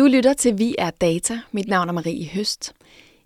Du 0.00 0.06
lytter 0.06 0.32
til 0.32 0.58
Vi 0.58 0.74
er 0.78 0.90
Data. 0.90 1.40
Mit 1.52 1.68
navn 1.68 1.88
er 1.88 1.92
Marie 1.92 2.28
Høst. 2.28 2.72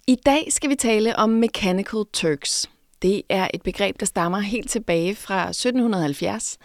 I 0.06 0.14
dag 0.26 0.52
skal 0.52 0.70
vi 0.70 0.74
tale 0.74 1.16
om 1.16 1.30
Mechanical 1.30 2.04
Turks. 2.12 2.70
Det 3.02 3.22
er 3.28 3.48
et 3.54 3.62
begreb, 3.62 4.00
der 4.00 4.06
stammer 4.06 4.38
helt 4.38 4.70
tilbage 4.70 5.14
fra 5.14 5.48
1770, 5.48 6.58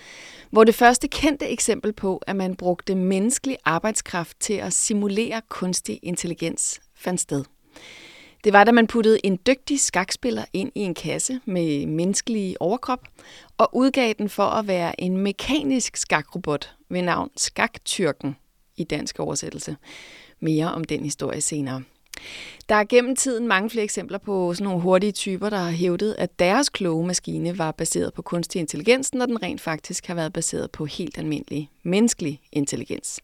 hvor 0.51 0.63
det 0.63 0.75
første 0.75 1.07
kendte 1.07 1.47
eksempel 1.47 1.93
på, 1.93 2.17
at 2.27 2.35
man 2.35 2.55
brugte 2.55 2.95
menneskelig 2.95 3.57
arbejdskraft 3.65 4.39
til 4.39 4.53
at 4.53 4.73
simulere 4.73 5.41
kunstig 5.49 5.99
intelligens, 6.03 6.81
fandt 6.95 7.21
sted. 7.21 7.43
Det 8.43 8.53
var, 8.53 8.63
da 8.63 8.71
man 8.71 8.87
puttede 8.87 9.19
en 9.23 9.39
dygtig 9.47 9.79
skakspiller 9.79 10.45
ind 10.53 10.71
i 10.75 10.79
en 10.79 10.93
kasse 10.93 11.39
med 11.45 11.85
menneskelig 11.85 12.55
overkrop 12.59 13.07
og 13.57 13.69
udgav 13.75 14.13
den 14.17 14.29
for 14.29 14.45
at 14.45 14.67
være 14.67 15.01
en 15.01 15.17
mekanisk 15.17 15.97
skakrobot 15.97 16.75
ved 16.89 17.01
navn 17.01 17.29
Skaktyrken 17.37 18.35
i 18.79 18.83
dansk 18.83 19.19
oversættelse. 19.19 19.75
Mere 20.39 20.73
om 20.73 20.83
den 20.83 21.03
historie 21.03 21.41
senere. 21.41 21.83
Der 22.69 22.75
er 22.75 22.83
gennem 22.83 23.15
tiden 23.15 23.47
mange 23.47 23.69
flere 23.69 23.83
eksempler 23.83 24.17
på 24.17 24.53
sådan 24.53 24.63
nogle 24.63 24.81
hurtige 24.81 25.11
typer, 25.11 25.49
der 25.49 25.57
har 25.57 25.71
hævdet, 25.71 26.15
at 26.17 26.39
deres 26.39 26.69
kloge 26.69 27.07
maskine 27.07 27.57
var 27.57 27.71
baseret 27.71 28.13
på 28.13 28.21
kunstig 28.21 28.59
intelligens, 28.59 29.13
når 29.13 29.25
den 29.25 29.43
rent 29.43 29.61
faktisk 29.61 30.07
har 30.07 30.15
været 30.15 30.33
baseret 30.33 30.71
på 30.71 30.85
helt 30.85 31.17
almindelig 31.17 31.69
menneskelig 31.83 32.41
intelligens. 32.51 33.19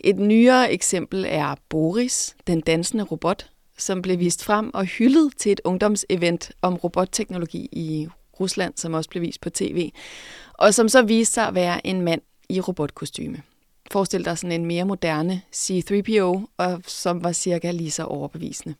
Et 0.00 0.18
nyere 0.18 0.72
eksempel 0.72 1.24
er 1.28 1.54
Boris, 1.68 2.36
den 2.46 2.60
dansende 2.60 3.04
robot, 3.04 3.50
som 3.78 4.02
blev 4.02 4.18
vist 4.18 4.44
frem 4.44 4.70
og 4.74 4.84
hyldet 4.84 5.32
til 5.36 5.52
et 5.52 5.60
ungdomsevent 5.64 6.52
om 6.62 6.74
robotteknologi 6.74 7.68
i 7.72 8.08
Rusland, 8.40 8.72
som 8.76 8.94
også 8.94 9.10
blev 9.10 9.22
vist 9.22 9.40
på 9.40 9.50
tv, 9.50 9.90
og 10.52 10.74
som 10.74 10.88
så 10.88 11.02
viste 11.02 11.34
sig 11.34 11.48
at 11.48 11.54
være 11.54 11.86
en 11.86 12.02
mand 12.02 12.20
i 12.48 12.60
robotkostyme. 12.60 13.42
Forestil 13.90 14.24
dig 14.24 14.38
sådan 14.38 14.60
en 14.60 14.66
mere 14.66 14.84
moderne 14.84 15.42
C-3PO, 15.54 16.46
og 16.56 16.82
som 16.86 17.24
var 17.24 17.32
cirka 17.32 17.70
lige 17.70 17.90
så 17.90 18.04
overbevisende. 18.04 18.74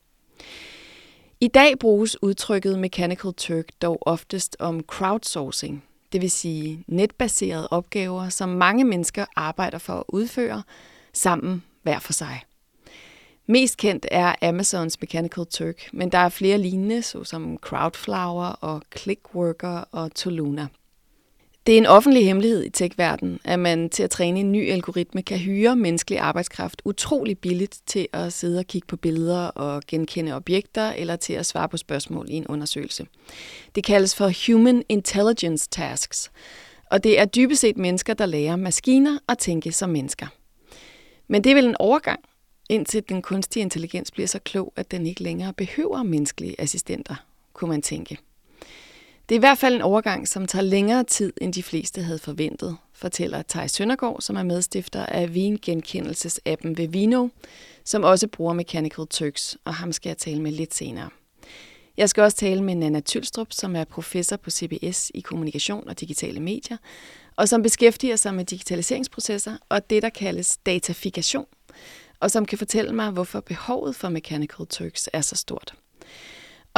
I 1.41 1.49
dag 1.49 1.79
bruges 1.79 2.23
udtrykket 2.23 2.79
Mechanical 2.79 3.35
Turk 3.35 3.65
dog 3.83 3.99
oftest 4.01 4.57
om 4.59 4.81
crowdsourcing, 4.81 5.85
det 6.13 6.21
vil 6.21 6.31
sige 6.31 6.85
netbaserede 6.87 7.69
opgaver, 7.71 8.29
som 8.29 8.49
mange 8.49 8.85
mennesker 8.85 9.25
arbejder 9.37 9.79
for 9.79 9.93
at 9.93 10.05
udføre 10.09 10.63
sammen 11.13 11.63
hver 11.83 11.99
for 11.99 12.13
sig. 12.13 12.41
Mest 13.47 13.77
kendt 13.77 14.07
er 14.11 14.35
Amazons 14.43 15.01
Mechanical 15.01 15.47
Turk, 15.47 15.89
men 15.93 16.13
der 16.13 16.19
er 16.19 16.29
flere 16.29 16.59
lignende, 16.59 17.03
såsom 17.03 17.57
Crowdflower 17.57 18.47
og 18.47 18.83
Clickworker 18.97 19.85
og 19.93 20.15
Toluna. 20.15 20.67
Det 21.69 21.75
er 21.75 21.79
en 21.79 21.87
offentlig 21.87 22.27
hemmelighed 22.27 22.65
i 22.65 22.71
tech-verdenen, 22.71 23.41
at 23.45 23.59
man 23.59 23.91
til 23.91 24.03
at 24.03 24.11
træne 24.11 24.41
en 24.41 24.53
ny 24.53 24.71
algoritme 24.71 25.23
kan 25.23 25.39
hyre 25.39 25.77
menneskelig 25.77 26.19
arbejdskraft 26.19 26.83
utrolig 26.85 27.39
billigt 27.39 27.81
til 27.87 28.09
at 28.13 28.33
sidde 28.33 28.59
og 28.59 28.65
kigge 28.67 28.87
på 28.87 28.97
billeder 28.97 29.47
og 29.47 29.83
genkende 29.89 30.33
objekter, 30.33 30.93
eller 30.93 31.17
til 31.17 31.33
at 31.33 31.47
svare 31.47 31.69
på 31.69 31.77
spørgsmål 31.77 32.27
i 32.29 32.33
en 32.33 32.47
undersøgelse. 32.47 33.07
Det 33.75 33.85
kaldes 33.85 34.17
for 34.17 34.47
Human 34.47 34.83
Intelligence 34.89 35.69
Tasks, 35.71 36.31
og 36.91 37.05
det 37.05 37.21
er 37.21 37.25
dybest 37.25 37.61
set 37.61 37.79
mennesker, 37.79 38.15
der 38.15 38.27
lærer 38.27 38.57
maskiner 38.57 39.19
at 39.29 39.39
tænke 39.39 39.73
som 39.73 39.91
mennesker. 39.91 40.27
Men 41.27 41.45
det 41.45 41.51
er 41.51 41.55
vel 41.55 41.67
en 41.67 41.77
overgang, 41.79 42.21
indtil 42.69 43.09
den 43.09 43.23
kunstige 43.23 43.63
intelligens 43.63 44.11
bliver 44.11 44.27
så 44.27 44.39
klog, 44.39 44.73
at 44.77 44.91
den 44.91 45.07
ikke 45.07 45.23
længere 45.23 45.53
behøver 45.53 46.03
menneskelige 46.03 46.61
assistenter, 46.61 47.15
kunne 47.53 47.71
man 47.71 47.83
tænke. 47.83 48.19
Det 49.29 49.35
er 49.35 49.39
i 49.39 49.47
hvert 49.47 49.59
fald 49.59 49.75
en 49.75 49.83
overgang, 49.83 50.29
som 50.29 50.47
tager 50.47 50.63
længere 50.63 51.05
tid, 51.05 51.33
end 51.41 51.53
de 51.53 51.63
fleste 51.63 52.03
havde 52.03 52.19
forventet, 52.19 52.77
fortæller 52.93 53.43
Thijs 53.49 53.73
Søndergaard, 53.73 54.21
som 54.21 54.37
er 54.37 54.43
medstifter 54.43 55.07
af 55.07 55.35
vingenkendelsesappen 55.35 56.79
ved 56.79 56.89
Vino, 56.89 57.29
som 57.85 58.05
også 58.05 58.29
bruger 58.29 58.53
Mechanical 58.53 59.07
Turks, 59.07 59.57
og 59.65 59.75
ham 59.75 59.93
skal 59.93 60.11
jeg 60.11 60.19
tale 60.19 60.43
med 60.43 60.53
lidt 60.53 60.75
senere. 60.75 61.11
Jeg 61.97 62.09
skal 62.09 62.23
også 62.23 62.37
tale 62.37 62.63
med 62.63 62.75
Nana 62.75 63.01
Tylstrup, 63.01 63.47
som 63.51 63.77
er 63.77 63.85
professor 63.85 64.37
på 64.37 64.51
CBS 64.51 65.11
i 65.15 65.21
kommunikation 65.21 65.89
og 65.89 66.01
digitale 66.01 66.41
medier, 66.41 66.77
og 67.37 67.49
som 67.49 67.63
beskæftiger 67.63 68.17
sig 68.17 68.35
med 68.35 68.45
digitaliseringsprocesser 68.45 69.57
og 69.69 69.91
det, 69.91 70.03
der 70.03 70.09
kaldes 70.09 70.57
datafikation, 70.57 71.47
og 72.21 72.31
som 72.31 72.47
kan 72.47 72.59
fortælle 72.59 72.93
mig, 72.93 73.11
hvorfor 73.11 73.41
behovet 73.41 73.97
for 73.97 74.09
Mechanical 74.09 74.67
Turks 74.67 75.09
er 75.13 75.21
så 75.21 75.37
stort. 75.37 75.75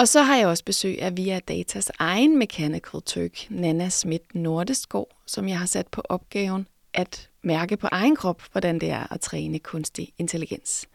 Og 0.00 0.08
så 0.08 0.22
har 0.22 0.36
jeg 0.36 0.46
også 0.46 0.64
besøg 0.64 1.02
af 1.02 1.16
Via 1.16 1.38
Datas 1.38 1.90
egen 1.98 2.38
Mechanical 2.38 3.02
Turk, 3.06 3.46
Nana 3.50 3.88
Schmidt 3.88 4.34
Nordeskov, 4.34 5.08
som 5.26 5.48
jeg 5.48 5.58
har 5.58 5.66
sat 5.66 5.86
på 5.86 6.02
opgaven 6.08 6.66
at 6.94 7.28
mærke 7.42 7.76
på 7.76 7.88
egen 7.92 8.16
krop, 8.16 8.42
hvordan 8.52 8.78
det 8.78 8.90
er 8.90 9.12
at 9.12 9.20
træne 9.20 9.58
kunstig 9.58 10.12
intelligens. 10.18 10.86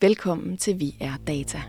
Velkommen 0.00 0.56
til 0.56 0.80
Vi 0.80 0.96
er 1.00 1.12
Data. 1.26 1.62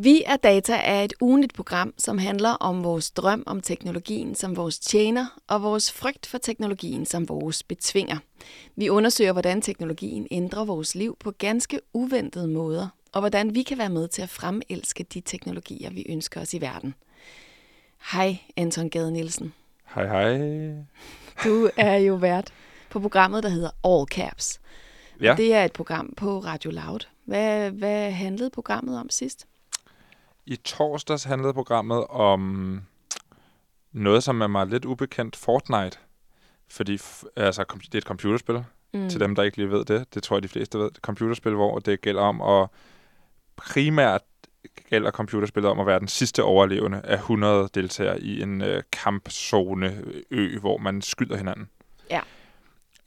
Vi 0.00 0.22
er 0.26 0.36
Data 0.36 0.72
er 0.74 1.04
et 1.04 1.12
ugenligt 1.20 1.54
program, 1.54 1.94
som 1.96 2.18
handler 2.18 2.50
om 2.50 2.84
vores 2.84 3.10
drøm 3.10 3.42
om 3.46 3.60
teknologien 3.60 4.34
som 4.34 4.56
vores 4.56 4.78
tjener, 4.78 5.40
og 5.46 5.62
vores 5.62 5.92
frygt 5.92 6.26
for 6.26 6.38
teknologien 6.38 7.06
som 7.06 7.28
vores 7.28 7.62
betvinger. 7.62 8.16
Vi 8.76 8.88
undersøger, 8.88 9.32
hvordan 9.32 9.62
teknologien 9.62 10.26
ændrer 10.30 10.64
vores 10.64 10.94
liv 10.94 11.16
på 11.20 11.30
ganske 11.30 11.80
uventede 11.92 12.48
måder, 12.48 12.88
og 13.12 13.20
hvordan 13.20 13.54
vi 13.54 13.62
kan 13.62 13.78
være 13.78 13.88
med 13.88 14.08
til 14.08 14.22
at 14.22 14.28
fremelske 14.28 15.04
de 15.04 15.20
teknologier, 15.20 15.90
vi 15.90 16.06
ønsker 16.08 16.40
os 16.40 16.54
i 16.54 16.60
verden. 16.60 16.94
Hej, 18.12 18.36
Anton 18.56 18.90
Gade 18.90 19.12
Nielsen. 19.12 19.52
Hej, 19.94 20.06
hej. 20.06 20.38
Du 21.44 21.70
er 21.76 21.96
jo 21.96 22.14
vært 22.14 22.52
på 22.90 23.00
programmet, 23.00 23.42
der 23.42 23.48
hedder 23.48 23.70
All 23.84 24.06
Caps. 24.06 24.60
Ja. 25.20 25.34
Det 25.36 25.54
er 25.54 25.64
et 25.64 25.72
program 25.72 26.14
på 26.16 26.38
Radio 26.38 26.70
Loud. 26.70 27.06
Hvad, 27.24 27.70
hvad 27.70 28.10
handlede 28.10 28.50
programmet 28.50 28.98
om 29.00 29.10
sidst? 29.10 29.46
I 30.48 30.56
torsdags 30.56 31.24
handlede 31.24 31.54
programmet 31.54 32.06
om 32.06 32.82
noget, 33.92 34.22
som 34.22 34.40
er 34.40 34.46
mig 34.46 34.66
lidt 34.66 34.84
ubekendt, 34.84 35.36
Fortnite. 35.36 35.98
Fordi 36.70 36.92
altså, 37.36 37.64
det 37.82 37.94
er 37.94 37.98
et 37.98 38.04
computerspil, 38.04 38.64
mm. 38.94 39.08
til 39.08 39.20
dem, 39.20 39.34
der 39.34 39.42
ikke 39.42 39.56
lige 39.56 39.70
ved 39.70 39.84
det. 39.84 40.14
Det 40.14 40.22
tror 40.22 40.36
jeg, 40.36 40.42
de 40.42 40.48
fleste 40.48 40.78
ved. 40.78 40.86
Et 40.86 40.96
computerspil, 40.96 41.54
hvor 41.54 41.78
det 41.78 42.00
gælder 42.00 42.22
om 42.22 42.40
at 42.40 42.68
primært 43.56 44.20
gælder 44.90 45.10
computerspillet 45.10 45.70
om 45.70 45.80
at 45.80 45.86
være 45.86 46.00
den 46.00 46.08
sidste 46.08 46.44
overlevende 46.44 47.00
af 47.04 47.14
100 47.14 47.68
deltagere 47.74 48.20
i 48.20 48.42
en 48.42 48.62
øh, 48.62 48.82
kampzone 48.92 50.04
ø, 50.30 50.58
hvor 50.58 50.78
man 50.78 51.02
skyder 51.02 51.36
hinanden. 51.36 51.68
Ja. 52.10 52.20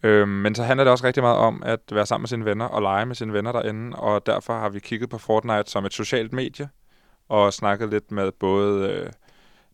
Øhm, 0.03 0.29
men 0.29 0.55
så 0.55 0.63
handler 0.63 0.83
det 0.83 0.91
også 0.91 1.07
rigtig 1.07 1.23
meget 1.23 1.37
om 1.37 1.63
at 1.65 1.79
være 1.91 2.05
sammen 2.05 2.21
med 2.21 2.27
sine 2.27 2.45
venner 2.45 2.65
og 2.65 2.81
lege 2.81 3.05
med 3.05 3.15
sine 3.15 3.33
venner 3.33 3.51
derinde, 3.51 3.97
og 3.97 4.25
derfor 4.25 4.53
har 4.53 4.69
vi 4.69 4.79
kigget 4.79 5.09
på 5.09 5.17
Fortnite 5.17 5.71
som 5.71 5.85
et 5.85 5.93
socialt 5.93 6.33
medie, 6.33 6.69
og 7.31 7.53
snakket 7.53 7.89
lidt 7.89 8.11
med 8.11 8.31
både 8.31 8.89
øh, 8.89 9.09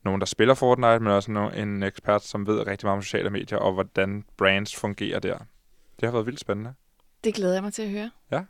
nogen, 0.03 0.22
der 0.22 0.25
spiller 0.25 0.53
Fortnite, 0.53 1.00
men 1.00 1.13
også 1.13 1.31
no- 1.31 1.59
en 1.59 1.84
ekspert, 1.84 2.23
som 2.23 2.47
ved 2.47 2.68
rigtig 2.68 2.85
meget 2.85 2.97
om 2.97 3.03
sociale 3.03 3.29
medier, 3.29 3.57
og 3.57 3.73
hvordan 3.73 4.23
brands 4.38 4.75
fungerer 4.75 5.19
der. 5.19 5.38
Det 6.00 6.07
har 6.07 6.12
været 6.12 6.25
vildt 6.25 6.40
spændende. 6.40 6.73
Det 7.23 7.34
glæder 7.34 7.53
jeg 7.53 7.63
mig 7.63 7.73
til 7.73 7.81
at 7.81 7.90
høre. 7.90 8.12
Ja. 8.31 8.41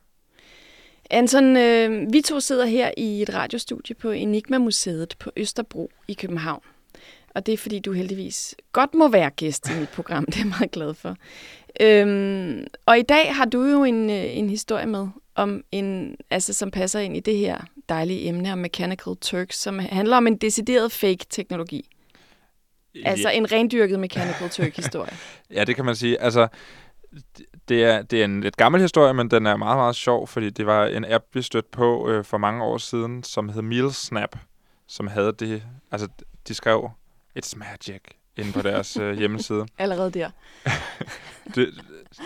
Anton, 1.10 1.58
øh, 1.58 2.14
vi 2.14 2.22
to 2.22 2.40
sidder 2.40 2.66
her 2.66 2.92
i 2.98 3.22
et 3.22 3.34
radiostudie 3.34 3.96
på 3.96 4.12
Enigma-museet 4.12 5.16
på 5.20 5.32
Østerbro 5.38 5.92
i 6.08 6.14
København. 6.14 6.62
Og 7.36 7.46
det 7.46 7.54
er, 7.54 7.58
fordi 7.58 7.80
du 7.80 7.92
heldigvis 7.92 8.56
godt 8.72 8.94
må 8.94 9.08
være 9.08 9.30
gæst 9.30 9.70
i 9.70 9.80
mit 9.80 9.90
program. 9.90 10.26
Det 10.32 10.36
er 10.36 10.40
jeg 10.40 10.48
meget 10.48 10.72
glad 10.72 10.94
for. 10.94 11.16
Øhm, 11.80 12.68
og 12.86 13.00
i 13.00 13.02
dag 13.02 13.36
har 13.36 13.46
du 13.46 13.64
jo 13.64 13.84
en, 13.84 14.10
øh, 14.10 14.38
en 14.38 14.50
historie 14.50 14.86
med, 14.86 15.08
om 15.38 15.64
en, 15.72 16.16
altså, 16.30 16.54
som 16.54 16.72
passer 16.72 17.00
ind 17.00 17.18
i 17.18 17.20
det 17.20 17.38
her 17.38 17.62
dejlige 17.90 18.28
emne 18.28 18.54
om 18.54 18.58
Mechanical 18.58 19.16
Turks, 19.22 19.58
som 19.58 19.80
handler 19.80 20.18
om 20.18 20.28
en 20.28 20.38
decideret 20.38 20.92
fake-teknologi. 20.92 21.90
Altså 23.06 23.30
en 23.30 23.52
rendyrket 23.52 24.00
Mechanical 24.00 24.50
Turk-historie. 24.50 25.12
ja, 25.56 25.64
det 25.64 25.76
kan 25.76 25.86
man 25.86 25.96
sige. 25.96 26.22
Altså, 26.22 26.48
det 27.70 27.84
er, 27.84 28.02
det 28.02 28.22
er 28.22 28.26
en 28.26 28.42
lidt 28.42 28.58
gammel 28.58 28.82
historie, 28.82 29.14
men 29.14 29.32
den 29.32 29.46
er 29.46 29.58
meget, 29.58 29.78
meget 29.78 29.96
sjov, 29.96 30.28
fordi 30.28 30.50
det 30.50 30.66
var 30.66 30.86
en 30.86 31.06
app, 31.06 31.26
vi 31.34 31.42
stødte 31.42 31.70
på 31.72 32.10
øh, 32.10 32.24
for 32.24 32.38
mange 32.38 32.64
år 32.64 32.78
siden, 32.78 33.24
som 33.24 33.50
hed 33.50 33.62
MealSnap, 33.62 34.36
som 34.88 35.08
havde 35.08 35.34
det, 35.40 35.64
altså 35.92 36.08
de 36.48 36.54
skrev, 36.54 36.90
it's 37.40 37.58
magic, 37.58 38.02
inde 38.38 38.54
på 38.54 38.62
deres 38.62 38.98
øh, 38.98 39.18
hjemmeside. 39.18 39.66
Allerede 39.78 40.12
der. 40.12 40.30
det, 41.56 41.70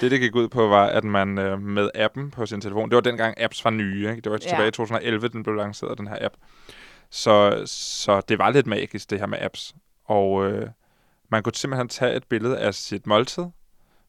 det, 0.01 0.11
det 0.11 0.19
gik 0.19 0.35
ud 0.35 0.47
på, 0.47 0.67
var, 0.67 0.85
at 0.85 1.03
man 1.03 1.37
øh, 1.37 1.61
med 1.61 1.89
appen 1.95 2.31
på 2.31 2.45
sin 2.45 2.61
telefon, 2.61 2.89
det 2.89 2.95
var 2.95 3.01
dengang 3.01 3.41
apps 3.41 3.65
var 3.65 3.71
nye, 3.71 4.09
ikke? 4.09 4.21
det 4.21 4.31
var 4.31 4.37
tilbage 4.37 4.67
i 4.67 4.71
2011, 4.71 5.27
den 5.27 5.43
blev 5.43 5.55
lanceret, 5.55 5.97
den 5.97 6.07
her 6.07 6.17
app. 6.21 6.35
Så, 7.09 7.63
så 7.65 8.21
det 8.21 8.39
var 8.39 8.49
lidt 8.49 8.67
magisk, 8.67 9.09
det 9.09 9.19
her 9.19 9.25
med 9.25 9.37
apps. 9.41 9.75
Og 10.05 10.45
øh, 10.45 10.67
man 11.29 11.43
kunne 11.43 11.55
simpelthen 11.55 11.87
tage 11.89 12.15
et 12.15 12.23
billede 12.23 12.59
af 12.59 12.73
sit 12.73 13.07
måltid, 13.07 13.43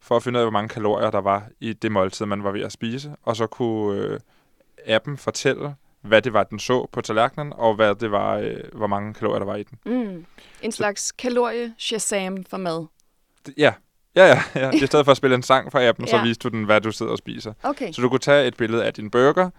for 0.00 0.16
at 0.16 0.22
finde 0.22 0.36
ud 0.36 0.40
af, 0.40 0.44
hvor 0.44 0.52
mange 0.52 0.68
kalorier 0.68 1.10
der 1.10 1.20
var 1.20 1.48
i 1.60 1.72
det 1.72 1.92
måltid, 1.92 2.26
man 2.26 2.44
var 2.44 2.50
ved 2.50 2.60
at 2.60 2.72
spise. 2.72 3.16
Og 3.22 3.36
så 3.36 3.46
kunne 3.46 4.00
øh, 4.00 4.20
appen 4.86 5.16
fortælle, 5.16 5.74
hvad 6.00 6.22
det 6.22 6.32
var, 6.32 6.44
den 6.44 6.58
så 6.58 6.86
på 6.92 7.00
tallerkenen, 7.00 7.52
og 7.52 7.74
hvad 7.74 7.94
det 7.94 8.10
var, 8.10 8.36
øh, 8.36 8.60
hvor 8.72 8.86
mange 8.86 9.14
kalorier 9.14 9.38
der 9.38 9.46
var 9.46 9.56
i 9.56 9.62
den. 9.62 9.78
Mm. 9.86 10.26
En 10.62 10.72
slags 10.72 11.12
kalorie-shazam 11.22 12.44
for 12.50 12.56
mad. 12.56 12.86
Ja, 13.56 13.72
ja, 14.16 14.26
ja, 14.26 14.42
ja. 14.54 14.70
I 14.70 14.86
stedet 14.86 15.04
for 15.06 15.10
at 15.10 15.16
spille 15.16 15.34
en 15.36 15.42
sang 15.42 15.72
fra 15.72 15.88
appen, 15.88 16.04
ja. 16.06 16.10
så 16.10 16.22
viste 16.22 16.48
du 16.48 16.56
den, 16.56 16.64
hvad 16.64 16.80
du 16.80 16.92
sidder 16.92 17.12
og 17.12 17.18
spiser. 17.18 17.52
Okay. 17.62 17.92
Så 17.92 18.02
du 18.02 18.08
kunne 18.08 18.18
tage 18.18 18.46
et 18.46 18.56
billede 18.56 18.84
af 18.84 18.94
din 18.94 19.10
burger, 19.10 19.50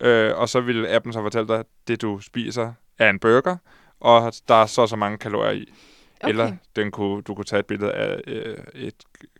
øh, 0.00 0.36
og 0.38 0.48
så 0.48 0.60
ville 0.60 0.88
appen 0.88 1.12
så 1.12 1.22
fortælle 1.22 1.48
dig, 1.48 1.58
at 1.58 1.66
det 1.88 2.02
du 2.02 2.20
spiser 2.20 2.72
er 2.98 3.10
en 3.10 3.18
burger, 3.18 3.56
og 4.00 4.32
der 4.48 4.54
er 4.54 4.66
så 4.66 4.86
så 4.86 4.96
mange 4.96 5.18
kalorier 5.18 5.50
i. 5.52 5.72
okay. 6.20 6.28
Eller 6.28 6.52
den 6.76 6.90
kunne, 6.90 7.22
du 7.22 7.34
kunne 7.34 7.44
tage 7.44 7.60
et 7.60 7.66
billede 7.66 7.92
af 7.92 8.20
øh, 8.26 8.56
et 8.74 8.94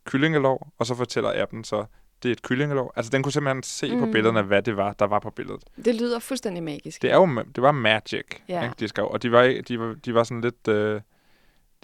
kyllingelov, 0.05 0.67
og 0.79 0.87
så 0.87 0.94
fortæller 0.94 1.43
appen 1.43 1.64
så, 1.64 1.85
det 2.23 2.29
er 2.29 2.32
et 2.32 2.43
kyllingelov. 2.43 2.93
Altså 2.97 3.11
den 3.11 3.23
kunne 3.23 3.32
simpelthen 3.32 3.62
se 3.62 3.94
mm. 3.94 4.00
på 4.00 4.06
billederne, 4.06 4.43
hvad 4.43 4.62
det 4.62 4.76
var, 4.76 4.93
der 4.93 5.05
var 5.06 5.19
på 5.19 5.31
billedet. 5.31 5.62
Det 5.85 5.94
lyder 5.94 6.19
fuldstændig 6.19 6.62
magisk. 6.62 7.02
Det, 7.02 7.11
er 7.11 7.17
jo, 7.17 7.43
det 7.55 7.62
var 7.62 7.73
magic, 7.73 8.25
Ja. 8.49 8.62
ikke, 8.64 8.75
de 8.81 8.88
skrev. 8.88 9.09
Og 9.11 9.23
de 9.23 9.32
var, 9.32 9.43
de 9.69 9.81
var, 9.81 9.94
de 10.05 10.14
var 10.14 10.25
sådan 10.25 10.41
lidt 10.41 10.69
øh, 10.69 11.00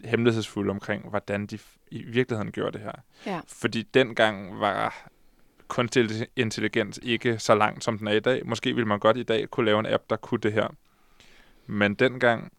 hemmelighedsfulde 0.04 0.70
omkring, 0.70 1.08
hvordan 1.08 1.46
de 1.46 1.58
i 1.90 2.02
virkeligheden 2.02 2.52
gjorde 2.52 2.72
det 2.72 2.80
her. 2.80 2.92
Ja. 3.26 3.40
Fordi 3.48 3.82
dengang 3.82 4.60
var 4.60 5.08
kunstig 5.68 6.26
intelligens 6.36 7.00
ikke 7.02 7.38
så 7.38 7.54
langt, 7.54 7.84
som 7.84 7.98
den 7.98 8.06
er 8.08 8.12
i 8.12 8.20
dag. 8.20 8.46
Måske 8.46 8.74
ville 8.74 8.88
man 8.88 8.98
godt 8.98 9.16
i 9.16 9.22
dag 9.22 9.50
kunne 9.50 9.66
lave 9.66 9.80
en 9.80 9.86
app, 9.86 10.02
der 10.10 10.16
kunne 10.16 10.40
det 10.40 10.52
her. 10.52 10.68
Men 11.66 11.94
dengang, 11.94 12.52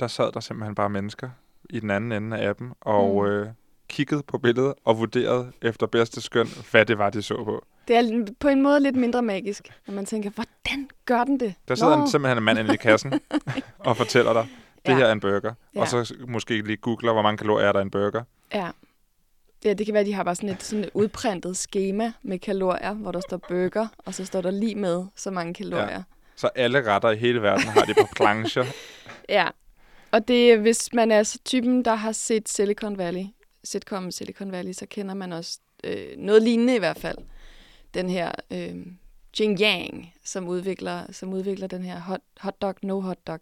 der 0.00 0.06
sad 0.06 0.32
der 0.32 0.40
simpelthen 0.40 0.74
bare 0.74 0.90
mennesker 0.90 1.30
i 1.70 1.80
den 1.80 1.90
anden 1.90 2.12
ende 2.12 2.38
af 2.38 2.48
appen, 2.48 2.72
og 2.80 3.22
Mm. 3.24 3.30
øh, 3.30 3.48
kiggede 3.88 4.22
på 4.22 4.38
billedet 4.38 4.74
og 4.84 4.98
vurderede 4.98 5.52
efter 5.62 5.86
bedste 5.86 6.20
skøn, 6.20 6.46
hvad 6.70 6.86
det 6.86 6.98
var, 6.98 7.10
de 7.10 7.22
så 7.22 7.44
på. 7.44 7.64
Det 7.88 7.96
er 7.96 8.26
på 8.40 8.48
en 8.48 8.62
måde 8.62 8.80
lidt 8.80 8.96
mindre 8.96 9.22
magisk, 9.22 9.68
når 9.86 9.94
man 9.94 10.06
tænker, 10.06 10.30
hvordan 10.30 10.88
gør 11.04 11.24
den 11.24 11.40
det? 11.40 11.54
Der 11.68 11.74
sidder 11.74 11.96
Nå. 11.96 12.02
en, 12.02 12.08
simpelthen 12.10 12.38
en 12.38 12.44
mand 12.44 12.58
inde 12.58 12.74
i 12.74 12.76
kassen 12.76 13.20
og 13.78 13.96
fortæller 13.96 14.32
dig, 14.32 14.48
det 14.88 14.94
Ja. 14.94 14.98
her 14.98 15.06
er 15.06 15.12
en 15.12 15.20
burger. 15.20 15.52
Ja. 15.74 15.80
Og 15.80 15.88
så 15.88 16.14
måske 16.28 16.62
lige 16.62 16.76
googler, 16.76 17.12
hvor 17.12 17.22
mange 17.22 17.38
kalorier 17.38 17.68
er 17.68 17.72
der 17.72 17.78
i 17.78 17.82
en 17.82 17.90
burger. 17.90 18.22
Ja. 18.54 18.70
Ja, 19.64 19.72
det 19.72 19.86
kan 19.86 19.92
være, 19.92 20.00
at 20.00 20.06
de 20.06 20.12
har 20.12 20.22
bare 20.24 20.34
sådan 20.34 20.48
et, 20.48 20.62
sådan 20.62 20.84
et 20.84 20.90
udprintet 20.94 21.56
schema 21.56 22.12
med 22.22 22.38
kalorier, 22.38 22.92
hvor 22.94 23.12
der 23.12 23.20
står 23.20 23.36
burger, 23.48 23.88
og 23.98 24.14
så 24.14 24.24
står 24.24 24.40
der 24.40 24.50
lige 24.50 24.74
med 24.74 25.04
så 25.16 25.30
mange 25.30 25.54
kalorier. 25.54 25.90
Ja. 25.90 26.02
Så 26.36 26.50
alle 26.54 26.86
retter 26.94 27.10
i 27.10 27.16
hele 27.16 27.42
verden 27.42 27.64
har 27.66 27.80
de 27.84 27.94
på 27.94 28.06
plancher. 28.16 28.64
ja. 29.28 29.48
Og 30.10 30.28
det, 30.28 30.58
hvis 30.60 30.92
man 30.92 31.10
er 31.10 31.22
så 31.22 31.38
typen, 31.44 31.84
der 31.84 31.94
har 31.94 32.12
set 32.12 32.48
Silicon 32.48 32.98
Valley, 32.98 33.24
sitcom 33.64 34.10
Silicon 34.10 34.52
Valley, 34.52 34.72
så 34.72 34.86
kender 34.90 35.14
man 35.14 35.32
også 35.32 35.58
øh, 35.84 36.06
noget 36.18 36.42
lignende 36.42 36.74
i 36.76 36.78
hvert 36.78 36.98
fald. 36.98 37.18
Den 37.94 38.08
her 38.10 38.32
øh, 38.50 38.76
Jing 39.40 39.60
Yang, 39.60 40.12
som 40.24 40.48
udvikler, 40.48 41.12
som 41.12 41.32
udvikler 41.32 41.66
den 41.66 41.82
her 41.82 42.00
hot, 42.00 42.20
hotdog, 42.40 42.74
no 42.82 43.00
hotdog 43.00 43.40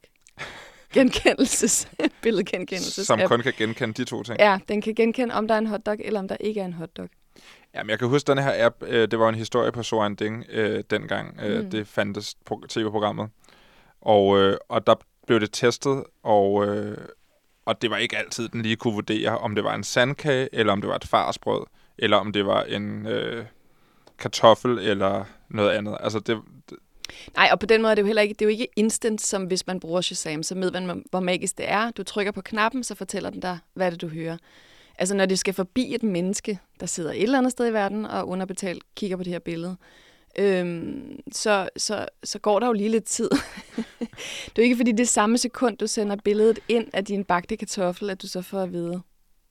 genkendelses, 0.99 1.89
billedgenkendelses 2.23 3.07
som 3.07 3.21
app. 3.21 3.29
kun 3.29 3.41
kan 3.41 3.53
genkende 3.59 3.95
de 3.95 4.05
to 4.05 4.23
ting. 4.23 4.37
Ja, 4.41 4.59
den 4.69 4.81
kan 4.83 4.95
genkende, 4.95 5.35
om 5.35 5.49
der 5.49 5.55
er 5.55 5.59
en 5.59 5.67
hotdog, 5.67 5.97
eller 6.05 6.21
om 6.21 6.29
der 6.29 6.37
ikke 6.41 6.61
er 6.61 6.65
en 6.65 6.73
hotdog. 6.73 7.09
Jamen, 7.75 7.91
jeg 7.91 7.99
kan 7.99 8.09
huske, 8.09 8.27
den 8.27 8.39
her 8.39 8.67
app, 8.67 8.83
øh, 8.83 9.11
det 9.11 9.19
var 9.19 9.29
en 9.29 9.35
historie 9.35 9.73
på 9.73 9.83
So 9.83 10.03
ein 10.03 10.15
Ding 10.15 10.45
øh, 10.51 10.85
dengang. 10.91 11.41
Øh, 11.43 11.65
Mm. 11.65 11.71
Det 11.71 11.87
fandtes 11.89 12.35
på 12.45 12.63
tv-programmet. 12.69 13.29
Og, 14.01 14.39
øh, 14.39 14.57
og 14.69 14.87
der 14.87 14.95
blev 15.27 15.41
det 15.41 15.53
testet, 15.53 16.05
og, 16.23 16.67
øh, 16.67 16.99
og 17.67 17.83
det 17.83 17.91
var 17.91 17.97
ikke 17.97 18.17
altid, 18.19 18.49
den 18.49 18.63
lige 18.63 18.77
kunne 18.77 18.95
vurdere, 18.95 19.39
om 19.39 19.55
det 19.55 19.65
var 19.65 19.75
en 19.75 19.85
sandkage, 19.85 20.49
eller 20.53 20.73
om 20.73 20.81
det 20.81 20.89
var 20.89 20.97
et 20.97 21.05
farsbrød, 21.07 21.67
eller 21.99 22.17
om 22.17 22.33
det 22.33 22.47
var 22.47 22.63
en 22.63 23.07
øh, 23.07 23.45
kartoffel, 24.19 24.79
eller 24.79 25.25
noget 25.49 25.71
andet. 25.71 25.97
Altså, 26.01 26.21
det, 26.21 26.39
Nej, 27.35 27.49
og 27.53 27.59
på 27.59 27.67
den 27.67 27.83
måde 27.83 27.91
er 27.91 27.95
det 27.95 28.03
jo 28.03 28.07
heller 28.07 28.23
ikke, 28.23 28.33
det 28.33 28.43
er 28.43 28.47
jo 28.47 28.51
ikke 28.51 28.69
instant, 28.77 29.21
som 29.21 29.45
hvis 29.45 29.67
man 29.67 29.81
bruger 29.81 30.01
Shazam, 30.01 30.43
så 30.43 30.55
ved 30.55 30.71
man, 30.71 31.05
hvor 31.11 31.21
magisk 31.21 31.59
det 31.59 31.71
er. 31.71 31.91
Du 31.91 32.03
trykker 32.03 32.33
på 32.33 32.41
knappen, 32.41 32.85
så 32.85 32.95
fortæller 32.95 33.31
den 33.31 33.41
dig, 33.41 33.59
hvad 33.75 33.91
det, 33.91 34.01
du 34.01 34.09
hører. 34.09 34.37
Altså, 34.99 35.15
når 35.15 35.27
det 35.27 35.39
skal 35.39 35.55
forbi 35.55 35.95
et 35.95 36.03
menneske, 36.03 36.59
der 36.81 36.87
sidder 36.87 37.13
et 37.13 37.23
eller 37.23 37.39
andet 37.39 37.53
sted 37.53 37.69
i 37.69 37.73
verden 37.73 38.05
og 38.05 38.29
underbetalt 38.29 38.83
kigger 38.95 39.17
på 39.17 39.23
det 39.23 39.33
her 39.33 39.39
billede, 39.39 39.77
øhm, 40.39 41.21
så, 41.33 41.69
så, 41.77 42.07
så 42.25 42.39
går 42.39 42.61
der 42.61 42.67
jo 42.67 42.73
lige 42.73 42.89
lidt 42.89 43.05
tid. 43.05 43.31
det 44.47 44.59
er 44.59 44.59
jo 44.59 44.63
ikke, 44.63 44.77
fordi 44.77 44.93
det 44.93 45.09
samme 45.09 45.39
sekund, 45.39 45.79
du 45.79 45.87
sender 45.87 46.17
billedet 46.25 46.59
ind 46.69 46.87
af 46.93 47.05
din 47.05 47.25
bagte 47.25 47.57
kartoffel, 47.57 48.11
at 48.11 48.23
du 48.23 48.29
så 48.29 48.43
får 48.43 48.63
at 48.63 48.73
vide 48.73 49.03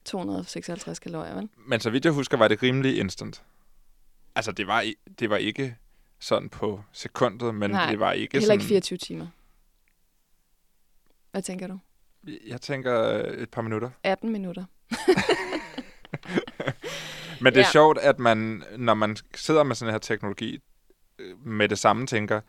256 0.04 0.98
kalorier, 0.98 1.34
vel? 1.34 1.48
men 1.68 1.80
så 1.80 1.90
vidt 1.90 2.04
jeg 2.04 2.12
husker, 2.12 2.36
var 2.36 2.48
det 2.48 2.62
rimelig 2.62 2.98
instant. 2.98 3.42
Altså, 4.34 4.52
det 4.52 4.66
var, 4.66 4.84
det 5.18 5.30
var 5.30 5.36
ikke 5.36 5.76
sådan 6.20 6.48
på 6.48 6.82
sekundet, 6.92 7.54
men 7.54 7.70
Nej, 7.70 7.90
det 7.90 8.00
var 8.00 8.12
ikke 8.12 8.32
Heller 8.34 8.46
sådan... 8.46 8.60
ikke 8.60 8.68
24 8.68 8.96
timer. 8.98 9.26
Hvad 11.30 11.42
tænker 11.42 11.66
du? 11.66 11.78
Jeg 12.46 12.60
tænker 12.60 13.02
øh, 13.02 13.20
et 13.42 13.50
par 13.50 13.62
minutter. 13.62 13.90
18 14.02 14.30
minutter. 14.32 14.64
Men 17.40 17.52
det 17.52 17.60
er 17.60 17.64
Ja. 17.64 17.70
sjovt, 17.70 17.98
at 17.98 18.18
man, 18.18 18.64
når 18.76 18.94
man 18.94 19.16
sidder 19.34 19.62
med 19.62 19.74
sådan 19.76 19.92
her 19.92 19.98
teknologi, 19.98 20.58
øh, 21.18 21.46
med 21.46 21.68
det 21.68 21.78
samme 21.78 22.06
tænker, 22.06 22.40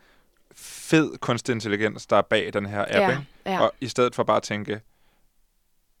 fed 0.52 1.18
kunstig 1.18 1.52
intelligens, 1.52 2.06
der 2.06 2.16
er 2.16 2.22
bag 2.22 2.52
den 2.52 2.66
her 2.66 2.80
app, 2.82 2.90
ja, 2.94 3.10
ikke? 3.10 3.22
ja, 3.46 3.60
og 3.60 3.72
i 3.80 3.88
stedet 3.88 4.14
for 4.14 4.22
bare 4.22 4.36
at 4.36 4.42
tænke, 4.42 4.80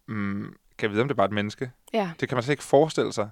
mm, 0.06 0.42
kan 0.78 0.86
jeg 0.88 0.90
vide, 0.90 1.02
om 1.02 1.08
det 1.08 1.14
er 1.14 1.16
bare 1.16 1.26
et 1.26 1.32
menneske? 1.32 1.70
ja. 1.92 2.10
Det 2.20 2.28
kan 2.28 2.36
man 2.36 2.42
slet 2.42 2.52
ikke 2.52 2.62
forestille 2.64 3.12
sig. 3.12 3.30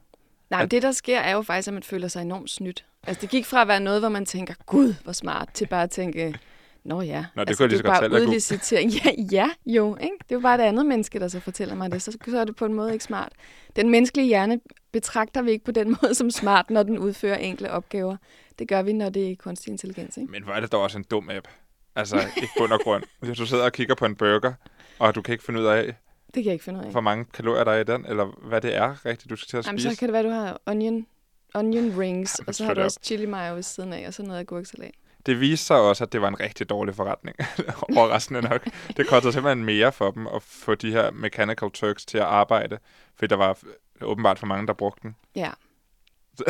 Nej, 0.50 0.60
men 0.60 0.68
det 0.68 0.82
der 0.82 0.92
sker 0.92 1.18
er 1.18 1.32
jo 1.32 1.42
faktisk, 1.42 1.68
at 1.68 1.74
man 1.74 1.82
føler 1.82 2.08
sig 2.08 2.22
enormt 2.22 2.50
snydt. 2.50 2.84
Altså 3.06 3.20
det 3.20 3.30
gik 3.30 3.46
fra 3.46 3.62
at 3.62 3.68
være 3.68 3.80
noget, 3.80 4.00
hvor 4.00 4.08
man 4.08 4.26
tænker, 4.26 4.54
gud, 4.66 4.94
hvor 5.04 5.12
smart, 5.12 5.48
til 5.54 5.66
bare 5.66 5.82
at 5.82 5.90
tænke, 5.90 6.38
nå 6.84 7.00
ja. 7.00 7.24
Nå, 7.34 7.42
det 7.42 7.48
altså, 7.48 7.56
kunne 7.56 7.64
jeg 7.64 7.68
lige 7.68 7.78
så 7.78 7.92
er 7.92 8.00
godt 8.00 8.10
bare 8.12 8.22
udlicitering. 8.22 8.92
Ja, 9.04 9.10
ja, 9.32 9.50
jo. 9.66 9.96
Ikke? 9.96 10.16
Det 10.18 10.32
er 10.32 10.36
jo 10.36 10.40
bare 10.40 10.54
et 10.54 10.68
andet 10.68 10.86
menneske, 10.86 11.18
der 11.18 11.28
så 11.28 11.40
fortæller 11.40 11.74
mig 11.74 11.92
det. 11.92 12.02
Så, 12.02 12.18
så 12.28 12.38
er 12.38 12.44
det 12.44 12.56
på 12.56 12.64
en 12.64 12.74
måde 12.74 12.92
ikke 12.92 13.04
smart. 13.04 13.32
Den 13.76 13.90
menneskelige 13.90 14.26
hjerne 14.26 14.60
betragter 14.92 15.42
vi 15.42 15.50
ikke 15.50 15.64
på 15.64 15.72
den 15.72 15.88
måde 16.02 16.14
som 16.14 16.30
smart, 16.30 16.70
når 16.70 16.82
den 16.82 16.98
udfører 16.98 17.36
enkle 17.36 17.70
opgaver. 17.70 18.16
Det 18.58 18.68
gør 18.68 18.82
vi, 18.82 18.92
når 18.92 19.08
det 19.08 19.30
er 19.30 19.36
kunstig 19.36 19.70
intelligens. 19.70 20.16
Ikke? 20.16 20.30
Men 20.30 20.42
hvor 20.42 20.52
er 20.52 20.60
det 20.60 20.72
dog 20.72 20.82
også 20.82 20.98
en 20.98 21.04
dum 21.10 21.30
app. 21.30 21.48
Altså, 21.96 22.16
i 22.36 22.46
bund 22.58 22.72
og 22.72 22.80
grund. 22.80 23.02
Hvis 23.20 23.38
du 23.38 23.46
sidder 23.46 23.64
og 23.64 23.72
kigger 23.72 23.94
på 23.94 24.04
en 24.04 24.16
burger, 24.16 24.52
og 24.98 25.14
du 25.14 25.22
kan 25.22 25.32
ikke 25.32 25.44
finde 25.44 25.60
ud 25.60 25.64
af, 25.66 25.94
Det 26.26 26.34
kan 26.34 26.44
jeg 26.44 26.52
ikke 26.52 26.64
finde 26.64 26.80
ud 26.80 26.84
af. 26.84 26.90
hvor 26.90 27.00
mange 27.00 27.24
kalorier 27.24 27.64
der 27.64 27.72
er 27.72 27.80
i 27.80 27.84
den, 27.84 28.06
eller 28.06 28.24
hvad 28.48 28.60
det 28.60 28.74
er 28.76 29.06
rigtigt, 29.06 29.30
du 29.30 29.36
skal 29.36 29.48
til 29.48 29.56
at 29.56 29.66
Jamen, 29.66 29.78
spise. 29.78 29.94
så 29.94 29.98
kan 29.98 30.08
det 30.08 30.12
være, 30.12 30.22
du 30.22 30.28
har 30.30 30.60
onion, 30.66 31.06
onion 31.54 32.00
rings, 32.00 32.38
og 32.38 32.54
så 32.54 32.64
har 32.64 32.74
du 32.74 32.80
også 32.80 32.98
chili 33.02 33.26
mayo 33.26 33.54
ved 33.54 33.62
siden 33.62 33.92
af, 33.92 34.06
og 34.06 34.14
så 34.14 34.22
noget 34.22 34.40
agurksalat. 34.40 34.90
Det 35.26 35.40
viste 35.40 35.66
sig 35.66 35.76
også, 35.76 36.04
at 36.04 36.12
det 36.12 36.20
var 36.20 36.28
en 36.28 36.40
rigtig 36.40 36.68
dårlig 36.68 36.94
forretning. 36.94 37.36
Overraskende 37.96 38.40
nok. 38.40 38.68
Det 38.96 39.06
kostede 39.08 39.32
simpelthen 39.32 39.64
mere 39.64 39.92
for 39.92 40.10
dem 40.10 40.26
at 40.26 40.42
få 40.42 40.74
de 40.74 40.90
her 40.90 41.10
Mechanical 41.10 41.70
Turks 41.70 42.06
til 42.06 42.18
at 42.18 42.24
arbejde, 42.24 42.78
fordi 43.16 43.26
der 43.30 43.36
var 43.36 43.58
åbenbart 44.02 44.38
for 44.38 44.46
mange, 44.46 44.66
der 44.66 44.72
brugte 44.72 45.02
den. 45.02 45.16
Ja. 45.36 45.50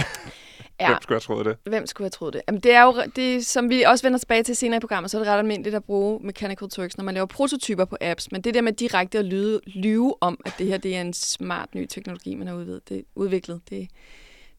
Ja. 0.80 0.88
Hvem 0.88 1.02
skulle 1.02 1.14
have 1.14 1.21
troet 1.21 1.47
det? 1.47 1.56
Hvem 1.64 1.87
skulle 1.87 2.04
have 2.04 2.11
troet 2.11 2.33
det? 2.33 2.42
Jamen, 2.49 2.61
det 2.61 2.73
er 2.73 2.83
jo, 2.83 2.95
det, 3.16 3.47
som 3.47 3.71
vi 3.71 3.83
også 3.83 4.04
vender 4.04 4.18
tilbage 4.18 4.42
til 4.42 4.56
senere 4.56 4.76
i 4.76 4.80
programmet, 4.80 5.11
så 5.11 5.18
er 5.18 5.23
det 5.23 5.33
ret 5.33 5.38
almindeligt 5.38 5.76
at 5.76 5.85
bruge 5.85 6.21
Mechanical 6.23 6.68
Turks, 6.68 6.97
når 6.97 7.04
man 7.04 7.14
laver 7.14 7.26
prototyper 7.26 7.85
på 7.85 7.97
apps. 8.00 8.33
Men 8.33 8.40
det 8.40 8.54
der 8.54 8.61
med 8.61 8.73
direkte 8.73 9.18
at 9.18 9.25
lyde, 9.25 9.61
lyve 9.66 10.14
om, 10.21 10.40
at 10.47 10.54
det 10.59 10.66
her 10.66 10.78
det 10.78 10.97
er 10.97 11.00
en 11.00 11.12
smart 11.12 11.75
ny 11.75 11.87
teknologi, 11.87 12.35
man 12.35 12.47
har 12.47 12.54
udviklet, 12.54 12.88
det, 12.88 13.04
udviklet, 13.14 13.61
det, 13.71 13.88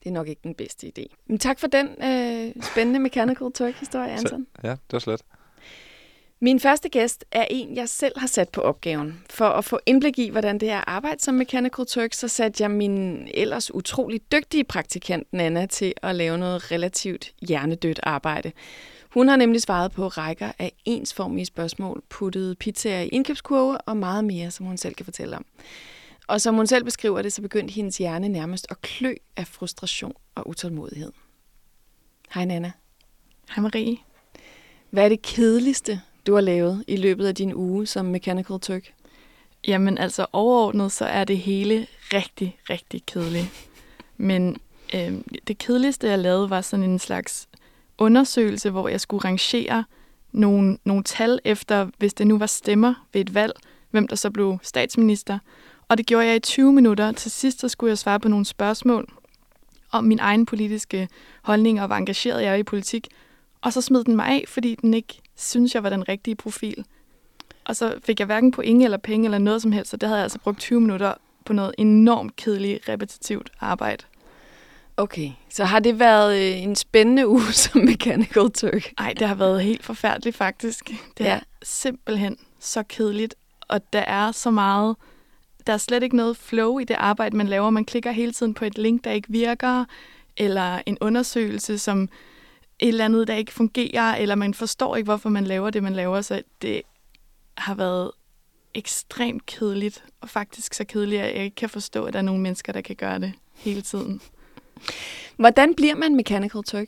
det 0.03 0.09
er 0.09 0.13
nok 0.13 0.27
ikke 0.27 0.41
den 0.43 0.55
bedste 0.55 0.87
idé. 0.87 1.15
Men 1.27 1.39
tak 1.39 1.59
for 1.59 1.67
den 1.67 1.87
øh, 2.03 2.63
spændende 2.63 2.99
Mechanical 2.99 3.51
Turk-historie, 3.51 4.11
Anton. 4.11 4.47
Ja, 4.63 4.69
det 4.69 4.93
var 4.93 4.99
slet. 4.99 5.21
Min 6.39 6.59
første 6.59 6.89
gæst 6.89 7.25
er 7.31 7.45
en, 7.49 7.75
jeg 7.75 7.89
selv 7.89 8.19
har 8.19 8.27
sat 8.27 8.49
på 8.49 8.61
opgaven. 8.61 9.23
For 9.29 9.45
at 9.45 9.65
få 9.65 9.79
indblik 9.85 10.19
i, 10.19 10.29
hvordan 10.29 10.59
det 10.59 10.69
er 10.69 10.77
at 10.77 10.83
arbejde 10.87 11.21
som 11.21 11.35
Mechanical 11.35 11.85
Turk, 11.85 12.13
så 12.13 12.27
satte 12.27 12.63
jeg 12.63 12.71
min 12.71 13.27
ellers 13.33 13.73
utrolig 13.73 14.31
dygtige 14.31 14.63
praktikant 14.63 15.33
Nana 15.33 15.65
til 15.65 15.93
at 16.01 16.15
lave 16.15 16.37
noget 16.37 16.71
relativt 16.71 17.33
hjernedødt 17.41 17.99
arbejde. 18.03 18.51
Hun 19.09 19.27
har 19.27 19.35
nemlig 19.35 19.61
svaret 19.61 19.91
på 19.91 20.07
rækker 20.07 20.51
af 20.59 20.71
ensformige 20.85 21.45
spørgsmål, 21.45 22.03
puttet 22.09 22.57
pizzaer 22.57 23.01
i 23.01 23.07
indkøbskurve 23.07 23.77
og 23.77 23.97
meget 23.97 24.25
mere, 24.25 24.51
som 24.51 24.65
hun 24.65 24.77
selv 24.77 24.95
kan 24.95 25.05
fortælle 25.05 25.37
om. 25.37 25.45
Og 26.27 26.41
som 26.41 26.55
hun 26.55 26.67
selv 26.67 26.83
beskriver 26.83 27.21
det, 27.21 27.33
så 27.33 27.41
begyndte 27.41 27.73
hendes 27.73 27.97
hjerne 27.97 28.29
nærmest 28.29 28.67
at 28.69 28.81
klø 28.81 29.15
af 29.37 29.47
frustration 29.47 30.13
og 30.35 30.49
utålmodighed. 30.49 31.11
Hej 32.33 32.45
Nana. 32.45 32.71
Hej 33.55 33.61
Marie. 33.61 33.97
Hvad 34.89 35.05
er 35.05 35.09
det 35.09 35.21
kedeligste, 35.21 36.01
du 36.27 36.33
har 36.33 36.41
lavet 36.41 36.83
i 36.87 36.95
løbet 36.95 37.27
af 37.27 37.35
din 37.35 37.53
uge 37.53 37.85
som 37.85 38.05
Mechanical 38.05 38.59
Turk? 38.59 38.93
Jamen 39.67 39.97
altså 39.97 40.25
overordnet, 40.33 40.91
så 40.91 41.05
er 41.05 41.23
det 41.23 41.37
hele 41.37 41.87
rigtig, 42.13 42.57
rigtig 42.69 43.05
kedeligt. 43.05 43.69
Men 44.17 44.57
øh, 44.95 45.13
det 45.47 45.57
kedeligste, 45.57 46.07
jeg 46.07 46.19
lavede, 46.19 46.49
var 46.49 46.61
sådan 46.61 46.89
en 46.89 46.99
slags 46.99 47.47
undersøgelse, 47.97 48.69
hvor 48.69 48.87
jeg 48.87 49.01
skulle 49.01 49.25
rangere 49.25 49.83
nogle, 50.31 50.77
nogle 50.83 51.03
tal 51.03 51.39
efter, 51.43 51.89
hvis 51.97 52.13
det 52.13 52.27
nu 52.27 52.37
var 52.37 52.45
stemmer 52.45 53.07
ved 53.13 53.21
et 53.21 53.33
valg, 53.33 53.53
hvem 53.91 54.07
der 54.07 54.15
så 54.15 54.31
blev 54.31 54.57
statsminister. 54.61 55.39
Og 55.87 55.97
det 55.97 56.05
gjorde 56.05 56.27
jeg 56.27 56.35
i 56.35 56.39
20 56.39 56.73
minutter. 56.73 57.11
Til 57.11 57.31
sidst 57.31 57.59
så 57.59 57.69
skulle 57.69 57.89
jeg 57.89 57.97
svare 57.97 58.19
på 58.19 58.27
nogle 58.27 58.45
spørgsmål 58.45 59.13
om 59.91 60.03
min 60.03 60.19
egen 60.19 60.45
politiske 60.45 61.09
holdning, 61.41 61.81
og 61.81 61.87
hvor 61.87 61.95
engageret 61.95 62.43
jeg 62.43 62.51
er 62.51 62.55
i 62.55 62.63
politik. 62.63 63.07
Og 63.61 63.73
så 63.73 63.81
smed 63.81 64.03
den 64.03 64.15
mig 64.15 64.27
af, 64.27 64.43
fordi 64.47 64.75
den 64.75 64.93
ikke 64.93 65.21
synes 65.37 65.75
jeg 65.75 65.83
var 65.83 65.89
den 65.89 66.09
rigtige 66.09 66.35
profil. 66.35 66.85
Og 67.65 67.75
så 67.75 67.95
fik 68.05 68.19
jeg 68.19 68.25
hverken 68.25 68.51
point 68.51 68.83
eller 68.83 68.97
penge 68.97 69.25
eller 69.25 69.37
noget 69.37 69.61
som 69.61 69.71
helst, 69.71 69.91
så 69.91 69.97
det 69.97 70.09
havde 70.09 70.17
jeg 70.19 70.23
altså 70.23 70.39
brugt 70.39 70.59
20 70.59 70.81
minutter 70.81 71.13
på 71.45 71.53
noget 71.53 71.75
enormt 71.77 72.35
kedeligt, 72.35 72.89
repetitivt 72.89 73.49
arbejde. 73.59 74.03
Okay, 74.97 75.31
så 75.49 75.65
har 75.65 75.79
det 75.79 75.99
været 75.99 76.37
øh, 76.39 76.63
en 76.63 76.75
spændende 76.75 77.27
uge 77.33 77.51
som 77.53 77.81
Mechanical 77.81 78.51
Turk? 78.51 78.93
Nej, 78.99 79.13
det 79.19 79.27
har 79.27 79.35
været 79.35 79.61
helt 79.63 79.83
forfærdeligt 79.85 80.35
faktisk. 80.35 80.89
Det 81.17 81.23
Ja. 81.25 81.29
er 81.35 81.39
simpelthen 81.63 82.37
så 82.59 82.83
kedeligt, 82.83 83.35
og 83.67 83.93
der 83.93 83.99
er 83.99 84.31
så 84.31 84.51
meget... 84.51 84.95
Der 85.67 85.73
er 85.73 85.77
slet 85.77 86.03
ikke 86.03 86.15
noget 86.15 86.37
flow 86.37 86.79
i 86.79 86.83
det 86.83 86.93
arbejde, 86.99 87.37
man 87.37 87.47
laver. 87.47 87.69
Man 87.69 87.85
klikker 87.85 88.11
hele 88.11 88.31
tiden 88.31 88.53
på 88.53 88.65
et 88.65 88.77
link, 88.77 89.03
der 89.03 89.11
ikke 89.11 89.27
virker, 89.31 89.85
eller 90.37 90.81
en 90.85 90.97
undersøgelse, 91.01 91.77
som 91.77 92.09
et 92.79 92.87
eller 92.87 93.05
andet, 93.05 93.27
der 93.27 93.35
ikke 93.35 93.53
fungerer, 93.53 94.15
eller 94.15 94.35
man 94.35 94.53
forstår 94.53 94.95
ikke, 94.95 95.05
hvorfor 95.05 95.29
man 95.29 95.43
laver 95.43 95.69
det, 95.69 95.83
man 95.83 95.93
laver. 95.93 96.21
Så 96.21 96.41
det 96.61 96.81
har 97.57 97.75
været 97.75 98.11
ekstremt 98.73 99.45
kedeligt, 99.45 100.03
og 100.21 100.29
faktisk 100.29 100.73
så 100.73 100.83
kedeligt, 100.83 101.21
at 101.21 101.35
jeg 101.35 101.43
ikke 101.43 101.55
kan 101.55 101.69
forstå, 101.69 102.05
at 102.05 102.13
der 102.13 102.19
er 102.19 102.23
nogle 102.23 102.41
mennesker, 102.41 102.73
der 102.73 102.81
kan 102.81 102.95
gøre 102.95 103.19
det 103.19 103.33
hele 103.53 103.81
tiden. 103.81 104.21
Hvordan 105.35 105.75
bliver 105.75 105.95
man 105.95 106.15
Mechanical 106.15 106.63
Turk? 106.63 106.87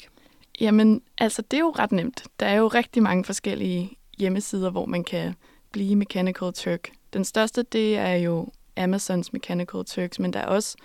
Jamen, 0.62 1.02
altså, 1.18 1.42
det 1.42 1.58
er 1.58 1.62
jo 1.62 1.74
ret 1.80 1.92
nemt. 1.92 2.24
Der 2.40 2.46
er 2.46 2.56
jo 2.56 2.68
rigtig 2.68 3.04
mange 3.04 3.26
forskellige 3.26 3.98
hjemmesider, 4.18 4.70
hvor 4.70 4.86
man 4.86 5.04
kan 5.04 5.34
blive 5.72 5.96
Mechanical 5.96 6.54
Turk. 6.54 6.90
Den 7.14 7.26
største, 7.26 7.64
det 7.64 7.98
er 7.98 8.14
jo 8.16 8.48
Amazons 8.78 9.34
Mechanical 9.34 9.86
Turks, 9.86 10.20
men 10.20 10.34
der 10.34 10.40
er 10.40 10.46
også 10.46 10.78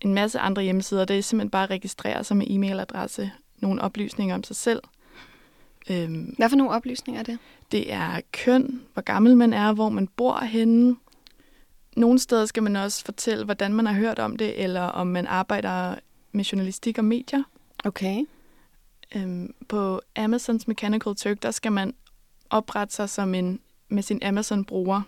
en 0.00 0.14
masse 0.14 0.38
andre 0.38 0.62
hjemmesider. 0.62 1.04
Det 1.04 1.18
er 1.18 1.22
simpelthen 1.22 1.50
bare 1.50 1.64
at 1.64 1.70
registrere 1.70 2.24
sig 2.24 2.36
med 2.36 2.46
e-mailadresse, 2.50 3.30
nogle 3.58 3.82
oplysninger 3.82 4.34
om 4.34 4.44
sig 4.44 4.56
selv. 4.56 4.80
Øhm, 5.90 6.34
Hvad 6.38 6.48
for 6.48 6.56
nogle 6.56 6.72
oplysninger 6.72 7.20
er 7.20 7.24
det? 7.24 7.38
det 7.72 7.92
er 7.92 8.20
køn, 8.32 8.82
hvor 8.92 9.02
gammel 9.02 9.36
man 9.36 9.52
er, 9.52 9.72
hvor 9.72 9.88
man 9.88 10.08
bor 10.08 10.38
henne. 10.38 10.96
Nogle 11.96 12.18
steder 12.18 12.46
skal 12.46 12.62
man 12.62 12.76
også 12.76 13.04
fortælle, 13.04 13.44
hvordan 13.44 13.72
man 13.72 13.86
har 13.86 13.94
hørt 13.94 14.18
om 14.18 14.36
det, 14.36 14.62
eller 14.62 14.80
om 14.80 15.06
man 15.06 15.26
arbejder 15.26 15.94
med 16.32 16.44
journalistik 16.44 16.98
og 16.98 17.04
medier. 17.04 17.42
Okay. 17.84 18.24
Øhm, 19.16 19.54
på 19.68 20.00
Amazons 20.16 20.68
Mechanical 20.68 21.16
Turk, 21.16 21.42
der 21.42 21.50
skal 21.50 21.72
man 21.72 21.94
oprette 22.50 22.94
sig 22.94 23.10
som 23.10 23.34
en, 23.34 23.60
med 23.88 24.02
sin 24.02 24.22
Amazon-bruger. 24.22 25.02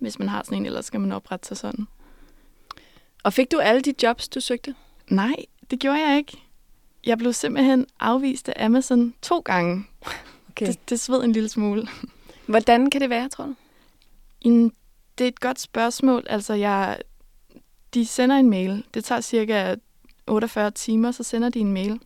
Hvis 0.00 0.18
man 0.18 0.28
har 0.28 0.42
sådan 0.42 0.58
en, 0.58 0.66
ellers 0.66 0.84
skal 0.84 1.00
man 1.00 1.12
oprette 1.12 1.48
sig 1.48 1.56
sådan. 1.56 1.86
Og 3.24 3.32
fik 3.32 3.52
du 3.52 3.58
alle 3.58 3.80
de 3.80 3.94
jobs, 4.02 4.28
du 4.28 4.40
søgte? 4.40 4.74
Nej, 5.08 5.34
det 5.70 5.78
gjorde 5.80 6.08
jeg 6.08 6.16
ikke. 6.16 6.42
Jeg 7.06 7.18
blev 7.18 7.32
simpelthen 7.32 7.86
afvist 8.00 8.48
af 8.48 8.64
Amazon 8.64 9.14
to 9.22 9.38
gange. 9.38 9.86
Okay. 10.50 10.66
Det, 10.66 10.90
det 10.90 11.00
sved 11.00 11.24
en 11.24 11.32
lille 11.32 11.48
smule. 11.48 11.88
Hvordan 12.46 12.90
kan 12.90 13.00
det 13.00 13.10
være, 13.10 13.28
tror 13.28 13.44
du? 13.44 13.54
En, 14.40 14.72
det 15.18 15.24
er 15.24 15.28
et 15.28 15.40
godt 15.40 15.60
spørgsmål. 15.60 16.26
Altså, 16.28 16.54
jeg, 16.54 16.98
de 17.94 18.06
sender 18.06 18.36
en 18.36 18.50
mail. 18.50 18.84
Det 18.94 19.04
tager 19.04 19.20
cirka 19.20 19.74
48 20.26 20.70
timer, 20.70 21.10
så 21.10 21.22
sender 21.22 21.48
de 21.48 21.58
en 21.58 21.72
mail. 21.72 22.00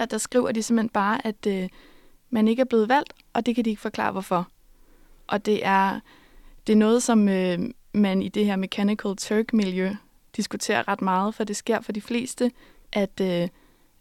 Ja, 0.00 0.04
der 0.04 0.18
skriver 0.18 0.52
de 0.52 0.62
simpelthen 0.62 0.88
bare, 0.88 1.26
at 1.26 1.46
øh, 1.46 1.68
man 2.30 2.48
ikke 2.48 2.60
er 2.60 2.64
blevet 2.64 2.88
valgt, 2.88 3.12
og 3.32 3.46
det 3.46 3.54
kan 3.54 3.64
de 3.64 3.70
ikke 3.70 3.82
forklare, 3.82 4.12
hvorfor. 4.12 4.48
Og 5.26 5.46
det 5.46 5.66
er, 5.66 6.00
det 6.66 6.72
er 6.72 6.76
noget, 6.76 7.02
som 7.02 7.28
øh, 7.28 7.58
man 7.92 8.22
i 8.22 8.28
det 8.28 8.46
her 8.46 8.56
Mechanical 8.56 9.16
Turk-miljø 9.16 9.90
diskuterer 10.36 10.88
ret 10.88 11.02
meget, 11.02 11.34
for 11.34 11.44
det 11.44 11.56
sker 11.56 11.80
for 11.80 11.92
de 11.92 12.00
fleste, 12.00 12.52
at, 12.92 13.20
øh, 13.20 13.48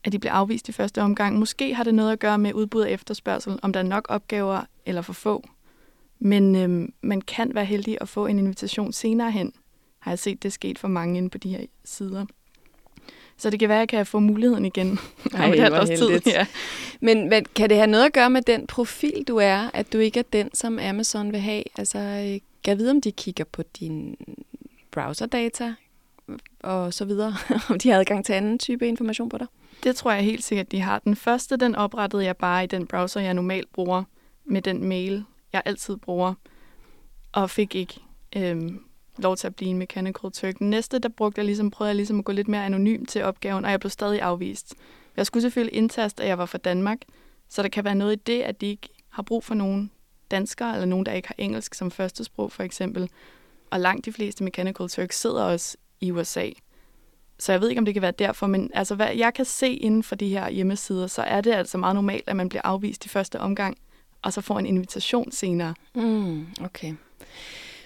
at 0.07 0.13
de 0.13 0.19
bliver 0.19 0.33
afvist 0.33 0.69
i 0.69 0.71
første 0.71 1.01
omgang. 1.01 1.39
Måske 1.39 1.73
har 1.73 1.83
det 1.83 1.95
noget 1.95 2.11
at 2.11 2.19
gøre 2.19 2.37
med 2.37 2.53
udbud 2.53 2.81
og 2.81 2.91
efterspørgsel, 2.91 3.59
om 3.61 3.73
der 3.73 3.79
er 3.79 3.83
nok 3.83 4.05
opgaver 4.09 4.61
eller 4.85 5.01
for 5.01 5.13
få. 5.13 5.43
Men 6.19 6.55
øh, 6.55 6.89
man 7.01 7.21
kan 7.21 7.55
være 7.55 7.65
heldig 7.65 7.97
at 8.01 8.09
få 8.09 8.25
en 8.25 8.39
invitation 8.39 8.93
senere 8.93 9.31
hen. 9.31 9.53
Har 9.99 10.11
jeg 10.11 10.19
set 10.19 10.43
det 10.43 10.53
sket 10.53 10.79
for 10.79 10.87
mange 10.87 11.17
inde 11.17 11.29
på 11.29 11.37
de 11.37 11.49
her 11.49 11.65
sider. 11.85 12.25
Så 13.37 13.49
det 13.49 13.59
kan 13.59 13.69
være, 13.69 13.77
at 13.77 13.81
jeg 13.81 13.87
kan 13.89 14.05
få 14.05 14.19
muligheden 14.19 14.65
igen. 14.65 14.87
Ej, 15.33 15.45
om 15.45 15.53
et 15.53 15.59
halvt 15.59 15.73
hvor 15.73 15.81
års 15.81 15.99
tid. 15.99 16.31
Ja. 16.33 16.45
Men 16.99 17.27
hvad, 17.27 17.41
kan 17.55 17.69
det 17.69 17.77
have 17.77 17.87
noget 17.87 18.05
at 18.05 18.13
gøre 18.13 18.29
med 18.29 18.41
den 18.41 18.67
profil, 18.67 19.23
du 19.27 19.37
er? 19.37 19.69
At 19.73 19.93
du 19.93 19.97
ikke 19.97 20.19
er 20.19 20.23
den, 20.33 20.49
som 20.53 20.79
Amazon 20.79 21.31
vil 21.31 21.39
have? 21.39 21.63
Altså, 21.77 21.99
øh, 21.99 22.39
kan 22.63 22.67
jeg 22.67 22.77
vide, 22.77 22.91
om 22.91 23.01
de 23.01 23.11
kigger 23.11 23.43
på 23.43 23.63
dine 23.79 24.15
browserdata 24.91 25.73
og 26.59 26.93
så 26.93 27.05
videre? 27.05 27.33
om 27.69 27.79
de 27.79 27.89
har 27.89 27.99
adgang 27.99 28.25
til 28.25 28.33
anden 28.33 28.59
type 28.59 28.87
information 28.87 29.29
på 29.29 29.37
dig? 29.37 29.47
Det 29.83 29.95
tror 29.95 30.11
jeg 30.11 30.23
helt 30.23 30.43
sikkert, 30.43 30.71
de 30.71 30.81
har. 30.81 30.99
Den 30.99 31.15
første, 31.15 31.57
den 31.57 31.75
oprettede 31.75 32.23
jeg 32.23 32.37
bare 32.37 32.63
i 32.63 32.67
den 32.67 32.87
browser, 32.87 33.21
jeg 33.21 33.33
normalt 33.33 33.73
bruger, 33.73 34.03
med 34.45 34.61
den 34.61 34.83
mail, 34.85 35.23
jeg 35.53 35.61
altid 35.65 35.97
bruger, 35.97 36.33
og 37.31 37.49
fik 37.49 37.75
ikke 37.75 37.99
øhm, 38.35 38.83
lov 39.17 39.37
til 39.37 39.47
at 39.47 39.55
blive 39.55 39.71
en 39.71 39.77
Mechanical 39.77 40.31
Turk. 40.31 40.59
Den 40.59 40.69
næste, 40.69 40.99
der 40.99 41.09
brugte 41.09 41.39
jeg 41.39 41.45
ligesom, 41.45 41.71
prøvede 41.71 41.89
jeg 41.89 41.95
ligesom 41.95 42.19
at 42.19 42.25
gå 42.25 42.31
lidt 42.31 42.47
mere 42.47 42.65
anonym 42.65 43.05
til 43.05 43.23
opgaven, 43.23 43.65
og 43.65 43.71
jeg 43.71 43.79
blev 43.79 43.89
stadig 43.89 44.21
afvist. 44.21 44.75
Jeg 45.17 45.25
skulle 45.25 45.41
selvfølgelig 45.41 45.77
indtaste, 45.77 46.23
at 46.23 46.29
jeg 46.29 46.37
var 46.37 46.45
fra 46.45 46.57
Danmark, 46.57 46.97
så 47.49 47.61
der 47.61 47.69
kan 47.69 47.83
være 47.83 47.95
noget 47.95 48.13
i 48.13 48.21
det, 48.27 48.41
at 48.41 48.61
de 48.61 48.65
ikke 48.67 48.89
har 49.09 49.23
brug 49.23 49.43
for 49.43 49.55
nogen 49.55 49.91
danskere, 50.31 50.73
eller 50.73 50.85
nogen, 50.85 51.05
der 51.05 51.11
ikke 51.11 51.27
har 51.27 51.35
engelsk 51.37 51.73
som 51.73 51.91
førstesprog, 51.91 52.51
for 52.51 52.63
eksempel. 52.63 53.09
Og 53.71 53.79
langt 53.79 54.05
de 54.05 54.13
fleste 54.13 54.43
Mechanical 54.43 54.89
Turks 54.89 55.19
sidder 55.19 55.43
også 55.43 55.77
i 56.01 56.11
USA. 56.11 56.49
Så 57.39 57.51
jeg 57.51 57.61
ved 57.61 57.69
ikke, 57.69 57.79
om 57.79 57.85
det 57.85 57.93
kan 57.93 58.01
være 58.01 58.11
derfor, 58.11 58.47
men 58.47 58.71
altså, 58.73 58.95
hvad 58.95 59.15
jeg 59.15 59.33
kan 59.33 59.45
se 59.45 59.73
inden 59.73 60.03
for 60.03 60.15
de 60.15 60.29
her 60.29 60.49
hjemmesider, 60.49 61.07
så 61.07 61.21
er 61.21 61.41
det 61.41 61.53
altså 61.53 61.77
meget 61.77 61.95
normalt, 61.95 62.23
at 62.27 62.35
man 62.35 62.49
bliver 62.49 62.61
afvist 62.63 63.05
i 63.05 63.09
første 63.09 63.39
omgang, 63.39 63.77
og 64.21 64.33
så 64.33 64.41
får 64.41 64.59
en 64.59 64.65
invitation 64.65 65.31
senere. 65.31 65.73
Mm, 65.95 66.45
okay. 66.63 66.93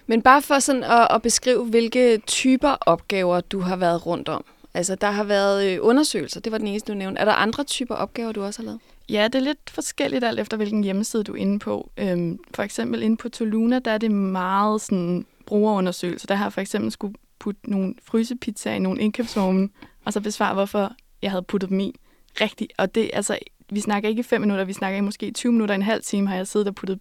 Men 0.08 0.22
bare 0.22 0.42
for 0.42 0.60
sådan 0.60 0.84
at, 0.84 1.08
at 1.12 1.22
beskrive, 1.22 1.66
hvilke 1.66 2.18
typer 2.28 2.70
opgaver, 2.82 3.42
du 3.42 3.60
har 3.60 3.76
været 3.76 4.06
rundt 4.06 4.30
om. 4.30 4.46
Altså, 4.74 4.96
der 4.96 5.12
har 5.12 5.24
været 5.24 5.72
øh, 5.72 5.80
undersøgelser, 5.82 6.40
det 6.40 6.52
var 6.52 6.58
den 6.58 6.68
eneste, 6.68 6.92
du 6.92 6.98
nævnte. 6.98 7.22
Er 7.22 7.26
der 7.26 7.32
andre 7.32 7.64
typer 7.64 7.96
opgaver, 7.96 8.32
du 8.32 8.44
også 8.44 8.62
har 8.62 8.66
lavet? 8.66 8.80
Ja, 9.10 9.24
det 9.24 9.36
er 9.36 9.40
lidt 9.40 9.70
forskelligt 9.70 10.24
alt 10.24 10.40
efter, 10.40 10.58
hvilken 10.58 10.84
hjemmeside 10.84 11.24
du 11.24 11.34
er 11.34 11.38
inde 11.38 11.60
på. 11.60 11.92
Øhm, 11.98 12.40
for 12.54 12.64
eksempel 12.64 13.04
inde 13.04 13.18
på 13.18 13.30
Toluna, 13.30 13.80
der 13.80 13.92
er 13.92 13.98
det 13.98 14.12
meget 14.12 14.82
sådan 14.82 15.26
brugerundersøgelser. 15.46 16.28
Der 16.28 16.36
har 16.36 16.46
jeg 16.46 16.54
for 16.54 16.62
eksempel 16.62 16.92
skulle 16.92 17.14
putte 17.42 17.72
nogle 17.72 17.94
frysepizzaer 18.04 18.76
i 18.76 18.80
nogle 18.80 19.02
indkøbsvogne, 19.02 19.70
og 20.06 20.14
så 20.14 20.22
besvare, 20.22 20.54
hvorfor 20.54 20.92
jeg 21.22 21.32
havde 21.32 21.44
puttet 21.44 21.70
dem 21.70 21.80
i. 21.80 21.96
Rigtigt. 22.42 22.74
Og 22.78 22.96
det, 22.96 23.12
altså, 23.14 23.38
vi 23.70 23.80
snakker 23.80 24.10
ikke 24.10 24.20
i 24.20 24.24
fem 24.24 24.42
minutter, 24.42 24.64
vi 24.66 24.74
snakker 24.74 24.98
i 24.98 25.02
måske 25.02 25.32
20 25.32 25.52
minutter, 25.52 25.76
en 25.76 25.82
halv 25.82 26.04
time, 26.04 26.28
har 26.28 26.36
jeg 26.36 26.48
siddet 26.48 26.68
og 26.68 26.76
puttet 26.76 27.00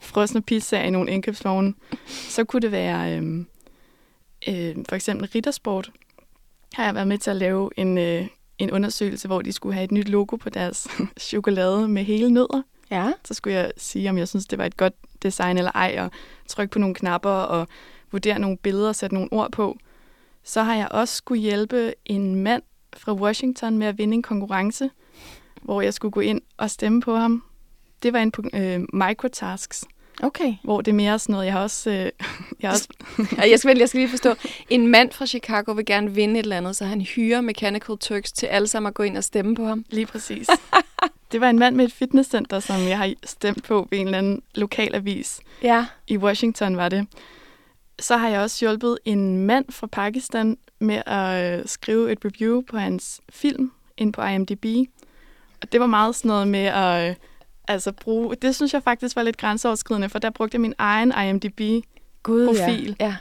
frosne 0.00 0.42
pizzaer 0.42 0.84
i 0.84 0.90
nogle 0.90 1.10
indkøbsvogne. 1.10 1.74
Så 2.06 2.44
kunne 2.44 2.62
det 2.62 2.72
være 2.72 3.16
øhm, 3.16 3.46
øh, 4.48 4.76
for 4.88 4.96
eksempel 4.96 5.28
Rittersport. 5.34 5.90
Har 6.72 6.84
jeg 6.84 6.94
været 6.94 7.08
med 7.08 7.18
til 7.18 7.30
at 7.30 7.36
lave 7.36 7.70
en, 7.76 7.98
øh, 7.98 8.26
en 8.58 8.70
undersøgelse, 8.70 9.28
hvor 9.28 9.42
de 9.42 9.52
skulle 9.52 9.74
have 9.74 9.84
et 9.84 9.92
nyt 9.92 10.08
logo 10.08 10.36
på 10.36 10.50
deres 10.50 10.88
chokolade 11.18 11.88
med 11.88 12.04
hele 12.04 12.30
nødder. 12.30 12.62
Ja. 12.90 13.12
Så 13.24 13.34
skulle 13.34 13.56
jeg 13.56 13.72
sige, 13.76 14.10
om 14.10 14.18
jeg 14.18 14.28
synes, 14.28 14.46
det 14.46 14.58
var 14.58 14.64
et 14.64 14.76
godt 14.76 14.94
design 15.22 15.58
eller 15.58 15.72
ej, 15.74 15.96
og 15.98 16.10
trykke 16.48 16.72
på 16.72 16.78
nogle 16.78 16.94
knapper 16.94 17.30
og 17.30 17.68
vurdere 18.12 18.38
nogle 18.38 18.56
billeder 18.56 18.88
og 18.88 18.96
sætte 18.96 19.14
nogle 19.14 19.28
ord 19.32 19.52
på. 19.52 19.78
Så 20.44 20.62
har 20.62 20.74
jeg 20.74 20.88
også 20.90 21.14
skulle 21.16 21.40
hjælpe 21.42 21.94
en 22.04 22.34
mand 22.34 22.62
fra 22.96 23.14
Washington 23.14 23.78
med 23.78 23.86
at 23.86 23.98
vinde 23.98 24.14
en 24.14 24.22
konkurrence, 24.22 24.90
hvor 25.62 25.80
jeg 25.80 25.94
skulle 25.94 26.12
gå 26.12 26.20
ind 26.20 26.40
og 26.56 26.70
stemme 26.70 27.00
på 27.00 27.16
ham. 27.16 27.42
Det 28.02 28.12
var 28.12 28.18
en 28.18 28.30
på 28.30 28.42
øh, 28.54 28.80
microtasks, 28.92 29.84
Okay. 30.22 30.54
hvor 30.64 30.80
det 30.80 30.90
er 30.90 30.94
mere 30.94 31.18
sådan 31.18 31.32
noget, 31.32 31.44
jeg 31.46 31.52
har 31.52 31.60
også... 31.62 31.90
Øh, 31.90 31.96
jeg 32.62 32.70
har 32.70 32.72
også 32.72 32.88
Og 33.42 33.50
jeg 33.50 33.58
skal, 33.58 33.78
jeg 33.78 33.88
skal 33.88 33.98
lige 34.00 34.10
forstå. 34.10 34.34
En 34.70 34.86
mand 34.86 35.12
fra 35.12 35.26
Chicago 35.26 35.72
vil 35.72 35.86
gerne 35.86 36.10
vinde 36.14 36.40
et 36.40 36.42
eller 36.44 36.56
andet, 36.56 36.76
så 36.76 36.84
han 36.84 37.00
hyrer 37.00 37.40
Mechanical 37.40 37.96
Turks 38.00 38.32
til 38.32 38.46
alle 38.46 38.68
sammen 38.68 38.88
at 38.88 38.94
gå 38.94 39.02
ind 39.02 39.16
og 39.16 39.24
stemme 39.24 39.54
på 39.54 39.64
ham. 39.66 39.84
lige 39.90 40.06
præcis. 40.06 40.48
Det 41.32 41.40
var 41.40 41.50
en 41.50 41.58
mand 41.58 41.76
med 41.76 41.84
et 41.84 41.92
fitnesscenter, 41.92 42.60
som 42.60 42.76
jeg 42.88 42.98
har 42.98 43.12
stemt 43.24 43.64
på 43.64 43.88
ved 43.90 43.98
en 43.98 44.06
eller 44.06 44.18
anden 44.18 44.42
lokalavis. 44.54 45.40
Ja. 45.62 45.86
I 46.08 46.16
Washington 46.16 46.76
var 46.76 46.88
det. 46.88 47.06
Så 47.98 48.16
har 48.16 48.28
jeg 48.28 48.40
også 48.40 48.64
hjulpet 48.64 48.98
en 49.04 49.46
mand 49.46 49.64
fra 49.70 49.86
Pakistan 49.86 50.58
med 50.78 51.02
at 51.06 51.58
øh, 51.58 51.66
skrive 51.66 52.12
et 52.12 52.18
review 52.24 52.62
på 52.70 52.76
hans 52.76 53.20
film 53.30 53.72
ind 53.96 54.12
på 54.12 54.22
IMDb. 54.22 54.88
Og 55.62 55.72
det 55.72 55.80
var 55.80 55.86
meget 55.86 56.14
sådan 56.14 56.28
noget 56.28 56.48
med 56.48 56.64
at 56.64 57.10
øh, 57.10 57.16
altså 57.68 57.92
bruge... 57.92 58.36
Det 58.36 58.54
synes 58.54 58.74
jeg 58.74 58.82
faktisk 58.82 59.16
var 59.16 59.22
lidt 59.22 59.36
grænseoverskridende, 59.36 60.08
for 60.08 60.18
der 60.18 60.30
brugte 60.30 60.54
jeg 60.54 60.60
min 60.60 60.74
egen 60.78 61.12
IMDb. 61.28 61.84
Gud, 62.22 62.46
Profil. 62.46 62.96
Ja. 63.00 63.06
ja. 63.06 63.16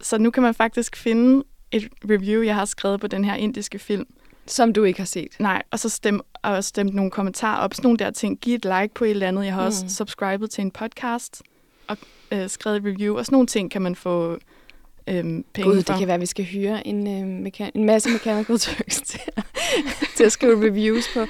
Så 0.00 0.18
nu 0.18 0.30
kan 0.30 0.42
man 0.42 0.54
faktisk 0.54 0.96
finde 0.96 1.44
et 1.70 1.88
review, 2.10 2.42
jeg 2.42 2.54
har 2.54 2.64
skrevet 2.64 3.00
på 3.00 3.06
den 3.06 3.24
her 3.24 3.34
indiske 3.34 3.78
film. 3.78 4.06
Som 4.46 4.72
du 4.72 4.84
ikke 4.84 5.00
har 5.00 5.06
set. 5.06 5.36
Nej, 5.38 5.62
og 5.70 5.78
så 5.78 5.88
stem, 5.88 6.20
og 6.42 6.64
stemt 6.64 6.94
nogle 6.94 7.10
kommentarer 7.10 7.58
op, 7.58 7.74
sådan 7.74 7.86
nogle 7.86 7.98
der 7.98 8.10
ting. 8.10 8.38
Giv 8.40 8.54
et 8.54 8.64
like 8.64 8.94
på 8.94 9.04
et 9.04 9.10
eller 9.10 9.28
andet. 9.28 9.44
Jeg 9.44 9.54
har 9.54 9.60
mm. 9.60 9.66
også 9.66 9.84
subscribet 9.88 10.50
til 10.50 10.62
en 10.62 10.70
podcast 10.70 11.42
og 11.86 11.98
øh, 12.32 12.48
skrevet 12.48 12.76
et 12.76 12.84
review, 12.84 13.16
og 13.18 13.26
sådan 13.26 13.34
nogle 13.34 13.46
ting 13.46 13.70
kan 13.70 13.82
man 13.82 13.94
få 13.96 14.38
øhm, 15.08 15.44
penge 15.54 15.70
Gud, 15.70 15.82
for. 15.82 15.92
det 15.92 15.98
kan 15.98 16.06
være, 16.06 16.14
at 16.14 16.20
vi 16.20 16.26
skal 16.26 16.44
hyre 16.44 16.86
en, 16.86 17.06
øh, 17.06 17.46
mekan- 17.48 17.70
en 17.74 17.84
masse 17.84 18.10
Mechanical 18.10 18.58
Turks 18.58 19.00
til, 19.00 19.20
at- 19.36 19.44
til 20.16 20.24
at 20.24 20.32
skrive 20.32 20.66
reviews 20.66 21.04
på. 21.14 21.20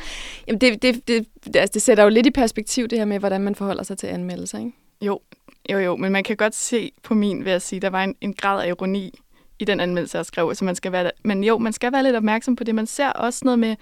Jamen, 0.46 0.60
det, 0.60 0.82
det, 0.82 1.08
det, 1.08 1.26
det, 1.44 1.56
altså, 1.56 1.72
det 1.74 1.82
sætter 1.82 2.04
jo 2.04 2.10
lidt 2.10 2.26
i 2.26 2.30
perspektiv, 2.30 2.88
det 2.88 2.98
her 2.98 3.04
med, 3.04 3.18
hvordan 3.18 3.40
man 3.40 3.54
forholder 3.54 3.82
sig 3.82 3.98
til 3.98 4.06
anmeldelser, 4.06 4.58
ikke? 4.58 4.72
Jo, 5.02 5.20
jo, 5.72 5.78
jo, 5.78 5.96
men 5.96 6.12
man 6.12 6.24
kan 6.24 6.36
godt 6.36 6.54
se 6.54 6.92
på 7.02 7.14
min, 7.14 7.44
vil 7.44 7.50
jeg 7.50 7.62
sige, 7.62 7.80
der 7.80 7.90
var 7.90 8.04
en, 8.04 8.14
en 8.20 8.32
grad 8.34 8.62
af 8.64 8.68
ironi 8.68 9.18
i 9.58 9.64
den 9.64 9.80
anmeldelse, 9.80 10.18
jeg 10.18 10.26
skrev, 10.26 10.54
så 10.54 10.64
man 10.64 10.74
skal 10.74 10.92
være, 10.92 11.10
men 11.24 11.44
jo, 11.44 11.58
man 11.58 11.72
skal 11.72 11.92
være 11.92 12.02
lidt 12.02 12.16
opmærksom 12.16 12.56
på 12.56 12.64
det. 12.64 12.74
Man 12.74 12.86
ser 12.86 13.08
også 13.10 13.40
noget 13.44 13.58
med 13.58 13.76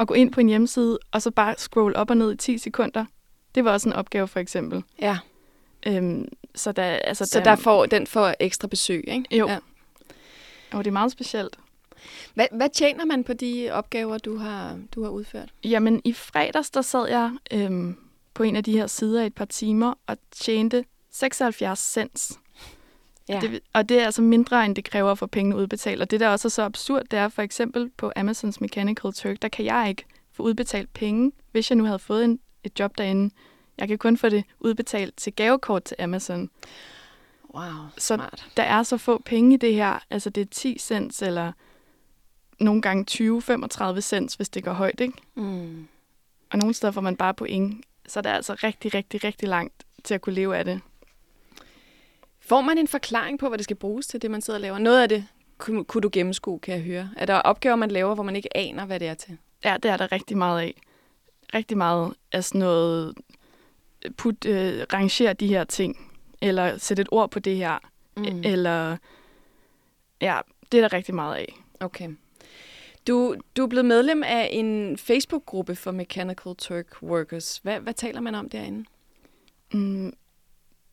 at 0.00 0.06
gå 0.08 0.14
ind 0.14 0.32
på 0.32 0.40
en 0.40 0.48
hjemmeside, 0.48 0.98
og 1.12 1.22
så 1.22 1.30
bare 1.30 1.54
scroll 1.58 1.96
op 1.96 2.10
og 2.10 2.16
ned 2.16 2.32
i 2.32 2.36
10 2.36 2.58
sekunder. 2.58 3.04
Det 3.54 3.64
var 3.64 3.72
også 3.72 3.88
en 3.88 3.92
opgave, 3.92 4.28
for 4.28 4.40
eksempel. 4.40 4.82
Ja, 5.02 5.18
Øhm, 5.86 6.28
så 6.54 6.72
der, 6.72 6.84
altså, 6.84 7.26
så 7.26 7.40
der 7.40 7.56
får, 7.56 7.86
den 7.86 8.06
får 8.06 8.34
ekstra 8.40 8.68
besøg, 8.68 9.04
ikke? 9.08 9.36
Jo. 9.36 9.48
Ja. 9.48 9.58
Og 10.72 10.84
det 10.84 10.90
er 10.90 10.92
meget 10.92 11.12
specielt. 11.12 11.58
Hvad, 12.34 12.46
hvad 12.52 12.68
tjener 12.68 13.04
man 13.04 13.24
på 13.24 13.32
de 13.32 13.68
opgaver, 13.72 14.18
du 14.18 14.36
har, 14.36 14.78
du 14.94 15.02
har 15.02 15.10
udført? 15.10 15.48
Jamen, 15.64 16.02
i 16.04 16.12
fredags, 16.12 16.70
der 16.70 16.82
sad 16.82 17.08
jeg 17.08 17.30
øhm, 17.52 17.96
på 18.34 18.42
en 18.42 18.56
af 18.56 18.64
de 18.64 18.72
her 18.72 18.86
sider 18.86 19.22
i 19.22 19.26
et 19.26 19.34
par 19.34 19.44
timer 19.44 19.94
og 20.06 20.16
tjente 20.30 20.84
76 21.10 21.78
cents. 21.78 22.38
Ja. 23.28 23.40
Det, 23.40 23.60
og 23.72 23.88
det 23.88 24.00
er 24.00 24.04
altså 24.04 24.22
mindre, 24.22 24.64
end 24.64 24.76
det 24.76 24.84
kræver 24.84 25.10
at 25.10 25.18
få 25.18 25.26
pengene 25.26 25.56
udbetalt. 25.56 26.02
Og 26.02 26.10
det, 26.10 26.20
der 26.20 26.28
også 26.28 26.48
er 26.48 26.50
så 26.50 26.62
absurd, 26.62 27.02
det 27.10 27.18
er 27.18 27.28
for 27.28 27.42
eksempel 27.42 27.90
på 27.96 28.12
Amazons 28.16 28.60
Mechanical 28.60 29.12
Turk, 29.12 29.42
der 29.42 29.48
kan 29.48 29.64
jeg 29.64 29.86
ikke 29.88 30.04
få 30.32 30.42
udbetalt 30.42 30.92
penge, 30.94 31.32
hvis 31.52 31.70
jeg 31.70 31.76
nu 31.76 31.84
havde 31.84 31.98
fået 31.98 32.24
en, 32.24 32.38
et 32.64 32.80
job 32.80 32.98
derinde. 32.98 33.34
Jeg 33.82 33.88
kan 33.88 33.98
kun 33.98 34.16
få 34.16 34.28
det 34.28 34.44
udbetalt 34.60 35.16
til 35.16 35.32
gavekort 35.32 35.82
til 35.84 35.96
Amazon. 36.00 36.50
Wow, 37.54 37.64
Så 37.98 38.14
smart. 38.14 38.46
der 38.56 38.62
er 38.62 38.82
så 38.82 38.96
få 38.96 39.22
penge 39.24 39.54
i 39.54 39.56
det 39.56 39.74
her. 39.74 39.98
Altså 40.10 40.30
det 40.30 40.40
er 40.40 40.44
10 40.50 40.78
cents, 40.78 41.22
eller 41.22 41.52
nogle 42.60 42.82
gange 42.82 43.04
20-35 43.94 44.00
cents, 44.00 44.34
hvis 44.34 44.48
det 44.48 44.64
går 44.64 44.72
højt, 44.72 45.00
ikke? 45.00 45.14
Mm. 45.34 45.88
Og 46.50 46.58
nogle 46.58 46.74
steder 46.74 46.92
får 46.92 47.00
man 47.00 47.16
bare 47.16 47.34
point. 47.34 47.84
Så 48.08 48.20
der 48.20 48.30
er 48.30 48.34
altså 48.34 48.54
rigtig, 48.54 48.94
rigtig, 48.94 49.24
rigtig 49.24 49.48
langt 49.48 49.84
til 50.04 50.14
at 50.14 50.20
kunne 50.20 50.34
leve 50.34 50.56
af 50.56 50.64
det. 50.64 50.80
Får 52.40 52.60
man 52.60 52.78
en 52.78 52.88
forklaring 52.88 53.38
på, 53.38 53.48
hvad 53.48 53.58
det 53.58 53.64
skal 53.64 53.76
bruges 53.76 54.06
til, 54.06 54.22
det 54.22 54.30
man 54.30 54.42
sidder 54.42 54.56
og 54.58 54.62
laver? 54.62 54.78
Noget 54.78 55.02
af 55.02 55.08
det 55.08 55.26
kunne, 55.58 55.84
kunne 55.84 56.00
du 56.00 56.10
gennemskue, 56.12 56.58
kan 56.58 56.74
jeg 56.74 56.82
høre. 56.82 57.10
Er 57.16 57.26
der 57.26 57.34
opgaver, 57.34 57.76
man 57.76 57.90
laver, 57.90 58.14
hvor 58.14 58.24
man 58.24 58.36
ikke 58.36 58.56
aner, 58.56 58.84
hvad 58.84 59.00
det 59.00 59.08
er 59.08 59.14
til? 59.14 59.38
Ja, 59.64 59.76
det 59.82 59.90
er 59.90 59.96
der 59.96 60.12
rigtig 60.12 60.36
meget 60.36 60.60
af. 60.60 60.80
Rigtig 61.54 61.76
meget 61.78 62.14
af 62.32 62.44
sådan 62.44 62.58
noget, 62.58 63.14
put, 64.16 64.44
øh, 64.46 64.86
rangere 64.92 65.32
de 65.32 65.46
her 65.46 65.64
ting, 65.64 66.12
eller 66.42 66.78
sætte 66.78 67.00
et 67.00 67.08
ord 67.10 67.30
på 67.30 67.38
det 67.38 67.56
her, 67.56 67.78
mm. 68.16 68.24
eller 68.44 68.96
ja, 70.20 70.40
det 70.72 70.78
er 70.78 70.88
der 70.88 70.92
rigtig 70.92 71.14
meget 71.14 71.36
af. 71.36 71.54
Okay. 71.80 72.10
Du, 73.06 73.36
du 73.56 73.62
er 73.62 73.66
blevet 73.66 73.84
medlem 73.84 74.22
af 74.22 74.48
en 74.52 74.98
Facebook-gruppe 74.98 75.76
for 75.76 75.90
Mechanical 75.90 76.56
Turk 76.56 77.02
Workers. 77.02 77.60
Hvad, 77.62 77.80
hvad 77.80 77.94
taler 77.94 78.20
man 78.20 78.34
om 78.34 78.48
derinde? 78.48 78.84
Mm, 79.72 80.12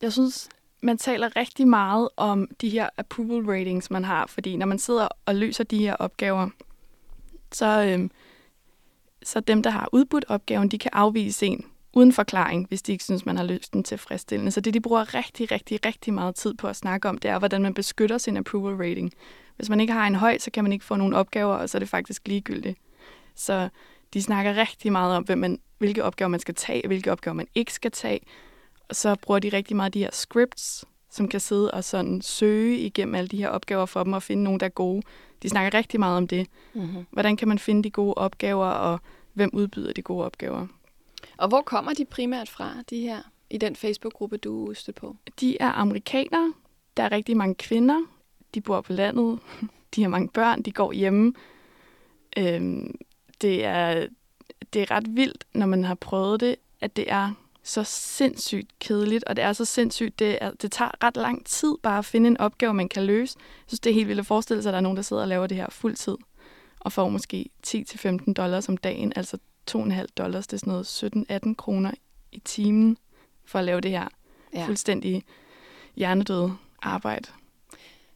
jeg 0.02 0.12
synes, 0.12 0.48
man 0.82 0.98
taler 0.98 1.36
rigtig 1.36 1.68
meget 1.68 2.08
om 2.16 2.48
de 2.60 2.68
her 2.68 2.88
approval 2.96 3.46
ratings, 3.46 3.90
man 3.90 4.04
har, 4.04 4.26
fordi 4.26 4.56
når 4.56 4.66
man 4.66 4.78
sidder 4.78 5.08
og 5.26 5.34
løser 5.34 5.64
de 5.64 5.78
her 5.78 5.94
opgaver, 5.94 6.48
så, 7.52 7.84
øhm, 7.88 8.10
så 9.22 9.40
dem, 9.40 9.62
der 9.62 9.70
har 9.70 9.88
udbudt 9.92 10.24
opgaven, 10.28 10.68
de 10.68 10.78
kan 10.78 10.90
afvise 10.94 11.46
en 11.46 11.69
uden 11.92 12.12
forklaring, 12.12 12.68
hvis 12.68 12.82
de 12.82 12.92
ikke 12.92 13.04
synes, 13.04 13.26
man 13.26 13.36
har 13.36 13.44
løst 13.44 13.72
den 13.72 13.84
tilfredsstillende. 13.84 14.52
Så 14.52 14.60
det, 14.60 14.74
de 14.74 14.80
bruger 14.80 15.14
rigtig, 15.14 15.52
rigtig, 15.52 15.86
rigtig 15.86 16.14
meget 16.14 16.34
tid 16.34 16.54
på 16.54 16.68
at 16.68 16.76
snakke 16.76 17.08
om, 17.08 17.18
det 17.18 17.30
er, 17.30 17.38
hvordan 17.38 17.62
man 17.62 17.74
beskytter 17.74 18.18
sin 18.18 18.36
approval 18.36 18.74
rating. 18.74 19.12
Hvis 19.56 19.68
man 19.68 19.80
ikke 19.80 19.92
har 19.92 20.06
en 20.06 20.14
høj, 20.14 20.38
så 20.38 20.50
kan 20.50 20.64
man 20.64 20.72
ikke 20.72 20.84
få 20.84 20.96
nogle 20.96 21.16
opgaver, 21.16 21.54
og 21.54 21.68
så 21.68 21.78
er 21.78 21.80
det 21.80 21.88
faktisk 21.88 22.28
ligegyldigt. 22.28 22.78
Så 23.34 23.68
de 24.14 24.22
snakker 24.22 24.56
rigtig 24.56 24.92
meget 24.92 25.16
om, 25.16 25.22
hvem 25.22 25.38
man, 25.38 25.58
hvilke 25.78 26.04
opgaver 26.04 26.28
man 26.28 26.40
skal 26.40 26.54
tage, 26.54 26.84
og 26.84 26.86
hvilke 26.86 27.12
opgaver 27.12 27.34
man 27.34 27.46
ikke 27.54 27.72
skal 27.72 27.90
tage. 27.90 28.20
Og 28.88 28.96
så 28.96 29.16
bruger 29.22 29.38
de 29.40 29.48
rigtig 29.48 29.76
meget 29.76 29.94
de 29.94 29.98
her 29.98 30.10
scripts, 30.12 30.84
som 31.10 31.28
kan 31.28 31.40
sidde 31.40 31.70
og 31.70 31.84
sådan 31.84 32.22
søge 32.22 32.78
igennem 32.78 33.14
alle 33.14 33.28
de 33.28 33.36
her 33.36 33.48
opgaver 33.48 33.86
for 33.86 34.04
dem 34.04 34.12
og 34.12 34.22
finde 34.22 34.42
nogle, 34.42 34.60
der 34.60 34.66
er 34.66 34.70
gode. 34.70 35.02
De 35.42 35.48
snakker 35.48 35.78
rigtig 35.78 36.00
meget 36.00 36.16
om 36.16 36.26
det. 36.26 36.46
Mm-hmm. 36.74 37.06
Hvordan 37.10 37.36
kan 37.36 37.48
man 37.48 37.58
finde 37.58 37.82
de 37.82 37.90
gode 37.90 38.14
opgaver, 38.14 38.66
og 38.66 39.00
hvem 39.32 39.50
udbyder 39.52 39.92
de 39.92 40.02
gode 40.02 40.24
opgaver? 40.24 40.66
Og 41.40 41.48
hvor 41.48 41.62
kommer 41.62 41.94
de 41.94 42.04
primært 42.04 42.48
fra, 42.48 42.74
de 42.90 43.00
her, 43.00 43.22
i 43.50 43.58
den 43.58 43.76
Facebook-gruppe, 43.76 44.36
du 44.36 44.70
er 44.70 44.92
på? 44.96 45.16
De 45.40 45.58
er 45.60 45.68
amerikanere. 45.68 46.52
Der 46.96 47.02
er 47.02 47.12
rigtig 47.12 47.36
mange 47.36 47.54
kvinder. 47.54 48.00
De 48.54 48.60
bor 48.60 48.80
på 48.80 48.92
landet. 48.92 49.38
De 49.94 50.02
har 50.02 50.08
mange 50.08 50.28
børn. 50.28 50.62
De 50.62 50.72
går 50.72 50.92
hjemme. 50.92 51.32
Øhm, 52.36 52.94
det, 53.40 53.64
er, 53.64 54.06
det 54.72 54.82
er 54.82 54.90
ret 54.90 55.16
vildt, 55.16 55.44
når 55.54 55.66
man 55.66 55.84
har 55.84 55.94
prøvet 55.94 56.40
det, 56.40 56.56
at 56.80 56.96
det 56.96 57.12
er 57.12 57.32
så 57.62 57.84
sindssygt 57.84 58.78
kedeligt, 58.78 59.24
og 59.24 59.36
det 59.36 59.44
er 59.44 59.52
så 59.52 59.64
sindssygt, 59.64 60.18
det, 60.18 60.38
er, 60.40 60.50
det 60.50 60.72
tager 60.72 61.04
ret 61.04 61.16
lang 61.16 61.46
tid 61.46 61.74
bare 61.82 61.98
at 61.98 62.04
finde 62.04 62.28
en 62.28 62.40
opgave, 62.40 62.74
man 62.74 62.88
kan 62.88 63.04
løse. 63.04 63.36
Jeg 63.38 63.64
synes, 63.66 63.80
det 63.80 63.90
er 63.90 63.94
helt 63.94 64.08
vildt 64.08 64.20
at 64.20 64.26
forestille 64.26 64.62
sig, 64.62 64.70
at 64.70 64.72
der 64.72 64.78
er 64.78 64.82
nogen, 64.82 64.96
der 64.96 65.02
sidder 65.02 65.22
og 65.22 65.28
laver 65.28 65.46
det 65.46 65.56
her 65.56 65.66
fuld 65.70 65.96
tid, 65.96 66.16
og 66.80 66.92
får 66.92 67.08
måske 67.08 67.50
10-15 67.66 68.32
dollars 68.32 68.68
om 68.68 68.76
dagen, 68.76 69.12
altså 69.16 69.38
2,5 69.76 70.06
dollars, 70.16 70.46
det 70.46 70.52
er 70.52 70.58
sådan 70.58 70.70
noget 70.70 71.48
17-18 71.48 71.54
kroner 71.54 71.90
i 72.32 72.38
timen 72.44 72.96
for 73.44 73.58
at 73.58 73.64
lave 73.64 73.80
det 73.80 73.90
her 73.90 74.08
ja. 74.54 74.66
fuldstændig 74.66 75.24
hjernedøde 75.96 76.56
arbejde. 76.82 77.28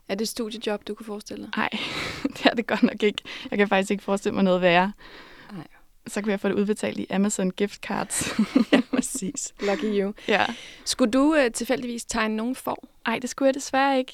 Er 0.08 0.14
det 0.14 0.22
et 0.22 0.28
studiejob, 0.28 0.86
du 0.86 0.94
kunne 0.94 1.06
forestille 1.06 1.42
dig? 1.44 1.52
Nej, 1.56 1.70
det 2.36 2.46
er 2.46 2.54
det 2.54 2.66
godt 2.66 2.82
nok 2.82 3.02
ikke. 3.02 3.22
Jeg 3.50 3.58
kan 3.58 3.68
faktisk 3.68 3.90
ikke 3.90 4.04
forestille 4.04 4.34
mig 4.34 4.44
noget 4.44 4.60
værre. 4.60 4.92
Nej. 5.52 5.66
Så 6.06 6.22
kan 6.22 6.30
jeg 6.30 6.40
få 6.40 6.48
det 6.48 6.54
udbetalt 6.54 6.98
i 6.98 7.06
Amazon 7.10 7.50
gift 7.50 7.80
cards. 7.80 8.38
ja, 8.72 8.80
præcis. 8.90 9.54
Lucky 9.60 10.00
you. 10.02 10.14
Ja. 10.28 10.46
Skulle 10.84 11.12
du 11.12 11.36
uh, 11.36 11.52
tilfældigvis 11.54 12.04
tegne 12.04 12.36
nogen 12.36 12.54
for? 12.54 12.88
Nej, 13.06 13.18
det 13.18 13.30
skulle 13.30 13.46
jeg 13.46 13.54
desværre 13.54 13.98
ikke. 13.98 14.12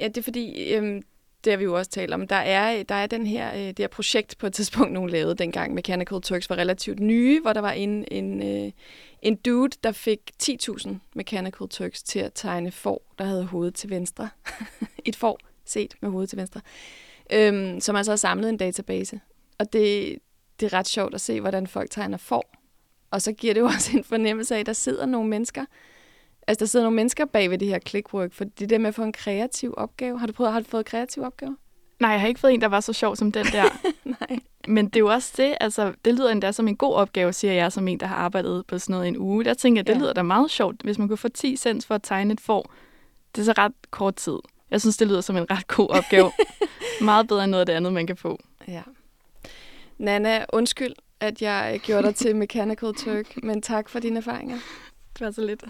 Ja, 0.00 0.08
det 0.08 0.16
er 0.16 0.22
fordi, 0.22 0.74
øhm, 0.74 1.02
det 1.44 1.52
har 1.52 1.56
vi 1.56 1.64
jo 1.64 1.76
også 1.76 1.90
talt 1.90 2.14
om, 2.14 2.26
der 2.26 2.36
er, 2.36 2.82
der 2.82 2.94
er 2.94 3.06
den 3.06 3.26
her, 3.26 3.54
øh, 3.54 3.60
det 3.60 3.78
her 3.78 3.88
projekt 3.88 4.38
på 4.38 4.46
et 4.46 4.52
tidspunkt, 4.52 4.92
nogen 4.92 5.10
lavede 5.10 5.34
dengang 5.34 5.74
Mechanical 5.74 6.20
Turks 6.20 6.50
var 6.50 6.56
relativt 6.56 7.00
nye, 7.00 7.40
hvor 7.40 7.52
der 7.52 7.60
var 7.60 7.72
en, 7.72 8.04
en, 8.10 8.42
øh, 8.42 8.72
en 9.22 9.36
dude, 9.36 9.76
der 9.84 9.92
fik 9.92 10.20
10.000 10.42 10.88
Mechanical 11.14 11.68
Turks 11.68 12.02
til 12.02 12.18
at 12.18 12.32
tegne 12.34 12.70
får, 12.70 13.14
der 13.18 13.24
havde 13.24 13.44
hovedet 13.44 13.74
til 13.74 13.90
venstre. 13.90 14.28
Et 15.04 15.16
får 15.16 15.38
set 15.64 15.94
med 16.00 16.10
hovedet 16.10 16.28
til 16.28 16.38
venstre. 16.38 16.60
Øhm, 17.32 17.80
som 17.80 17.96
altså 17.96 18.12
har 18.12 18.16
samlet 18.16 18.48
en 18.48 18.56
database. 18.56 19.20
Og 19.58 19.72
det, 19.72 20.18
det 20.60 20.72
er 20.72 20.78
ret 20.78 20.88
sjovt 20.88 21.14
at 21.14 21.20
se, 21.20 21.40
hvordan 21.40 21.66
folk 21.66 21.90
tegner 21.90 22.18
får. 22.18 22.54
Og 23.10 23.22
så 23.22 23.32
giver 23.32 23.54
det 23.54 23.60
jo 23.60 23.66
også 23.76 23.96
en 23.96 24.04
fornemmelse 24.04 24.54
af, 24.54 24.60
at 24.60 24.66
der 24.66 24.72
sidder 24.72 25.06
nogle 25.06 25.28
mennesker, 25.28 25.64
Altså, 26.48 26.60
der 26.60 26.66
sidder 26.66 26.84
nogle 26.84 26.96
mennesker 26.96 27.24
bag 27.24 27.50
ved 27.50 27.58
det 27.58 27.68
her 27.68 27.78
clickwork, 27.86 28.32
for 28.32 28.44
det 28.44 28.70
der 28.70 28.78
med 28.78 28.88
at 28.88 28.94
få 28.94 29.02
en 29.02 29.12
kreativ 29.12 29.74
opgave. 29.76 30.18
Har 30.18 30.26
du 30.26 30.32
prøvet, 30.32 30.52
har 30.52 30.60
du 30.60 30.66
fået 30.68 30.86
kreativ 30.86 31.22
opgave? 31.22 31.56
Nej, 32.00 32.10
jeg 32.10 32.20
har 32.20 32.28
ikke 32.28 32.40
fået 32.40 32.54
en, 32.54 32.60
der 32.60 32.68
var 32.68 32.80
så 32.80 32.92
sjov 32.92 33.16
som 33.16 33.32
den 33.32 33.46
der. 33.46 33.64
Nej. 34.20 34.40
Men 34.68 34.86
det 34.86 34.96
er 34.96 35.00
jo 35.00 35.06
også 35.06 35.34
det, 35.36 35.54
altså, 35.60 35.92
det 36.04 36.14
lyder 36.14 36.30
endda 36.30 36.52
som 36.52 36.68
en 36.68 36.76
god 36.76 36.94
opgave, 36.94 37.32
siger 37.32 37.52
jeg, 37.52 37.72
som 37.72 37.88
en, 37.88 38.00
der 38.00 38.06
har 38.06 38.16
arbejdet 38.16 38.66
på 38.66 38.78
sådan 38.78 38.92
noget 38.92 39.08
en 39.08 39.16
uge. 39.16 39.44
Der 39.44 39.54
tænker 39.54 39.78
jeg, 39.78 39.86
det 39.86 39.94
ja. 39.94 39.98
lyder 39.98 40.12
da 40.12 40.22
meget 40.22 40.50
sjovt, 40.50 40.82
hvis 40.82 40.98
man 40.98 41.08
kunne 41.08 41.16
få 41.16 41.28
10 41.28 41.56
cents 41.56 41.86
for 41.86 41.94
at 41.94 42.02
tegne 42.02 42.32
et 42.32 42.40
får. 42.40 42.72
Det 43.34 43.40
er 43.40 43.44
så 43.44 43.54
ret 43.58 43.72
kort 43.90 44.14
tid. 44.14 44.38
Jeg 44.70 44.80
synes, 44.80 44.96
det 44.96 45.08
lyder 45.08 45.20
som 45.20 45.36
en 45.36 45.50
ret 45.50 45.66
god 45.66 45.88
opgave. 45.88 46.30
meget 47.00 47.28
bedre 47.28 47.44
end 47.44 47.50
noget 47.50 47.60
af 47.60 47.66
det 47.66 47.72
andet, 47.72 47.92
man 47.92 48.06
kan 48.06 48.16
få. 48.16 48.38
Ja. 48.68 48.82
Nana, 49.98 50.44
undskyld, 50.52 50.92
at 51.20 51.42
jeg 51.42 51.80
gjorde 51.82 52.02
dig 52.02 52.14
til 52.14 52.36
Mechanical 52.36 52.94
Turk, 52.94 53.42
men 53.42 53.62
tak 53.62 53.88
for 53.88 53.98
dine 53.98 54.16
erfaringer. 54.16 54.58
Det 55.18 55.24
var 55.24 55.30
så 55.30 55.46
lidt. 55.46 55.64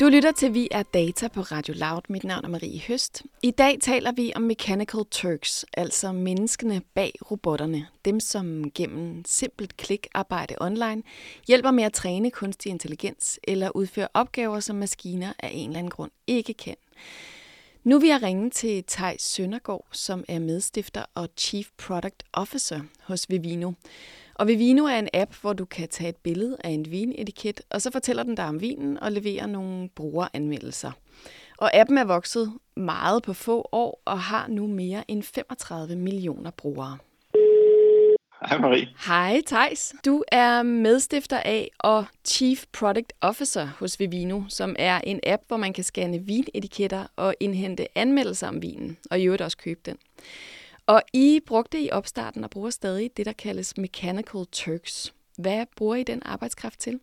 Du 0.00 0.08
lytter 0.08 0.32
til 0.32 0.54
Vi 0.54 0.68
er 0.70 0.82
Data 0.82 1.28
på 1.28 1.40
Radio 1.40 1.74
Loud. 1.76 2.00
Mit 2.08 2.24
navn 2.24 2.44
er 2.44 2.48
Marie 2.48 2.80
Høst. 2.88 3.22
I 3.42 3.50
dag 3.50 3.78
taler 3.80 4.12
vi 4.12 4.32
om 4.36 4.42
Mechanical 4.42 5.04
Turks, 5.10 5.64
altså 5.74 6.12
menneskene 6.12 6.82
bag 6.94 7.12
robotterne. 7.30 7.86
Dem, 8.04 8.20
som 8.20 8.70
gennem 8.70 9.22
simpelt 9.26 9.76
klik 9.76 10.06
arbejde 10.14 10.54
online 10.60 11.02
hjælper 11.48 11.70
med 11.70 11.84
at 11.84 11.92
træne 11.92 12.30
kunstig 12.30 12.70
intelligens 12.70 13.40
eller 13.44 13.76
udføre 13.76 14.08
opgaver, 14.14 14.60
som 14.60 14.76
maskiner 14.76 15.32
af 15.38 15.50
en 15.52 15.68
eller 15.68 15.78
anden 15.78 15.90
grund 15.90 16.10
ikke 16.26 16.54
kan. 16.54 16.76
Nu 17.84 17.98
vil 17.98 18.08
jeg 18.08 18.22
ringe 18.22 18.50
til 18.50 18.84
Tej 18.84 19.16
Søndergaard, 19.18 19.86
som 19.92 20.24
er 20.28 20.38
medstifter 20.38 21.04
og 21.14 21.28
Chief 21.36 21.68
Product 21.78 22.22
Officer 22.32 22.80
hos 23.02 23.30
Vivino. 23.30 23.72
Og 24.34 24.46
Vivino 24.46 24.84
er 24.84 24.98
en 24.98 25.08
app, 25.14 25.34
hvor 25.40 25.52
du 25.52 25.64
kan 25.64 25.88
tage 25.88 26.08
et 26.08 26.16
billede 26.16 26.56
af 26.64 26.70
en 26.70 26.90
vinetiket, 26.90 27.60
og 27.70 27.82
så 27.82 27.90
fortæller 27.90 28.22
den 28.22 28.34
dig 28.34 28.44
om 28.44 28.60
vinen 28.60 28.98
og 28.98 29.12
leverer 29.12 29.46
nogle 29.46 29.88
brugeranmeldelser. 29.88 30.92
Og 31.58 31.74
appen 31.74 31.98
er 31.98 32.04
vokset 32.04 32.52
meget 32.76 33.22
på 33.22 33.32
få 33.32 33.68
år 33.72 34.02
og 34.04 34.20
har 34.20 34.48
nu 34.48 34.66
mere 34.66 35.10
end 35.10 35.22
35 35.22 35.96
millioner 35.96 36.50
brugere. 36.50 36.98
Hej 38.46 38.58
Marie. 38.58 38.88
Hej 39.06 39.40
Tejs. 39.46 39.94
Du 40.04 40.24
er 40.32 40.62
medstifter 40.62 41.40
af 41.40 41.70
og 41.78 42.04
Chief 42.24 42.64
Product 42.72 43.12
Officer 43.20 43.66
hos 43.66 44.00
Vivino, 44.00 44.42
som 44.48 44.76
er 44.78 45.00
en 45.00 45.20
app, 45.26 45.42
hvor 45.48 45.56
man 45.56 45.72
kan 45.72 45.84
scanne 45.84 46.18
vinetiketter 46.18 47.06
og 47.16 47.34
indhente 47.40 47.98
anmeldelser 47.98 48.48
om 48.48 48.62
vinen, 48.62 48.98
og 49.10 49.20
i 49.20 49.24
øvrigt 49.24 49.42
også 49.42 49.56
købe 49.56 49.80
den. 49.84 49.96
Og 50.86 51.02
I 51.12 51.40
brugte 51.46 51.80
i 51.80 51.90
opstarten 51.90 52.44
og 52.44 52.50
bruger 52.50 52.70
stadig 52.70 53.10
det, 53.16 53.26
der 53.26 53.32
kaldes 53.32 53.76
Mechanical 53.76 54.46
Turks. 54.52 55.14
Hvad 55.38 55.66
bruger 55.76 55.96
I 55.96 56.02
den 56.02 56.22
arbejdskraft 56.24 56.78
til? 56.78 57.00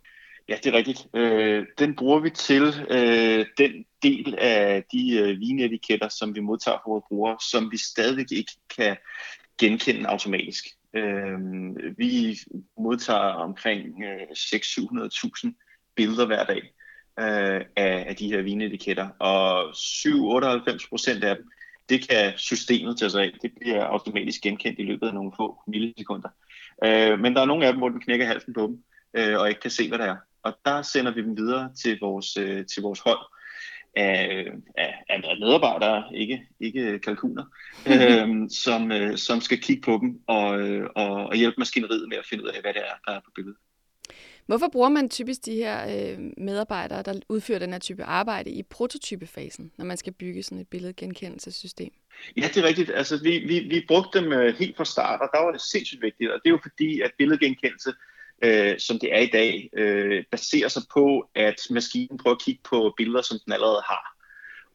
Ja, 0.50 0.56
det 0.64 0.74
er 0.74 0.78
rigtigt. 0.78 1.08
Øh, 1.14 1.66
den 1.80 1.96
bruger 1.96 2.20
vi 2.20 2.30
til 2.30 2.74
øh, 2.90 3.46
den 3.58 3.86
del 4.04 4.36
af 4.38 4.84
de 4.92 5.18
øh, 5.18 5.40
vinetiketter, 5.40 6.10
som 6.10 6.36
vi 6.36 6.40
modtager 6.40 6.78
fra 6.78 6.92
vores 6.92 7.04
brugere, 7.08 7.38
som 7.52 7.72
vi 7.72 7.78
stadigvæk 7.78 8.32
ikke 8.32 8.52
kan 8.78 8.98
genkende 9.60 10.10
automatisk. 10.10 10.66
Øh, 10.96 11.40
vi 11.98 12.38
modtager 12.78 13.20
omkring 13.20 14.04
øh, 14.04 14.28
600-700.000 14.32 15.92
billeder 15.96 16.26
hver 16.26 16.44
dag 16.44 16.74
øh, 17.20 17.62
af, 17.76 18.06
af 18.08 18.16
de 18.16 18.28
her 18.28 18.42
vinetiketter, 18.42 19.10
og 19.10 19.70
7-98 19.70 20.90
procent 20.90 21.24
af 21.24 21.36
dem, 21.36 21.50
det 21.90 22.10
kan 22.10 22.34
systemet 22.38 23.00
tage 23.00 23.10
sig 23.10 23.24
af. 23.24 23.38
Det 23.42 23.52
bliver 23.60 23.84
automatisk 23.84 24.42
genkendt 24.42 24.80
i 24.80 24.84
løbet 24.84 25.08
af 25.08 25.14
nogle 25.14 25.32
få 25.38 25.62
millisekunder. 25.68 26.30
Øh, 26.86 27.20
men 27.20 27.36
der 27.36 27.42
er 27.42 27.46
nogle 27.46 27.66
af 27.66 27.74
dem, 27.74 27.80
hvor 27.80 27.90
den 27.90 28.02
knækker 28.02 28.26
halsen 28.26 28.54
på 28.54 28.62
dem, 28.68 28.84
øh, 29.14 29.40
og 29.40 29.50
ikke 29.50 29.62
kan 29.62 29.72
se, 29.72 29.88
hvad 29.88 29.98
det 29.98 30.08
er. 30.08 30.18
Og 30.44 30.54
der 30.66 30.82
sender 30.82 31.14
vi 31.14 31.22
dem 31.22 31.38
videre 31.38 31.74
til 31.84 32.00
vores, 32.02 32.38
øh, 32.38 32.66
til 32.66 32.82
vores 32.82 33.00
hold 33.00 33.20
af, 33.96 34.46
af, 34.78 35.04
af 35.10 35.40
medarbejdere, 35.40 36.04
ikke, 36.14 36.48
ikke 36.60 37.00
kalkuner, 37.00 37.44
øh, 37.88 38.28
som, 38.64 38.92
øh, 38.92 39.18
som 39.18 39.42
skal 39.42 39.62
kigge 39.62 39.82
på 39.82 40.00
dem 40.02 40.20
og, 40.28 40.60
øh, 40.60 40.90
og, 40.96 41.12
og 41.12 41.36
hjælpe 41.36 41.56
maskineriet 41.58 42.10
med 42.10 42.18
at 42.18 42.26
finde 42.26 42.44
ud 42.44 42.50
af, 42.50 42.62
hvad 42.62 42.74
det 42.74 42.82
er, 42.82 42.96
der 43.06 43.12
er 43.12 43.20
på 43.20 43.32
billedet. 43.36 43.58
Hvorfor 44.46 44.68
bruger 44.72 44.90
man 44.90 45.10
typisk 45.10 45.46
de 45.46 45.56
her 45.56 45.78
øh, 45.86 46.20
medarbejdere, 46.38 47.02
der 47.02 47.20
udfører 47.30 47.60
den 47.60 47.72
her 47.72 47.80
type 47.80 48.04
arbejde 48.04 48.50
i 48.50 48.64
prototypefasen, 48.64 49.72
når 49.78 49.86
man 49.86 49.98
skal 49.98 50.14
bygge 50.14 50.44
sådan 50.44 50.60
et 50.60 50.68
billedgenkendelsessystem? 50.68 51.92
Ja, 52.38 52.42
det 52.42 52.58
er 52.58 52.64
rigtigt. 52.64 52.92
Altså, 52.96 53.24
vi, 53.24 53.38
vi, 53.38 53.60
vi 53.60 53.86
brugte 53.88 54.20
dem 54.20 54.34
øh, 54.34 54.56
helt 54.56 54.78
fra 54.78 54.86
start, 54.86 55.22
og 55.22 55.30
der 55.34 55.44
var 55.44 55.52
det 55.52 55.62
sindssygt 55.62 56.02
vigtigt. 56.02 56.32
Og 56.32 56.40
det 56.44 56.50
er 56.50 56.54
jo 56.54 56.60
fordi, 56.62 57.02
at 57.02 57.12
billedgenkendelse, 57.18 57.94
øh, 58.44 58.80
som 58.80 59.00
det 59.00 59.16
er 59.16 59.20
i 59.20 59.30
dag, 59.34 59.70
øh, 59.78 60.24
baserer 60.32 60.68
sig 60.68 60.84
på, 60.94 61.30
at 61.36 61.56
maskinen 61.70 62.18
prøver 62.18 62.36
at 62.36 62.42
kigge 62.42 62.62
på 62.64 62.94
billeder, 62.98 63.22
som 63.22 63.38
den 63.46 63.54
allerede 63.54 63.84
har, 63.86 64.16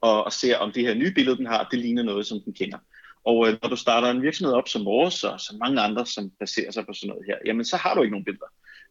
og, 0.00 0.24
og 0.24 0.32
ser, 0.32 0.56
om 0.56 0.72
det 0.72 0.82
her 0.82 0.94
nye 0.94 1.12
billede, 1.12 1.36
den 1.36 1.46
har, 1.46 1.68
det 1.70 1.78
ligner 1.78 2.02
noget, 2.02 2.26
som 2.26 2.40
den 2.44 2.52
kender. 2.52 2.78
Og 3.24 3.48
øh, 3.48 3.58
når 3.62 3.68
du 3.68 3.76
starter 3.76 4.10
en 4.10 4.22
virksomhed 4.22 4.54
op 4.54 4.68
som 4.68 4.84
vores, 4.84 5.24
og 5.24 5.40
som 5.40 5.58
mange 5.58 5.80
andre, 5.80 6.06
som 6.06 6.30
baserer 6.30 6.70
sig 6.70 6.86
på 6.86 6.92
sådan 6.92 7.08
noget 7.08 7.26
her, 7.26 7.36
jamen 7.46 7.64
så 7.64 7.76
har 7.76 7.94
du 7.94 8.02
ikke 8.02 8.12
nogen 8.12 8.24
billeder. 8.24 8.46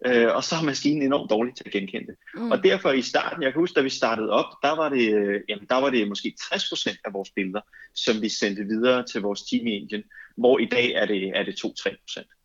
Øh, 0.05 0.35
og 0.35 0.43
så 0.43 0.55
er 0.55 0.63
maskinen 0.63 1.01
enormt 1.03 1.29
dårlig 1.29 1.55
til 1.55 1.63
at 1.65 1.71
genkende 1.71 2.07
det. 2.07 2.15
Mm. 2.35 2.51
Og 2.51 2.63
derfor 2.63 2.91
i 2.91 3.01
starten, 3.01 3.43
jeg 3.43 3.51
kan 3.51 3.61
huske, 3.61 3.75
da 3.75 3.81
vi 3.81 3.89
startede 3.89 4.29
op, 4.29 4.45
der 4.63 4.75
var 4.75 4.89
det, 4.89 5.13
øh, 5.13 5.41
jamen, 5.49 5.65
der 5.69 5.75
var 5.75 5.89
det 5.89 6.07
måske 6.07 6.35
60% 6.41 7.01
af 7.05 7.13
vores 7.13 7.29
billeder, 7.29 7.61
som 7.93 8.21
vi 8.21 8.29
sendte 8.29 8.63
videre 8.63 9.05
til 9.05 9.21
vores 9.21 9.41
team 9.41 9.67
i 9.67 9.71
Indien, 9.71 10.03
hvor 10.37 10.59
i 10.59 10.65
dag 10.65 10.91
er 10.91 11.05
det, 11.05 11.37
er 11.37 11.43
det 11.43 11.55
2-3%. 11.65 12.38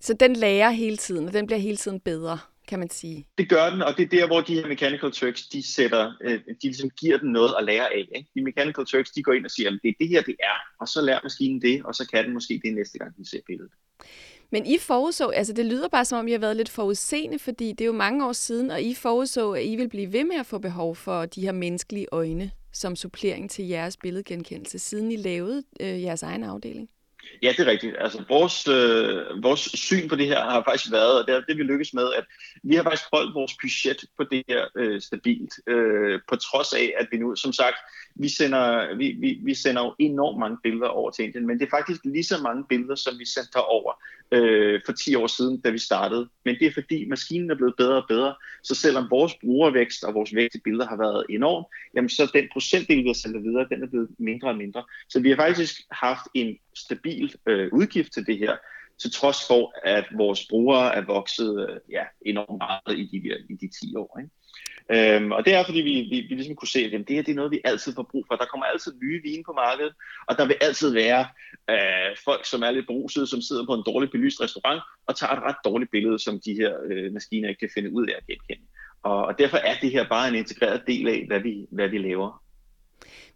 Så 0.00 0.14
den 0.14 0.36
lærer 0.36 0.70
hele 0.70 0.96
tiden, 0.96 1.26
og 1.26 1.32
den 1.32 1.46
bliver 1.46 1.58
hele 1.58 1.76
tiden 1.76 2.00
bedre, 2.00 2.38
kan 2.68 2.78
man 2.78 2.90
sige. 2.90 3.26
Det 3.38 3.48
gør 3.48 3.70
den, 3.70 3.82
og 3.82 3.96
det 3.96 4.02
er 4.02 4.08
der, 4.08 4.26
hvor 4.26 4.40
de 4.40 4.54
her 4.54 4.66
Mechanical 4.66 5.10
Turks, 5.12 5.46
de, 5.46 5.62
sætter, 5.74 6.12
øh, 6.20 6.40
de 6.48 6.54
ligesom 6.62 6.90
giver 6.90 7.18
den 7.18 7.32
noget 7.32 7.54
at 7.58 7.64
lære 7.64 7.94
af. 7.94 8.08
Ikke? 8.16 8.30
De 8.34 8.42
Mechanical 8.42 8.86
Turks, 8.86 9.10
de 9.10 9.22
går 9.22 9.32
ind 9.32 9.44
og 9.44 9.50
siger, 9.50 9.70
at 9.70 9.78
det 9.82 9.88
er 9.88 9.94
det 10.00 10.08
her, 10.08 10.22
det 10.22 10.36
er, 10.40 10.56
og 10.80 10.88
så 10.88 11.00
lærer 11.00 11.20
maskinen 11.22 11.62
det, 11.62 11.84
og 11.84 11.94
så 11.94 12.08
kan 12.12 12.24
den 12.24 12.32
måske 12.32 12.60
det 12.64 12.74
næste 12.74 12.98
gang, 12.98 13.16
den 13.16 13.24
ser 13.24 13.40
billedet. 13.46 13.72
Men 14.50 14.66
I 14.66 14.78
forudså, 14.78 15.28
altså 15.28 15.52
det 15.52 15.66
lyder 15.66 15.88
bare 15.88 16.04
som 16.04 16.18
om, 16.18 16.28
I 16.28 16.32
har 16.32 16.38
været 16.38 16.56
lidt 16.56 16.68
forudseende, 16.68 17.38
fordi 17.38 17.72
det 17.72 17.80
er 17.80 17.86
jo 17.86 17.92
mange 17.92 18.26
år 18.26 18.32
siden, 18.32 18.70
og 18.70 18.82
I 18.82 18.94
forudså, 18.94 19.52
at 19.52 19.64
I 19.64 19.76
vil 19.76 19.88
blive 19.88 20.12
ved 20.12 20.24
med 20.24 20.36
at 20.36 20.46
få 20.46 20.58
behov 20.58 20.96
for 20.96 21.26
de 21.26 21.40
her 21.40 21.52
menneskelige 21.52 22.06
øjne 22.12 22.50
som 22.72 22.96
supplering 22.96 23.50
til 23.50 23.64
jeres 23.64 23.96
billedgenkendelse, 23.96 24.78
siden 24.78 25.12
I 25.12 25.16
lavede 25.16 25.62
øh, 25.80 26.02
jeres 26.02 26.22
egen 26.22 26.44
afdeling. 26.44 26.88
Ja, 27.42 27.48
det 27.48 27.60
er 27.60 27.70
rigtigt. 27.70 27.96
Altså, 27.98 28.24
vores, 28.28 28.68
øh, 28.68 29.42
vores 29.42 29.60
syn 29.60 30.08
på 30.08 30.16
det 30.16 30.26
her 30.26 30.40
har 30.40 30.62
faktisk 30.64 30.92
været, 30.92 31.20
og 31.20 31.26
det 31.26 31.34
er 31.34 31.40
det, 31.40 31.56
vi 31.56 31.62
lykkes 31.62 31.94
med, 31.94 32.12
at 32.12 32.24
vi 32.62 32.74
har 32.74 32.82
faktisk 32.82 33.08
holdt 33.12 33.34
vores 33.34 33.52
budget 33.62 34.04
på 34.16 34.24
det 34.24 34.42
her 34.48 34.66
øh, 34.76 35.00
stabilt, 35.00 35.54
øh, 35.66 36.20
på 36.28 36.36
trods 36.36 36.72
af, 36.72 36.94
at 36.98 37.06
vi 37.10 37.16
nu, 37.16 37.36
som 37.36 37.52
sagt, 37.52 37.76
vi 38.14 38.28
sender, 38.28 38.94
vi, 38.96 39.16
vi, 39.20 39.38
vi 39.44 39.54
sender 39.54 39.82
jo 39.84 39.94
enormt 39.98 40.38
mange 40.38 40.58
billeder 40.62 40.88
over 40.88 41.10
til 41.10 41.24
Indien, 41.24 41.46
men 41.46 41.58
det 41.58 41.66
er 41.66 41.76
faktisk 41.76 42.00
lige 42.04 42.24
så 42.24 42.38
mange 42.42 42.64
billeder, 42.68 42.94
som 42.94 43.18
vi 43.18 43.24
sendte 43.24 43.56
over 43.56 43.92
øh, 44.32 44.80
for 44.86 44.92
10 44.92 45.14
år 45.14 45.26
siden, 45.26 45.60
da 45.60 45.70
vi 45.70 45.78
startede. 45.78 46.28
Men 46.44 46.54
det 46.58 46.66
er 46.66 46.72
fordi, 46.72 47.08
maskinen 47.08 47.50
er 47.50 47.54
blevet 47.54 47.74
bedre 47.76 47.96
og 48.02 48.04
bedre, 48.08 48.34
så 48.62 48.74
selvom 48.74 49.10
vores 49.10 49.34
brugervækst 49.40 50.04
og 50.04 50.14
vores 50.14 50.34
vækst 50.34 50.54
i 50.54 50.60
billeder 50.64 50.86
har 50.86 50.96
været 50.96 51.26
enorm, 51.30 51.64
jamen 51.94 52.08
så 52.08 52.30
den 52.34 52.48
procentdel, 52.52 53.02
vi 53.02 53.08
har 53.08 53.12
sendt 53.12 53.44
videre, 53.44 53.66
den 53.70 53.82
er 53.82 53.86
blevet 53.86 54.08
mindre 54.18 54.48
og 54.48 54.56
mindre. 54.56 54.84
Så 55.08 55.20
vi 55.20 55.28
har 55.28 55.36
faktisk 55.36 55.80
haft 55.90 56.28
en 56.34 56.58
stabil 56.74 57.34
øh, 57.46 57.68
udgift 57.72 58.12
til 58.12 58.26
det 58.26 58.38
her, 58.38 58.56
til 58.98 59.12
trods 59.12 59.46
for, 59.46 59.74
at 59.84 60.04
vores 60.16 60.46
brugere 60.50 60.94
er 60.94 61.04
vokset 61.06 61.68
øh, 61.68 61.76
ja, 61.90 62.04
enormt 62.26 62.58
meget 62.58 62.98
i 62.98 63.04
de, 63.04 63.18
i 63.50 63.54
de 63.54 63.68
10 63.86 63.96
år. 63.96 64.18
Ikke? 64.20 64.30
Øhm, 64.92 65.32
og 65.32 65.44
det 65.44 65.54
er, 65.54 65.64
fordi 65.64 65.80
vi, 65.80 65.94
vi, 66.10 66.20
vi 66.28 66.34
ligesom 66.34 66.56
kunne 66.56 66.68
se, 66.68 66.78
at 66.78 66.92
jamen, 66.92 67.06
det 67.06 67.16
her 67.16 67.22
det 67.22 67.32
er 67.32 67.36
noget, 67.36 67.50
vi 67.50 67.60
altid 67.64 67.94
får 67.94 68.08
brug 68.10 68.24
for. 68.28 68.36
Der 68.36 68.44
kommer 68.44 68.66
altid 68.66 68.92
nye 69.02 69.22
vine 69.22 69.44
på 69.44 69.52
markedet, 69.52 69.92
og 70.28 70.38
der 70.38 70.46
vil 70.46 70.56
altid 70.60 70.92
være 70.92 71.26
øh, 71.70 72.16
folk, 72.24 72.44
som 72.46 72.62
er 72.62 72.70
lidt 72.70 72.86
brusede, 72.86 73.26
som 73.26 73.40
sidder 73.40 73.66
på 73.66 73.74
en 73.74 73.82
dårligt 73.86 74.12
belyst 74.12 74.40
restaurant 74.40 74.82
og 75.06 75.16
tager 75.16 75.32
et 75.32 75.42
ret 75.42 75.56
dårligt 75.64 75.90
billede, 75.90 76.18
som 76.18 76.40
de 76.44 76.54
her 76.54 76.72
øh, 76.90 77.12
maskiner 77.12 77.48
ikke 77.48 77.58
kan 77.58 77.70
finde 77.74 77.92
ud 77.92 78.06
af 78.06 78.14
at 78.18 78.26
genkende. 78.26 78.68
Og, 79.02 79.24
og 79.24 79.38
derfor 79.38 79.56
er 79.56 79.74
det 79.82 79.90
her 79.90 80.08
bare 80.08 80.28
en 80.28 80.34
integreret 80.34 80.82
del 80.86 81.08
af, 81.08 81.24
hvad 81.26 81.40
vi, 81.40 81.66
hvad 81.70 81.88
vi 81.88 81.98
laver. 81.98 82.42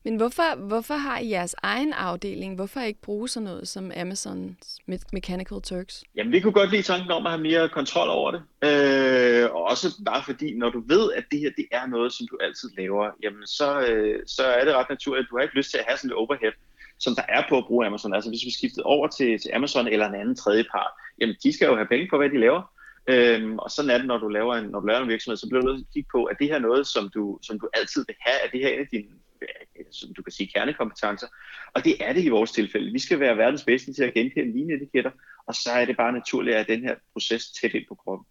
Men 0.04 0.16
hvorfor, 0.16 0.56
hvorfor 0.56 0.94
har 0.94 1.18
I 1.18 1.30
jeres 1.30 1.54
egen 1.62 1.92
afdeling? 1.92 2.54
Hvorfor 2.54 2.80
ikke 2.80 3.00
bruge 3.00 3.28
sådan 3.28 3.44
noget 3.44 3.68
som 3.68 3.92
Amazons 3.96 4.78
Mechanical 5.12 5.62
Turks? 5.62 6.04
Jamen, 6.16 6.32
vi 6.32 6.40
kunne 6.40 6.52
godt 6.52 6.70
lide 6.70 6.82
tanken 6.82 7.10
om 7.10 7.26
at 7.26 7.32
have 7.32 7.42
mere 7.42 7.68
kontrol 7.68 8.08
over 8.08 8.30
det. 8.30 8.42
Øh, 8.68 9.50
og 9.54 9.62
også 9.62 9.88
bare 10.06 10.22
fordi, 10.24 10.54
når 10.54 10.70
du 10.70 10.82
ved, 10.86 11.12
at 11.12 11.24
det 11.30 11.38
her 11.40 11.50
det 11.56 11.66
er 11.72 11.86
noget, 11.86 12.12
som 12.12 12.26
du 12.30 12.38
altid 12.40 12.68
laver, 12.78 13.10
jamen 13.22 13.46
så, 13.46 13.80
øh, 13.80 14.22
så 14.26 14.42
er 14.42 14.64
det 14.64 14.74
ret 14.74 14.88
naturligt, 14.90 15.24
at 15.24 15.30
du 15.30 15.36
har 15.36 15.42
ikke 15.42 15.56
lyst 15.56 15.70
til 15.70 15.78
at 15.78 15.84
have 15.88 15.96
sådan 15.96 16.10
et 16.10 16.16
overhead, 16.16 16.52
som 16.98 17.14
der 17.14 17.22
er 17.28 17.42
på 17.48 17.58
at 17.58 17.66
bruge 17.66 17.86
Amazon. 17.86 18.14
Altså 18.14 18.30
hvis 18.30 18.46
vi 18.46 18.52
skiftede 18.52 18.84
over 18.84 19.06
til, 19.08 19.38
til 19.38 19.50
Amazon 19.54 19.88
eller 19.88 20.08
en 20.08 20.14
anden 20.14 20.36
tredje 20.36 20.64
part, 20.72 20.92
jamen 21.20 21.36
de 21.42 21.52
skal 21.52 21.66
jo 21.66 21.74
have 21.74 21.86
penge 21.86 22.06
for, 22.10 22.16
hvad 22.16 22.30
de 22.30 22.40
laver. 22.40 22.62
Øhm, 23.06 23.58
og 23.58 23.70
sådan 23.70 23.90
er 23.90 23.98
det, 23.98 24.06
når 24.06 24.18
du 24.18 24.28
laver 24.28 24.54
en, 24.54 24.64
når 24.64 24.80
du 24.80 24.86
laver 24.86 25.00
en 25.00 25.08
virksomhed, 25.08 25.36
så 25.36 25.48
bliver 25.48 25.60
du 25.60 25.66
nødt 25.66 25.78
til 25.78 25.84
at 25.88 25.94
kigge 25.94 26.08
på, 26.12 26.24
at 26.24 26.36
det 26.40 26.48
her 26.48 26.58
noget, 26.58 26.86
som 26.86 27.10
du, 27.14 27.38
som 27.42 27.60
du 27.60 27.68
altid 27.74 28.04
vil 28.08 28.16
have, 28.20 28.38
at 28.44 28.52
det 28.52 28.60
her 28.60 28.68
er 28.68 28.72
en 28.72 28.80
af 28.80 28.88
dine 28.92 29.08
Øh, 29.42 29.84
som 29.90 30.14
du 30.14 30.22
kan 30.22 30.32
sige, 30.32 30.50
kernekompetencer. 30.54 31.26
Og 31.74 31.84
det 31.84 31.96
er 32.00 32.12
det 32.12 32.24
i 32.24 32.28
vores 32.28 32.52
tilfælde. 32.52 32.92
Vi 32.92 32.98
skal 32.98 33.20
være 33.20 33.36
verdens 33.36 33.64
bedste 33.64 33.92
til 33.92 34.04
at 34.04 34.14
genkende 34.14 34.52
lineetiketter, 34.52 35.10
og 35.46 35.54
så 35.54 35.70
er 35.72 35.84
det 35.84 35.96
bare 35.96 36.12
naturligt 36.12 36.56
at 36.56 36.68
den 36.68 36.80
her 36.80 36.94
proces 37.12 37.50
tæt 37.50 37.74
ind 37.74 37.84
på 37.88 37.94
kroppen. 37.94 38.26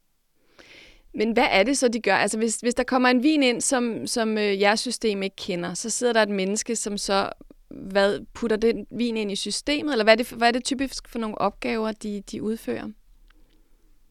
Men 1.13 1.31
hvad 1.31 1.47
er 1.51 1.63
det 1.63 1.77
så, 1.77 1.87
de 1.87 2.01
gør? 2.01 2.15
Altså 2.15 2.37
hvis, 2.37 2.55
hvis 2.55 2.75
der 2.75 2.83
kommer 2.83 3.09
en 3.09 3.23
vin 3.23 3.43
ind, 3.43 3.61
som, 3.61 4.07
som 4.07 4.37
øh, 4.37 4.61
jeres 4.61 4.79
system 4.79 5.23
ikke 5.23 5.35
kender, 5.35 5.73
så 5.73 5.89
sidder 5.89 6.13
der 6.13 6.21
et 6.21 6.29
menneske, 6.29 6.75
som 6.75 6.97
så 6.97 7.29
hvad, 7.69 8.25
putter 8.33 8.57
den 8.57 8.87
vin 8.91 9.17
ind 9.17 9.31
i 9.31 9.35
systemet, 9.35 9.91
eller 9.91 10.03
hvad 10.03 10.13
er 10.13 10.17
det, 10.17 10.31
hvad 10.31 10.47
er 10.47 10.51
det 10.51 10.63
typisk 10.63 11.07
for 11.07 11.19
nogle 11.19 11.37
opgaver, 11.37 11.91
de, 11.91 12.21
de 12.31 12.43
udfører? 12.43 12.87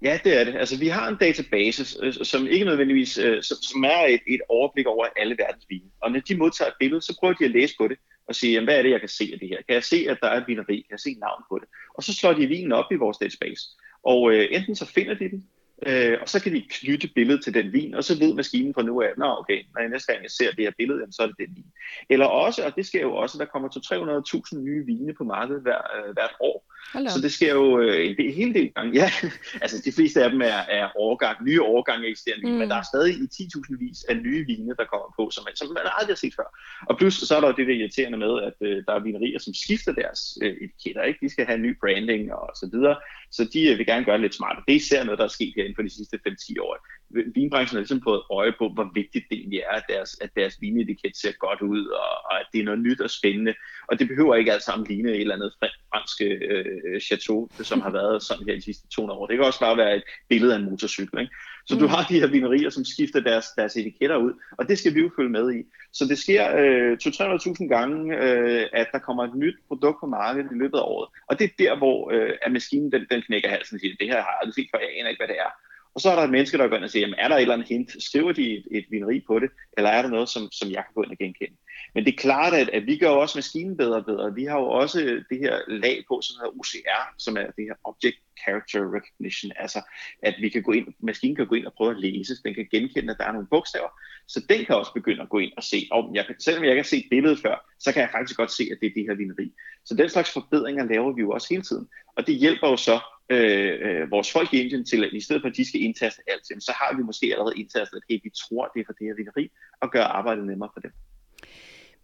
Ja, 0.03 0.19
det 0.25 0.41
er 0.41 0.45
det. 0.45 0.57
Altså, 0.57 0.79
vi 0.79 0.89
har 0.89 1.09
en 1.09 1.17
database, 1.17 1.85
som 2.25 2.47
ikke 2.47 2.65
nødvendigvis, 2.65 3.19
øh, 3.19 3.43
som 3.43 3.85
er 3.85 4.07
et, 4.09 4.21
et 4.27 4.41
overblik 4.49 4.87
over 4.87 5.07
alle 5.17 5.37
verdens 5.39 5.67
vine. 5.69 5.91
Og 6.03 6.13
når 6.13 6.21
de 6.21 6.37
modtager 6.37 6.69
et 6.69 6.77
billede, 6.81 7.01
så 7.01 7.17
prøver 7.21 7.35
de 7.35 7.45
at 7.45 7.51
læse 7.51 7.75
på 7.79 7.89
det 7.89 7.99
og 8.27 8.35
sige, 8.35 8.53
jamen, 8.53 8.67
hvad 8.67 8.79
er 8.79 8.83
det, 8.83 8.91
jeg 8.91 9.01
kan 9.01 9.09
se 9.09 9.31
af 9.33 9.39
det 9.39 9.49
her? 9.49 9.57
Kan 9.57 9.75
jeg 9.75 9.85
se, 9.85 10.07
at 10.09 10.19
der 10.23 10.29
er 10.29 10.41
et 10.41 10.49
vineri? 10.49 10.77
Kan 10.77 10.91
jeg 10.91 11.01
se 11.01 11.17
navn 11.21 11.43
på 11.49 11.59
det? 11.59 11.69
Og 11.95 12.03
så 12.03 12.15
slår 12.15 12.33
de 12.33 12.47
vinen 12.47 12.73
op 12.73 12.93
i 12.93 12.95
vores 12.95 13.19
database. 13.19 13.63
Og 14.03 14.33
øh, 14.33 14.49
enten 14.51 14.77
så 14.77 14.87
finder 14.87 15.15
de 15.15 15.31
den, 15.31 15.49
øh, 15.87 16.19
og 16.21 16.29
så 16.29 16.43
kan 16.43 16.53
de 16.53 16.67
knytte 16.71 17.09
billedet 17.15 17.45
til 17.45 17.55
den 17.55 17.73
vin, 17.73 17.95
og 17.95 18.05
så 18.05 18.19
ved 18.19 18.35
maskinen 18.35 18.75
fra 18.75 18.83
nu 18.83 19.03
af, 19.03 19.13
nå 19.19 19.37
okay, 19.39 19.63
når 19.75 19.81
jeg 19.81 19.91
næste 19.91 20.13
gang 20.13 20.23
jeg 20.23 20.31
ser 20.31 20.51
det 20.51 20.65
her 20.65 20.73
billede, 20.79 20.99
jamen, 21.01 21.13
så 21.13 21.23
er 21.23 21.27
det 21.27 21.37
den 21.39 21.57
vin. 21.57 21.73
Eller 22.11 22.27
også, 22.27 22.65
og 22.67 22.77
det 22.77 22.87
sker 22.87 23.01
jo 23.01 23.15
også, 23.15 23.39
der 23.39 23.45
kommer 23.45 23.69
til 23.69 23.81
300.000 23.81 24.59
nye 24.59 24.87
vine 24.87 25.15
på 25.15 25.25
markedet 25.25 25.63
hver, 25.63 25.81
øh, 25.97 26.13
hvert 26.13 26.35
år. 26.41 26.70
Hello. 26.93 27.11
Så 27.11 27.21
det 27.21 27.33
sker 27.33 27.53
jo 27.55 27.81
øh, 27.81 28.11
en 28.11 28.17
del, 28.17 28.33
hele 28.33 28.55
del 28.55 28.73
gange. 28.77 28.93
Ja, 29.01 29.11
altså 29.63 29.83
de 29.85 29.93
fleste 29.93 30.25
af 30.25 30.31
dem 30.31 30.41
er, 30.41 30.61
er 30.79 30.89
årgang, 30.97 31.45
nye 31.45 31.63
årgange 31.63 32.09
eksisterende 32.09 32.51
mm. 32.51 32.59
men 32.59 32.71
der 32.71 32.77
er 32.77 32.83
stadig 32.93 33.15
i 33.15 33.27
10.000 33.35 33.79
vis 33.79 34.05
af 34.05 34.17
nye 34.17 34.47
vine, 34.47 34.75
der 34.81 34.85
kommer 34.85 35.15
på, 35.19 35.31
som 35.31 35.45
man, 35.47 35.57
som 35.57 35.69
man 35.69 35.83
aldrig 35.99 36.15
har 36.15 36.23
set 36.25 36.35
før. 36.37 36.49
Og 36.89 36.99
plus 36.99 37.15
så 37.15 37.37
er 37.37 37.41
der 37.41 37.49
jo 37.49 37.55
det 37.59 37.67
der 37.67 37.75
irriterende 37.75 38.19
med, 38.19 38.43
at 38.49 38.59
øh, 38.69 38.77
der 38.87 38.93
er 38.95 39.01
vinerier, 39.01 39.39
som 39.39 39.55
skifter 39.55 39.93
deres 39.93 40.21
øh, 40.43 40.55
etiketter. 40.65 41.03
Ikke? 41.03 41.19
De 41.25 41.31
skal 41.31 41.47
have 41.47 41.59
ny 41.59 41.73
branding 41.83 42.33
og 42.33 42.51
så 42.61 42.69
videre, 42.73 42.97
så 43.31 43.43
de 43.53 43.61
øh, 43.71 43.79
vil 43.79 43.87
gerne 43.87 44.05
gøre 44.05 44.19
det 44.19 44.27
lidt 44.27 44.35
smartere. 44.35 44.65
Det 44.67 44.73
er 44.73 44.83
især 44.85 45.05
noget, 45.05 45.19
der 45.19 45.25
er 45.25 45.37
sket 45.39 45.53
her 45.57 45.65
inden 45.65 45.79
for 45.79 45.83
de 45.83 45.97
sidste 45.99 46.19
5-10 46.29 46.55
år. 46.67 46.77
Vinbranchen 47.11 47.77
har 47.77 47.81
ligesom 47.81 48.03
fået 48.03 48.23
øje 48.31 48.53
på, 48.59 48.69
hvor 48.75 48.91
vigtigt 48.95 49.25
det 49.31 49.39
egentlig 49.39 49.59
er, 49.59 49.75
at 49.81 49.85
deres, 49.89 50.11
at 50.21 50.31
deres 50.37 50.55
vinetiket 50.61 51.17
ser 51.17 51.33
godt 51.33 51.61
ud, 51.61 51.87
og, 51.87 52.13
og 52.29 52.41
at 52.41 52.47
det 52.53 52.61
er 52.61 52.65
noget 52.65 52.81
nyt 52.81 53.01
og 53.01 53.11
spændende. 53.11 53.55
Og 53.89 53.99
det 53.99 54.09
behøver 54.09 54.35
ikke 54.35 54.53
alt 54.53 54.63
sammen 54.63 54.87
ligne 54.87 55.11
et 55.11 55.21
eller 55.21 55.35
andet 55.35 55.53
fransk 55.61 56.17
øh, 56.21 57.01
chateau, 57.01 57.49
som 57.63 57.81
har 57.81 57.91
været 57.91 58.23
sådan 58.23 58.47
her 58.47 58.55
de 58.55 58.63
sidste 58.63 58.89
200 58.89 59.19
år. 59.19 59.27
Det 59.27 59.37
kan 59.37 59.45
også 59.45 59.61
bare 59.61 59.77
være 59.77 59.97
et 59.97 60.03
billede 60.29 60.55
af 60.55 60.59
en 60.59 60.71
motorcykel. 60.71 61.21
Ikke? 61.21 61.35
Så 61.67 61.75
mm. 61.75 61.81
du 61.81 61.87
har 61.87 62.03
de 62.09 62.21
her 62.21 62.27
vinerier, 62.27 62.71
som 62.71 62.85
skifter 62.85 63.21
deres, 63.21 63.47
deres 63.57 63.77
etiketter 63.77 64.17
ud, 64.17 64.33
og 64.59 64.69
det 64.69 64.79
skal 64.79 64.95
vi 64.95 65.01
jo 65.01 65.11
følge 65.17 65.31
med 65.31 65.55
i. 65.55 65.61
Så 65.93 66.05
det 66.05 66.19
sker 66.19 66.43
øh, 66.57 66.93
200-300.000 67.03 67.69
gange, 67.69 68.17
øh, 68.25 68.67
at 68.73 68.89
der 68.93 68.99
kommer 68.99 69.25
et 69.25 69.35
nyt 69.35 69.57
produkt 69.69 70.01
på 70.01 70.07
markedet 70.07 70.53
i 70.53 70.59
løbet 70.63 70.79
af 70.79 70.83
året. 70.83 71.09
Og 71.29 71.39
det 71.39 71.45
er 71.45 71.55
der, 71.59 71.79
hvor 71.79 72.11
øh, 72.15 72.33
at 72.43 72.53
maskinen 72.53 72.93
den, 72.93 73.07
den 73.11 73.23
knækker 73.23 73.49
halsen 73.49 73.75
og 73.77 73.81
siger, 73.81 73.95
det 74.01 74.09
her 74.09 74.21
har 74.23 74.31
jeg 74.33 74.39
aldrig 74.41 74.55
set 74.55 74.71
før, 74.73 74.79
jeg 74.79 74.99
aner 74.99 75.11
ikke, 75.11 75.21
hvad 75.25 75.33
det 75.35 75.41
er. 75.47 75.53
Og 75.95 76.01
så 76.01 76.11
er 76.11 76.17
der 76.17 76.23
et 76.23 76.31
menneske, 76.31 76.59
der 76.59 76.69
går 76.69 76.77
ind 76.77 76.85
og 76.85 76.91
siger, 76.91 77.01
jamen, 77.01 77.19
er 77.19 77.29
der 77.29 77.37
et 77.37 77.43
eller 77.43 77.55
andet 77.55 77.69
hint? 77.69 78.03
Skriver 78.03 78.33
de 78.33 78.57
et, 78.57 78.65
et 78.71 78.85
vineri 78.91 79.21
på 79.27 79.39
det? 79.39 79.51
Eller 79.77 79.91
er 79.91 80.03
der 80.03 80.09
noget, 80.09 80.29
som, 80.29 80.53
som 80.53 80.71
jeg 80.71 80.83
kan 80.85 80.95
gå 80.95 81.03
ind 81.03 81.11
og 81.11 81.19
genkende? 81.19 81.57
Men 81.95 82.05
det 82.05 82.13
er 82.13 82.19
klart, 82.19 82.55
at, 82.55 82.69
at 82.69 82.87
vi 82.87 82.97
gør 82.97 83.09
også 83.09 83.39
maskinen 83.39 83.77
bedre 83.77 83.97
og 83.97 84.05
bedre. 84.05 84.35
Vi 84.35 84.45
har 84.45 84.59
jo 84.59 84.67
også 84.67 84.99
det 85.31 85.39
her 85.39 85.59
lag 85.69 86.05
på, 86.09 86.21
som 86.23 86.37
hedder 86.39 86.59
OCR, 86.59 87.15
som 87.19 87.37
er 87.37 87.47
det 87.57 87.65
her 87.69 87.75
Object 87.85 88.19
Character 88.43 88.81
Recognition. 88.97 89.53
Altså, 89.57 89.81
at 90.23 90.35
vi 90.41 90.49
kan 90.49 90.63
gå 90.63 90.73
ind, 90.73 90.87
maskinen 91.01 91.37
kan 91.37 91.47
gå 91.47 91.55
ind 91.55 91.67
og 91.67 91.73
prøve 91.77 91.91
at 91.91 92.01
læse. 92.01 92.43
Den 92.45 92.55
kan 92.55 92.69
genkende, 92.71 93.13
at 93.13 93.19
der 93.19 93.25
er 93.25 93.33
nogle 93.33 93.47
bogstaver. 93.51 93.93
Så 94.29 94.45
den 94.49 94.65
kan 94.65 94.77
også 94.77 94.93
begynde 94.93 95.23
at 95.23 95.29
gå 95.29 95.39
ind 95.39 95.53
og 95.57 95.63
se, 95.63 95.89
om 95.91 96.15
jeg 96.15 96.27
kan, 96.27 96.35
selvom 96.41 96.65
jeg 96.65 96.75
kan 96.75 96.85
se 96.85 97.07
billedet 97.11 97.39
før, 97.39 97.57
så 97.81 97.93
kan 97.93 98.03
jeg 98.03 98.11
faktisk 98.13 98.37
godt 98.37 98.53
se, 98.53 98.65
at 98.73 98.79
det 98.81 98.87
er 98.87 98.95
det 98.95 99.05
her 99.09 99.15
vineri. 99.15 99.53
Så 99.85 99.95
den 99.95 100.09
slags 100.09 100.33
forbedringer 100.33 100.85
laver 100.85 101.13
vi 101.13 101.21
jo 101.21 101.31
også 101.31 101.47
hele 101.51 101.63
tiden. 101.63 101.89
Og 102.17 102.27
det 102.27 102.35
hjælper 102.35 102.69
jo 102.69 102.77
så 102.77 103.01
øh, 103.31 103.79
øh, 103.83 104.11
vores 104.11 104.33
folk 104.33 104.55
i 104.55 104.61
Indien 104.63 104.85
til, 104.85 105.05
at 105.05 105.13
i 105.13 105.21
stedet 105.21 105.43
for 105.43 105.49
at 105.49 105.57
de 105.57 105.69
skal 105.69 105.81
indtaste 105.81 106.23
alt, 106.27 106.65
så 106.65 106.73
har 106.81 106.97
vi 106.97 107.03
måske 107.03 107.27
allerede 107.33 107.55
indtastet, 107.57 107.97
at 107.97 108.03
hey, 108.11 108.21
vi 108.25 108.31
tror, 108.31 108.71
det 108.75 108.81
er 108.81 108.85
for 108.87 108.93
det 108.93 109.07
her 109.07 109.15
vineri, 109.15 109.51
og 109.81 109.91
gør 109.91 110.03
arbejdet 110.03 110.47
nemmere 110.47 110.71
for 110.75 110.81
dem. 110.81 110.91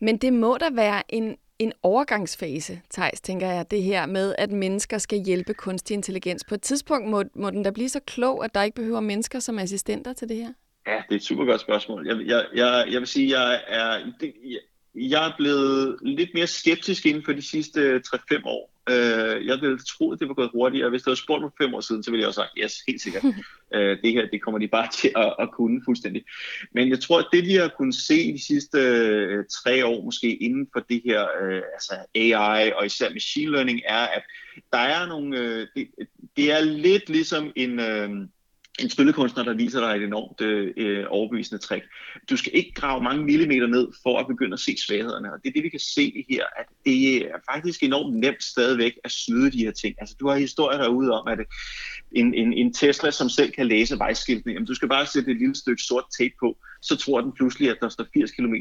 Men 0.00 0.16
det 0.16 0.32
må 0.32 0.56
da 0.60 0.68
være 0.72 1.02
en, 1.08 1.36
en 1.58 1.72
overgangsfase, 1.82 2.80
Thijs, 2.92 3.20
tænker 3.20 3.46
jeg, 3.46 3.70
det 3.70 3.82
her 3.82 4.06
med, 4.06 4.34
at 4.38 4.50
mennesker 4.50 4.98
skal 4.98 5.18
hjælpe 5.18 5.54
kunstig 5.54 5.94
intelligens. 5.94 6.44
På 6.44 6.54
et 6.54 6.62
tidspunkt 6.62 7.08
må, 7.08 7.22
må 7.34 7.50
den 7.50 7.62
da 7.62 7.70
blive 7.70 7.88
så 7.88 8.00
klog, 8.00 8.44
at 8.44 8.54
der 8.54 8.62
ikke 8.62 8.74
behøver 8.74 9.00
mennesker 9.00 9.38
som 9.38 9.58
assistenter 9.58 10.12
til 10.12 10.28
det 10.28 10.36
her? 10.36 10.52
Ja, 10.86 10.96
det 11.08 11.14
er 11.14 11.16
et 11.16 11.22
super 11.22 11.44
godt 11.44 11.60
spørgsmål. 11.60 12.06
Jeg, 12.06 12.16
jeg, 12.26 12.44
jeg, 12.54 12.86
jeg 12.90 13.00
vil 13.00 13.06
sige, 13.08 13.40
jeg 13.40 13.60
er, 13.68 14.12
jeg, 14.44 14.60
jeg 14.94 15.28
er 15.28 15.32
blevet 15.36 15.98
lidt 16.02 16.30
mere 16.34 16.46
skeptisk 16.46 17.06
inden 17.06 17.24
for 17.24 17.32
de 17.32 17.42
sidste 17.42 18.02
3-5 18.06 18.42
år. 18.44 18.70
Øh, 18.90 19.25
jeg 19.44 19.60
ville 19.60 19.78
tro, 19.78 20.12
at 20.12 20.20
det 20.20 20.28
var 20.28 20.34
gået 20.34 20.50
hurtigere. 20.54 20.90
Hvis 20.90 21.02
det 21.02 21.06
havde 21.06 21.20
spurgt 21.20 21.42
mig 21.42 21.50
fem 21.62 21.74
år 21.74 21.80
siden, 21.80 22.02
så 22.02 22.10
ville 22.10 22.20
jeg 22.20 22.28
også 22.28 22.40
sagt, 22.40 22.58
yes, 22.64 22.74
helt 22.88 23.00
sikkert. 23.00 23.24
øh, 23.74 23.98
det 24.02 24.12
her, 24.12 24.26
det 24.32 24.42
kommer 24.42 24.58
de 24.58 24.68
bare 24.68 24.88
til 24.92 25.12
at, 25.16 25.34
at 25.38 25.50
kunne 25.52 25.82
fuldstændig. 25.84 26.24
Men 26.72 26.88
jeg 26.88 27.00
tror, 27.00 27.18
at 27.18 27.28
det, 27.32 27.44
de 27.44 27.56
har 27.56 27.70
kunnet 27.78 27.94
se 27.94 28.32
de 28.32 28.44
sidste 28.44 28.78
øh, 28.78 29.44
tre 29.64 29.86
år, 29.86 30.04
måske 30.04 30.36
inden 30.36 30.68
for 30.72 30.80
det 30.80 31.02
her, 31.04 31.26
øh, 31.42 31.62
altså 31.74 31.94
AI 32.14 32.72
og 32.72 32.86
især 32.86 33.10
machine 33.10 33.50
learning, 33.50 33.80
er, 33.84 34.06
at 34.06 34.22
der 34.72 34.78
er 34.78 35.06
nogle, 35.06 35.38
øh, 35.38 35.66
det, 35.74 35.88
det 36.36 36.52
er 36.52 36.60
lidt 36.60 37.08
ligesom 37.08 37.52
en... 37.56 37.80
Øh, 37.80 38.10
en 38.80 38.88
tryllekunstner, 38.88 39.44
der 39.44 39.54
viser 39.54 39.80
dig 39.80 39.96
et 39.96 40.02
enormt 40.02 40.40
øh, 40.40 40.74
øh, 40.76 41.04
overbevisende 41.08 41.62
trick. 41.62 41.84
Du 42.30 42.36
skal 42.36 42.52
ikke 42.54 42.72
grave 42.74 43.02
mange 43.02 43.24
millimeter 43.24 43.66
ned 43.66 43.88
for 44.02 44.18
at 44.18 44.26
begynde 44.26 44.52
at 44.52 44.60
se 44.60 44.76
svaghederne, 44.86 45.32
og 45.32 45.38
det 45.42 45.48
er 45.48 45.52
det, 45.52 45.62
vi 45.62 45.68
kan 45.68 45.80
se 45.80 46.24
her, 46.30 46.44
at 46.56 46.66
det 46.84 47.22
øh, 47.22 47.30
er 47.30 47.52
faktisk 47.52 47.82
enormt 47.82 48.16
nemt 48.16 48.42
stadigvæk 48.42 48.92
at 49.04 49.10
snyde 49.10 49.50
de 49.50 49.58
her 49.58 49.70
ting. 49.70 49.94
Altså, 49.98 50.16
du 50.20 50.28
har 50.28 50.36
historier 50.36 50.78
derude 50.78 51.20
om, 51.20 51.28
at 51.28 51.38
øh, 51.38 51.46
en, 52.12 52.34
en, 52.34 52.52
en 52.52 52.74
Tesla, 52.74 53.10
som 53.10 53.28
selv 53.28 53.52
kan 53.52 53.66
læse 53.66 53.98
vejskiltene, 53.98 54.52
jamen, 54.52 54.66
du 54.66 54.74
skal 54.74 54.88
bare 54.88 55.06
sætte 55.06 55.30
et 55.30 55.38
lille 55.38 55.56
stykke 55.56 55.82
sort 55.82 56.04
tape 56.18 56.34
på, 56.40 56.56
så 56.82 56.96
tror 56.96 57.20
den 57.20 57.32
pludselig, 57.32 57.70
at 57.70 57.76
der 57.80 57.88
står 57.88 58.06
80 58.14 58.30
km 58.30 58.54
i, 58.54 58.60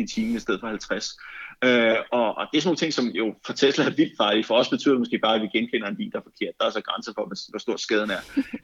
i 0.00 0.06
timen 0.06 0.36
i 0.36 0.38
stedet 0.38 0.60
for 0.60 0.68
50. 0.68 1.16
Øh, 1.64 1.96
og, 2.12 2.34
og 2.38 2.46
det 2.50 2.56
er 2.56 2.62
sådan 2.62 2.68
nogle 2.68 2.76
ting, 2.76 2.92
som 2.92 3.06
jo 3.06 3.34
for 3.46 3.52
Tesla 3.52 3.84
er 3.84 3.90
vildt 3.90 4.16
farlige. 4.16 4.44
For 4.44 4.54
os 4.54 4.68
betyder 4.68 4.94
det 4.94 5.00
måske 5.00 5.18
bare, 5.18 5.34
at 5.34 5.42
vi 5.42 5.58
genkender 5.58 5.88
en 5.88 5.96
bil, 5.96 6.12
der 6.12 6.18
er 6.18 6.22
forkert. 6.22 6.54
Der 6.60 6.66
er 6.66 6.70
så 6.70 6.82
grænser 6.82 7.12
for, 7.16 7.26
hvor, 7.26 7.58
stor 7.58 7.76
skaden 7.76 8.10
er. 8.10 8.22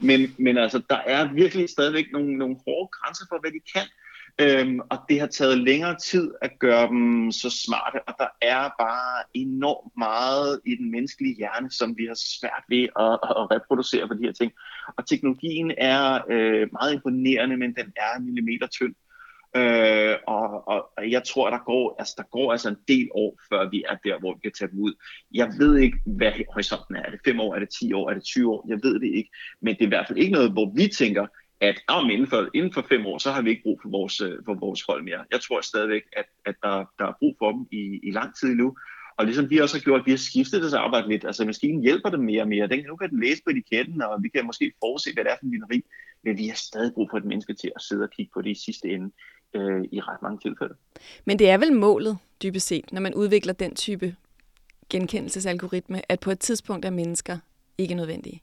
Men, 0.09 0.35
men 0.39 0.59
altså, 0.59 0.83
der 0.91 1.01
er 1.07 1.33
virkelig 1.33 1.69
stadigvæk 1.69 2.07
nogle, 2.13 2.39
nogle 2.39 2.57
hårde 2.67 2.89
grænser 2.93 3.25
for, 3.29 3.39
hvad 3.41 3.51
de 3.51 3.61
kan. 3.75 3.87
Øhm, 4.41 4.81
og 4.91 4.99
det 5.09 5.21
har 5.21 5.27
taget 5.27 5.59
længere 5.59 5.97
tid 5.97 6.31
at 6.43 6.59
gøre 6.59 6.89
dem 6.89 7.33
så 7.33 7.51
smarte, 7.51 8.09
og 8.09 8.15
der 8.19 8.27
er 8.43 8.71
bare 8.79 9.23
enormt 9.35 9.93
meget 9.99 10.61
i 10.67 10.77
den 10.77 10.91
menneskelige 10.91 11.37
hjerne, 11.37 11.71
som 11.71 11.99
vi 11.99 12.05
har 12.07 12.19
svært 12.39 12.65
ved 12.69 12.83
at, 12.83 13.13
at 13.41 13.45
reproducere 13.55 14.09
på 14.09 14.15
de 14.15 14.23
her 14.23 14.33
ting. 14.33 14.53
Og 14.97 15.07
teknologien 15.07 15.73
er 15.79 16.21
øh, 16.31 16.69
meget 16.73 16.95
imponerende, 16.95 17.57
men 17.57 17.75
den 17.75 17.93
er 17.97 18.17
en 18.19 18.25
millimeter 18.25 18.67
tynd. 18.67 18.95
Øh, 19.57 20.17
og, 20.27 20.69
og, 20.69 20.91
og 20.97 21.11
jeg 21.11 21.25
tror, 21.25 21.51
der 21.51 21.59
går, 21.59 21.97
altså, 21.99 22.15
der 22.17 22.23
går 22.23 22.53
altså 22.53 22.69
en 22.69 22.77
del 22.89 23.09
år, 23.15 23.41
før 23.49 23.71
vi 23.71 23.85
er 23.89 23.97
der, 24.05 24.19
hvor 24.19 24.35
vi 24.35 24.41
kan 24.43 24.53
tage 24.59 24.71
dem 24.71 24.81
ud. 24.81 24.95
Jeg 25.35 25.53
ved 25.59 25.79
ikke, 25.79 25.99
hvad 26.07 26.33
horisonten 26.53 26.97
er. 26.97 27.03
Er 27.03 27.11
det 27.11 27.21
5 27.25 27.41
år? 27.41 27.55
Er 27.55 27.59
det 27.59 27.69
10 27.81 27.93
år? 27.93 28.11
Er 28.11 28.15
det 28.15 28.25
20 28.25 28.53
år? 28.53 28.67
Jeg 28.69 28.79
ved 28.83 29.01
det 29.01 29.17
ikke. 29.17 29.31
Men 29.61 29.75
det 29.75 29.81
er 29.81 29.87
i 29.87 29.89
hvert 29.89 30.07
fald 30.09 30.19
ikke 30.19 30.33
noget, 30.33 30.53
hvor 30.53 30.73
vi 30.77 30.89
tænker, 30.89 31.27
at 31.61 31.81
om 31.89 32.11
inden, 32.11 32.27
for, 32.27 32.49
inden 32.55 32.73
for 32.73 32.85
fem 32.89 33.07
år, 33.07 33.19
så 33.19 33.31
har 33.33 33.43
vi 33.43 33.51
ikke 33.51 33.63
brug 33.63 33.81
for 33.83 33.89
vores, 33.89 34.21
øh, 34.21 34.39
for 34.45 34.55
vores 34.55 34.83
hold 34.83 35.03
mere. 35.03 35.25
Jeg 35.31 35.41
tror 35.41 35.61
stadigvæk, 35.61 36.03
at, 36.13 36.27
at 36.47 36.55
der, 36.63 36.85
der 36.99 37.07
er 37.07 37.13
brug 37.19 37.37
for 37.39 37.53
dem 37.53 37.67
i, 37.73 38.01
i 38.03 38.11
lang 38.11 38.37
tid 38.37 38.55
nu. 38.55 38.77
Og 39.19 39.25
ligesom 39.25 39.51
vi 39.51 39.59
også 39.59 39.77
har 39.77 39.83
gjort, 39.83 40.07
vi 40.07 40.11
har 40.11 40.19
skiftet 40.19 40.63
deres 40.63 40.75
arbejde 40.75 41.09
lidt. 41.09 41.25
Altså 41.25 41.45
maskinen 41.45 41.83
hjælper 41.83 42.11
dem 42.11 42.21
mere 42.21 42.43
og 42.43 42.49
mere. 42.49 42.67
Den, 42.69 42.85
nu 42.85 42.97
kan 42.97 43.11
den 43.11 43.21
læse 43.21 43.43
på 43.45 43.51
etiketten, 43.51 44.03
og 44.03 44.23
vi 44.23 44.29
kan 44.29 44.47
måske 44.47 44.73
forudse, 44.81 45.15
hvad 45.15 45.25
det 45.25 45.33
er 45.33 45.37
for 45.41 45.47
en 45.47 45.53
vineri. 45.53 45.83
Men 46.25 46.39
vi 46.39 46.47
har 46.47 46.55
stadig 46.55 46.93
brug 46.95 47.09
for 47.11 47.19
et 47.19 47.25
menneske 47.25 47.55
til 47.55 47.73
at 47.77 47.83
sidde 47.83 48.03
og 48.03 48.11
kigge 48.11 48.31
på 48.35 48.43
det 48.43 48.51
i 48.51 48.65
sidste 48.65 48.89
ende 48.89 49.11
øh, 49.55 49.85
i 49.93 50.01
ret 50.01 50.23
mange 50.23 50.39
tilfælde. 50.39 50.75
Men 51.25 51.39
det 51.39 51.51
er 51.51 51.59
vel 51.59 51.73
målet, 51.73 52.19
dybest 52.43 52.67
set, 52.67 52.93
når 52.93 53.01
man 53.01 53.15
udvikler 53.15 53.53
den 53.53 53.75
type 53.75 54.17
genkendelsesalgoritme, 54.91 56.13
at 56.13 56.21
på 56.21 56.31
et 56.31 56.39
tidspunkt 56.39 56.85
er 56.85 56.91
mennesker 56.91 57.39
ikke 57.79 57.95
nødvendige? 57.95 58.43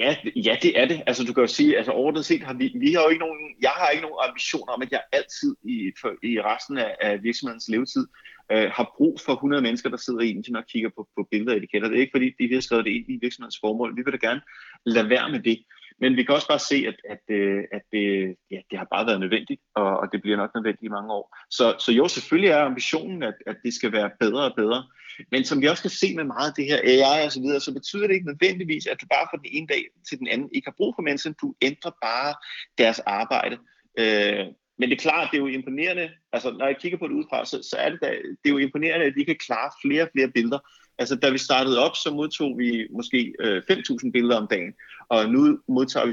Ja, 0.00 0.16
ja, 0.36 0.56
det 0.62 0.80
er 0.80 0.86
det. 0.86 1.02
Altså 1.06 1.24
du 1.24 1.32
kan 1.32 1.40
jo 1.40 1.46
sige, 1.46 1.76
altså 1.76 1.92
overordnet 1.92 2.24
set 2.24 2.42
har 2.42 2.54
vi, 2.54 2.72
vi 2.74 2.92
har 2.92 3.02
jo 3.02 3.08
ikke 3.08 3.24
nogen, 3.24 3.38
jeg 3.62 3.70
har 3.70 3.88
ikke 3.88 4.02
nogen 4.02 4.16
ambitioner 4.28 4.72
om, 4.72 4.82
at 4.82 4.92
jeg 4.92 5.02
altid 5.12 5.56
i, 5.62 5.92
for, 6.00 6.10
i 6.22 6.40
resten 6.40 6.78
af, 6.78 6.96
af 7.00 7.22
virksomhedens 7.22 7.68
levetid 7.68 8.06
øh, 8.52 8.70
har 8.76 8.94
brug 8.96 9.20
for 9.26 9.32
100 9.32 9.62
mennesker, 9.62 9.90
der 9.90 9.96
sidder 9.96 10.20
i 10.20 10.30
Indien 10.30 10.56
og 10.56 10.66
kigger 10.66 10.90
på, 10.96 11.08
på 11.16 11.28
billeder 11.30 11.52
og 11.52 11.58
etiketter. 11.58 11.88
Det 11.88 11.96
er 11.96 12.00
ikke 12.00 12.16
fordi, 12.16 12.48
de 12.48 12.54
har 12.54 12.60
skrevet 12.60 12.84
det 12.84 12.90
ind 12.90 13.04
i 13.08 13.18
virksomhedens 13.22 13.58
formål. 13.60 13.96
Vi 13.96 14.02
vil 14.04 14.12
da 14.12 14.26
gerne 14.28 14.40
lade 14.86 15.08
være 15.08 15.30
med 15.30 15.40
det. 15.40 15.58
Men 16.00 16.16
vi 16.16 16.22
kan 16.22 16.34
også 16.34 16.48
bare 16.48 16.58
se, 16.58 16.84
at, 16.90 16.98
at, 17.14 17.36
øh, 17.36 17.64
at 17.72 17.82
det, 17.92 18.36
ja, 18.50 18.60
det 18.70 18.78
har 18.78 18.88
bare 18.92 19.06
været 19.06 19.20
nødvendigt, 19.20 19.60
og, 19.74 19.98
og 20.00 20.06
det 20.12 20.22
bliver 20.22 20.36
nok 20.36 20.50
nødvendigt 20.54 20.86
i 20.86 20.96
mange 20.96 21.12
år. 21.12 21.36
Så, 21.50 21.76
så 21.78 21.92
jo, 21.92 22.08
selvfølgelig 22.08 22.50
er 22.50 22.64
ambitionen, 22.64 23.22
at, 23.22 23.34
at 23.46 23.56
det 23.64 23.74
skal 23.74 23.92
være 23.92 24.10
bedre 24.20 24.44
og 24.44 24.54
bedre. 24.56 24.84
Men 25.30 25.44
som 25.44 25.60
vi 25.60 25.66
også 25.66 25.82
kan 25.82 25.90
se 25.90 26.16
med 26.16 26.24
meget 26.24 26.48
af 26.48 26.54
det 26.56 26.64
her 26.64 26.80
AI 26.84 27.26
og 27.26 27.32
så 27.32 27.40
videre, 27.40 27.60
så 27.60 27.72
betyder 27.74 28.06
det 28.06 28.14
ikke 28.14 28.26
nødvendigvis, 28.26 28.86
at 28.86 29.00
du 29.00 29.06
bare 29.06 29.26
fra 29.30 29.36
den 29.36 29.50
ene 29.52 29.66
dag 29.66 29.82
til 30.08 30.18
den 30.18 30.28
anden 30.28 30.48
ikke 30.52 30.66
har 30.66 30.74
brug 30.76 30.94
for 30.96 31.02
mennesker. 31.02 31.32
Du 31.42 31.54
ændrer 31.62 31.90
bare 32.02 32.34
deres 32.78 32.98
arbejde. 32.98 33.56
Øh, 33.98 34.46
men 34.78 34.88
det 34.88 34.96
er 34.96 35.06
klart, 35.08 35.28
det 35.30 35.36
er 35.36 35.42
jo 35.46 35.46
imponerende, 35.46 36.10
altså 36.32 36.50
når 36.50 36.66
jeg 36.66 36.76
kigger 36.76 36.98
på 36.98 37.08
det 37.08 37.14
udefra, 37.14 37.44
så, 37.44 37.68
så 37.70 37.76
er 37.76 37.90
det, 37.90 37.98
da, 38.02 38.10
det 38.10 38.46
er 38.48 38.56
jo 38.56 38.58
imponerende, 38.58 39.06
at 39.06 39.14
de 39.18 39.24
kan 39.24 39.36
klare 39.46 39.70
flere 39.82 40.02
og 40.02 40.08
flere 40.14 40.30
billeder. 40.30 40.58
Altså 40.98 41.16
da 41.16 41.30
vi 41.30 41.38
startede 41.38 41.84
op, 41.84 41.96
så 41.96 42.10
modtog 42.10 42.58
vi 42.58 42.86
måske 42.90 43.34
øh, 43.40 43.62
5.000 43.70 44.10
billeder 44.10 44.36
om 44.36 44.46
dagen, 44.50 44.74
og 45.08 45.30
nu 45.30 45.58
modtager 45.68 46.06
vi 46.06 46.12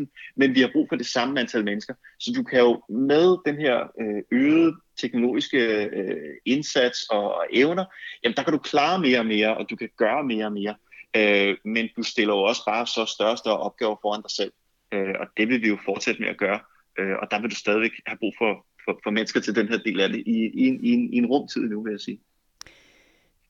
700.000, 0.00 0.32
men 0.36 0.54
vi 0.54 0.60
har 0.60 0.70
brug 0.72 0.86
for 0.88 0.96
det 0.96 1.06
samme 1.06 1.40
antal 1.40 1.64
mennesker. 1.64 1.94
Så 2.18 2.32
du 2.36 2.42
kan 2.42 2.60
jo 2.60 2.82
med 2.88 3.36
den 3.46 3.56
her 3.56 3.76
øh, 4.00 4.22
øgede 4.30 4.76
teknologiske 5.00 5.84
øh, 5.84 6.34
indsats 6.44 7.02
og, 7.02 7.34
og 7.34 7.46
evner, 7.52 7.84
jamen 8.24 8.36
der 8.36 8.42
kan 8.42 8.52
du 8.52 8.58
klare 8.58 9.00
mere 9.00 9.18
og 9.18 9.26
mere, 9.26 9.56
og 9.56 9.70
du 9.70 9.76
kan 9.76 9.88
gøre 9.96 10.24
mere 10.24 10.46
og 10.46 10.52
mere. 10.52 10.74
Øh, 11.16 11.56
men 11.64 11.88
du 11.96 12.02
stiller 12.02 12.34
jo 12.34 12.42
også 12.42 12.62
bare 12.66 12.86
så 12.86 13.04
større 13.14 13.30
og 13.30 13.38
større 13.38 13.58
opgaver 13.58 13.96
foran 14.02 14.22
dig 14.22 14.30
selv, 14.30 14.52
øh, 14.92 15.14
og 15.20 15.26
det 15.36 15.48
vil 15.48 15.62
vi 15.62 15.68
jo 15.68 15.78
fortsætte 15.84 16.20
med 16.20 16.28
at 16.28 16.38
gøre. 16.38 16.60
Øh, 16.98 17.16
og 17.22 17.30
der 17.30 17.40
vil 17.40 17.50
du 17.50 17.56
stadigvæk 17.56 17.92
have 18.06 18.18
brug 18.18 18.34
for, 18.38 18.66
for, 18.84 19.00
for 19.04 19.10
mennesker 19.10 19.40
til 19.40 19.54
den 19.54 19.68
her 19.68 19.78
del 19.78 20.00
af 20.00 20.08
det 20.08 20.22
i, 20.26 20.36
i, 20.64 20.64
i, 20.82 20.92
en, 20.92 21.14
i 21.14 21.16
en 21.16 21.26
rumtid 21.26 21.68
nu, 21.68 21.82
vil 21.82 21.90
jeg 21.90 22.00
sige. 22.00 22.20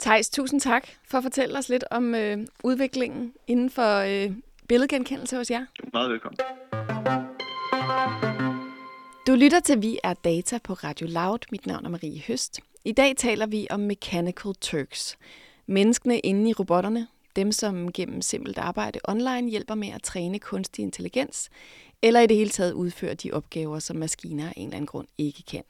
Thijs, 0.00 0.30
tusind 0.30 0.60
tak 0.60 0.88
for 1.04 1.18
at 1.18 1.24
fortælle 1.24 1.58
os 1.58 1.68
lidt 1.68 1.84
om 1.90 2.14
øh, 2.14 2.38
udviklingen 2.64 3.32
inden 3.46 3.70
for 3.70 3.98
øh, 3.98 4.32
billedgenkendelse 4.68 5.36
hos 5.36 5.50
jer. 5.50 5.66
Du 5.78 5.86
er 5.86 5.90
meget 5.92 6.10
velkommen. 6.10 6.38
Du 9.26 9.34
lytter 9.34 9.60
til 9.60 9.82
Vi 9.82 9.98
er 10.04 10.14
Data 10.14 10.58
på 10.64 10.72
Radio 10.72 11.06
Loud. 11.06 11.38
Mit 11.50 11.66
navn 11.66 11.84
er 11.84 11.88
Marie 11.88 12.22
Høst. 12.28 12.60
I 12.84 12.92
dag 12.92 13.16
taler 13.16 13.46
vi 13.46 13.66
om 13.70 13.80
Mechanical 13.80 14.54
Turks. 14.60 15.18
Menneskene 15.66 16.18
inde 16.18 16.50
i 16.50 16.52
robotterne, 16.52 17.06
dem 17.36 17.52
som 17.52 17.92
gennem 17.92 18.22
simpelt 18.22 18.58
arbejde 18.58 19.00
online 19.08 19.50
hjælper 19.50 19.74
med 19.74 19.88
at 19.88 20.02
træne 20.02 20.38
kunstig 20.38 20.82
intelligens, 20.82 21.50
eller 22.02 22.20
i 22.20 22.26
det 22.26 22.36
hele 22.36 22.50
taget 22.50 22.72
udføre 22.72 23.14
de 23.14 23.32
opgaver, 23.32 23.78
som 23.78 23.96
maskiner 23.96 24.46
af 24.48 24.52
en 24.56 24.64
eller 24.64 24.76
anden 24.76 24.86
grund 24.86 25.06
ikke 25.18 25.42
kan. 25.42 25.62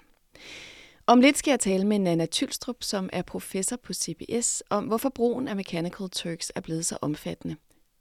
Om 1.09 1.21
lidt 1.21 1.39
skal 1.39 1.51
jeg 1.51 1.61
tale 1.61 1.87
med 1.87 1.99
Nana 1.99 2.27
Tylstrup, 2.27 2.77
som 2.81 3.11
er 3.13 3.23
professor 3.23 3.77
på 3.77 3.93
CBS, 3.93 4.63
om 4.71 4.85
hvorfor 4.85 5.09
brugen 5.09 5.49
af 5.49 5.57
Mechanical 5.57 6.11
Turks 6.11 6.53
er 6.55 6.61
blevet 6.61 6.87
så 6.87 6.99
omfattende. 7.03 7.57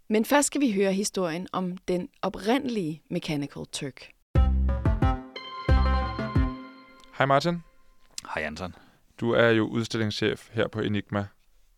Men 0.09 0.25
først 0.25 0.47
skal 0.47 0.61
vi 0.61 0.71
høre 0.71 0.93
historien 0.93 1.47
om 1.51 1.77
den 1.77 2.09
oprindelige 2.21 3.01
Mechanical 3.09 3.65
Turk. 3.71 4.11
Hej 7.17 7.25
Martin. 7.25 7.63
Hej 8.33 8.43
Anton. 8.43 8.75
Du 9.19 9.31
er 9.31 9.49
jo 9.49 9.67
udstillingschef 9.67 10.49
her 10.53 10.67
på 10.67 10.79
Enigma, 10.79 11.27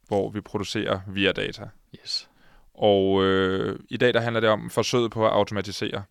hvor 0.07 0.29
vi 0.29 0.41
producerer 0.41 0.99
via 1.07 1.31
data. 1.31 1.69
Yes. 2.01 2.29
Og 2.73 3.23
øh, 3.23 3.79
i 3.89 3.97
dag 3.97 4.13
der 4.13 4.19
handler 4.19 4.39
det 4.39 4.49
om 4.49 4.69
forsøget 4.69 5.11
på 5.11 5.25
at 5.25 5.33
automatisere. 5.33 6.03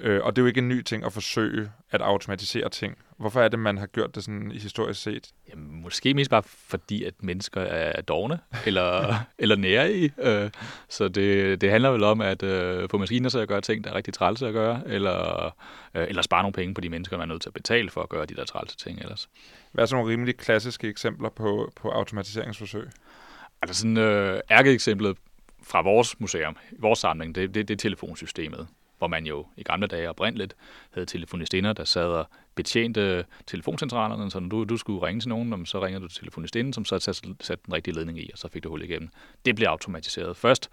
Øh, 0.00 0.24
og 0.24 0.36
det 0.36 0.40
er 0.40 0.44
jo 0.44 0.46
ikke 0.46 0.58
en 0.58 0.68
ny 0.68 0.82
ting 0.82 1.04
at 1.04 1.12
forsøge 1.12 1.70
at 1.90 2.00
automatisere 2.00 2.68
ting. 2.68 2.98
Hvorfor 3.16 3.40
er 3.40 3.48
det, 3.48 3.58
man 3.58 3.78
har 3.78 3.86
gjort 3.86 4.14
det 4.14 4.24
sådan 4.24 4.52
i 4.52 4.58
historisk 4.58 5.02
set? 5.02 5.30
Jamen, 5.50 5.82
måske 5.82 6.14
mest 6.14 6.30
bare 6.30 6.42
fordi, 6.42 7.04
at 7.04 7.14
mennesker 7.20 7.60
er 7.60 8.00
dogne 8.00 8.38
eller, 8.66 9.14
eller 9.38 9.56
nære 9.56 9.92
i. 9.92 10.10
Øh, 10.18 10.50
så 10.88 11.08
det, 11.08 11.60
det 11.60 11.70
handler 11.70 11.90
vel 11.90 12.04
om 12.04 12.20
at 12.20 12.42
øh, 12.42 12.88
få 12.88 12.98
maskiner 12.98 13.30
til 13.30 13.38
at 13.38 13.48
gøre 13.48 13.60
ting, 13.60 13.84
der 13.84 13.90
er 13.90 13.94
rigtig 13.94 14.14
trælse 14.14 14.46
at 14.46 14.52
gøre, 14.52 14.82
eller, 14.86 15.46
øh, 15.94 16.06
eller 16.08 16.22
spare 16.22 16.42
nogle 16.42 16.52
penge 16.52 16.74
på 16.74 16.80
de 16.80 16.88
mennesker, 16.88 17.16
man 17.16 17.28
er 17.28 17.32
nødt 17.32 17.42
til 17.42 17.50
at 17.50 17.54
betale 17.54 17.90
for 17.90 18.02
at 18.02 18.08
gøre 18.08 18.26
de 18.26 18.34
der 18.34 18.44
trælse 18.44 18.76
ting 18.76 19.00
ellers. 19.00 19.28
Hvad 19.72 19.84
er 19.84 19.86
så 19.86 19.96
nogle 19.96 20.12
rimelig 20.12 20.36
klassiske 20.36 20.88
eksempler 20.88 21.28
på, 21.28 21.72
på 21.76 21.90
automatiseringsforsøg? 21.90 22.88
Altså 23.62 23.80
sådan 23.80 23.96
øh, 23.96 24.40
ærkeeksemplet 24.50 25.16
fra 25.62 25.82
vores 25.82 26.20
museum, 26.20 26.56
vores 26.78 26.98
samling, 26.98 27.34
det, 27.34 27.54
det, 27.54 27.68
det 27.68 27.74
er 27.74 27.78
telefonsystemet 27.78 28.68
hvor 28.98 29.06
man 29.06 29.26
jo 29.26 29.46
i 29.56 29.62
gamle 29.62 29.86
dage 29.86 30.08
oprindeligt 30.08 30.56
havde 30.90 31.06
telefonistinder, 31.06 31.72
der 31.72 31.84
sad 31.84 32.06
og 32.06 32.26
betjente 32.58 33.24
telefoncentralerne, 33.46 34.30
så 34.30 34.40
når 34.40 34.48
du, 34.48 34.64
du 34.64 34.76
skulle 34.76 35.06
ringe 35.06 35.20
til 35.20 35.28
nogen, 35.28 35.66
så 35.66 35.84
ringede 35.84 36.02
du 36.02 36.08
til 36.08 36.18
telefonistinden, 36.18 36.72
som 36.72 36.84
så 36.84 36.98
satte, 36.98 37.34
satte 37.40 37.64
den 37.66 37.74
rigtige 37.74 37.94
ledning 37.94 38.18
i, 38.18 38.30
og 38.32 38.38
så 38.38 38.48
fik 38.48 38.64
du 38.64 38.68
hul 38.68 38.82
igennem. 38.82 39.08
Det 39.44 39.56
blev 39.56 39.68
automatiseret. 39.68 40.36
Først 40.36 40.70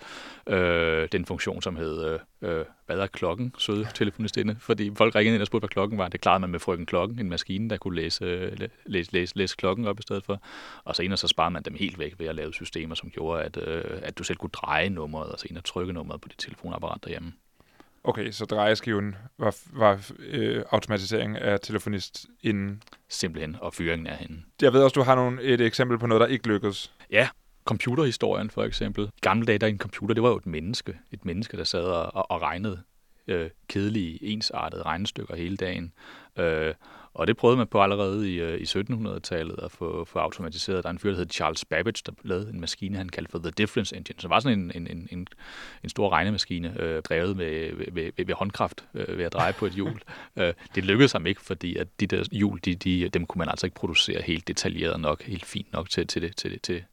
øh, 0.47 1.07
den 1.11 1.25
funktion, 1.25 1.61
som 1.61 1.75
hed, 1.75 2.05
øh, 2.05 2.19
øh 2.41 2.65
hvad 2.85 2.99
er 2.99 3.07
klokken, 3.07 3.53
søde 3.57 3.87
telefonistinde, 3.93 4.55
fordi 4.59 4.91
folk 4.95 5.15
ringede 5.15 5.35
ind 5.35 5.41
og 5.41 5.47
spurgte, 5.47 5.61
hvad 5.61 5.69
klokken 5.69 5.97
var. 5.97 6.07
Det 6.07 6.21
klarede 6.21 6.39
man 6.39 6.49
med 6.49 6.59
frøken 6.59 6.85
klokken, 6.85 7.19
en 7.19 7.29
maskine, 7.29 7.69
der 7.69 7.77
kunne 7.77 7.95
læse, 7.95 8.25
øh, 8.25 8.57
læse, 8.85 9.13
læse, 9.13 9.37
læse 9.37 9.55
klokken 9.57 9.87
op 9.87 9.99
i 9.99 10.01
stedet 10.01 10.25
for. 10.25 10.41
Og 10.83 10.95
senere 10.95 11.17
så 11.17 11.27
sparede 11.27 11.53
man 11.53 11.63
dem 11.63 11.73
helt 11.73 11.99
væk 11.99 12.15
ved 12.17 12.27
at 12.27 12.35
lave 12.35 12.53
systemer, 12.53 12.95
som 12.95 13.09
gjorde, 13.09 13.43
at, 13.43 13.57
øh, 13.57 13.99
at 14.01 14.17
du 14.17 14.23
selv 14.23 14.37
kunne 14.37 14.49
dreje 14.49 14.89
nummeret, 14.89 15.31
og 15.31 15.39
senere 15.39 15.63
trykke 15.63 15.93
nummeret 15.93 16.21
på 16.21 16.27
dit 16.27 16.39
telefonapparat 16.39 17.03
derhjemme. 17.03 17.33
Okay, 18.07 18.31
så 18.31 18.45
drejeskiven 18.45 19.15
var, 19.37 19.55
var 19.73 20.11
øh, 20.19 20.63
automatisering 20.71 21.37
af 21.37 21.59
telefonist 21.59 22.25
inden? 22.41 22.83
Simpelthen, 23.09 23.55
og 23.61 23.73
fyringen 23.73 24.07
af 24.07 24.17
hende. 24.17 24.41
Jeg 24.61 24.73
ved 24.73 24.83
også, 24.83 24.93
du 24.93 25.01
har 25.01 25.15
nogle, 25.15 25.41
et 25.41 25.61
eksempel 25.61 25.99
på 25.99 26.07
noget, 26.07 26.21
der 26.21 26.27
ikke 26.27 26.47
lykkedes. 26.47 26.93
Ja, 27.11 27.29
computerhistorien 27.65 28.49
for 28.49 28.63
eksempel. 28.63 29.09
Gamle 29.21 29.45
dage, 29.45 29.57
der 29.57 29.67
en 29.67 29.77
computer, 29.77 30.13
det 30.13 30.23
var 30.23 30.29
jo 30.29 30.37
et 30.37 30.45
menneske. 30.45 30.97
Et 31.11 31.25
menneske, 31.25 31.57
der 31.57 31.63
sad 31.63 31.83
og, 31.83 32.31
og 32.31 32.41
regnede 32.41 32.81
øh, 33.27 33.49
kedelige, 33.67 34.23
ensartede 34.23 34.83
regnestykker 34.83 35.35
hele 35.35 35.57
dagen. 35.57 35.93
Øh, 36.37 36.73
og 37.15 37.27
det 37.27 37.37
prøvede 37.37 37.57
man 37.57 37.67
på 37.67 37.81
allerede 37.81 38.33
i, 38.33 38.39
øh, 38.39 38.59
i 38.59 38.63
1700-tallet 38.63 39.59
at 39.63 39.71
få, 39.71 40.05
få 40.05 40.19
automatiseret. 40.19 40.83
Der 40.83 40.89
er 40.89 40.91
en 40.91 40.99
fyr, 40.99 41.09
der 41.09 41.17
hed 41.17 41.29
Charles 41.29 41.65
Babbage, 41.65 42.03
der 42.05 42.11
lavede 42.23 42.49
en 42.49 42.61
maskine, 42.61 42.97
han 42.97 43.09
kaldte 43.09 43.31
for 43.31 43.39
The 43.39 43.51
Difference 43.51 43.95
Engine, 43.95 44.19
som 44.19 44.29
var 44.29 44.39
sådan 44.39 44.59
en, 44.59 44.71
en, 44.75 44.87
en, 44.87 45.07
en, 45.11 45.27
en 45.83 45.89
stor 45.89 46.09
regnemaskine, 46.09 46.81
øh, 46.81 47.01
drevet 47.01 47.37
med, 47.37 47.75
ved, 47.75 47.85
ved, 47.91 48.25
ved 48.25 48.35
håndkraft 48.35 48.85
øh, 48.93 49.17
ved 49.17 49.25
at 49.25 49.33
dreje 49.33 49.53
på 49.53 49.65
et 49.65 49.71
hjul. 49.71 50.01
øh, 50.39 50.53
det 50.75 50.85
lykkedes 50.85 51.11
ham 51.11 51.25
ikke, 51.25 51.41
fordi 51.41 51.75
at 51.75 51.99
de 51.99 52.07
der 52.07 52.23
hjul, 52.31 52.59
de, 52.65 52.75
de, 52.75 53.09
dem 53.09 53.25
kunne 53.25 53.39
man 53.39 53.49
altså 53.49 53.67
ikke 53.67 53.75
producere 53.75 54.21
helt 54.21 54.47
detaljeret 54.47 54.99
nok, 54.99 55.23
helt 55.23 55.45
fint 55.45 55.73
nok 55.73 55.89
til, 55.89 56.07
til, 56.07 56.21
det, 56.21 56.35
til, 56.35 56.51
det, 56.51 56.61
til, 56.61 56.83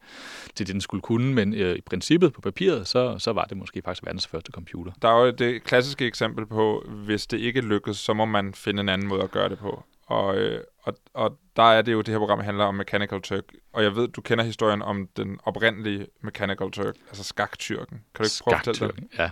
til 0.55 0.67
det, 0.67 0.73
den 0.73 0.81
skulle 0.81 1.03
kunne. 1.03 1.35
Men 1.35 1.55
øh, 1.55 1.77
i 1.77 1.81
princippet 1.81 2.33
på 2.33 2.41
papiret, 2.41 2.89
så, 2.89 3.19
så 3.19 3.33
var 3.33 3.45
det 3.45 3.57
måske 3.57 3.83
faktisk 3.85 4.05
verdens 4.05 4.27
første 4.27 4.53
computer. 4.53 4.93
Der 5.03 5.09
er 5.09 5.25
jo 5.25 5.31
det 5.31 5.65
klassiske 5.65 6.07
eksempel 6.07 6.47
på, 6.47 6.85
hvis 6.89 7.27
det 7.27 7.39
ikke 7.39 7.61
lykkes, 7.61 7.97
så 7.97 8.13
må 8.13 8.25
man 8.25 8.55
finde 8.55 8.81
en 8.81 8.89
anden 8.89 9.09
måde 9.09 9.23
at 9.23 9.31
gøre 9.31 9.49
det 9.49 9.59
på. 9.59 9.85
Og, 10.07 10.37
øh, 10.37 10.65
og, 10.83 10.95
og 11.15 11.39
der 11.57 11.63
er 11.63 11.83
det 11.83 11.93
jo, 11.93 11.99
det 11.99 12.09
her 12.09 12.19
program 12.19 12.41
handler 12.41 12.65
om 12.65 12.75
Mechanical 12.75 13.23
Turk. 13.23 13.45
Og 13.73 13.83
jeg 13.83 13.97
ved, 13.97 14.09
du 14.09 14.21
kender 14.21 14.45
historien 14.45 14.83
om 14.83 15.09
den 15.17 15.41
oprindelige 15.45 16.07
Mechanical 16.21 16.71
Turk, 16.71 16.95
altså 17.09 17.25
skaktyrken. 17.25 18.05
Kan 18.15 18.23
du 18.23 18.25
ikke 18.25 18.43
prøve 18.45 18.55
at 18.55 18.65
fortælle 18.65 18.95
det? 18.97 19.19
Ja. 19.19 19.31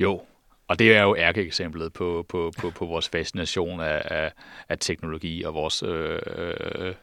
Jo, 0.00 0.22
og 0.68 0.78
det 0.78 0.96
er 0.96 1.02
jo 1.02 1.16
ærkeeksemplet 1.16 1.92
på, 1.92 2.26
på, 2.28 2.52
på, 2.58 2.70
på 2.70 2.86
vores 2.86 3.08
fascination 3.08 3.80
af, 3.80 4.02
af, 4.04 4.32
af 4.68 4.78
teknologi 4.78 5.42
og 5.42 5.54
vores 5.54 5.82
øh, 5.82 6.18
øh, 6.36 6.94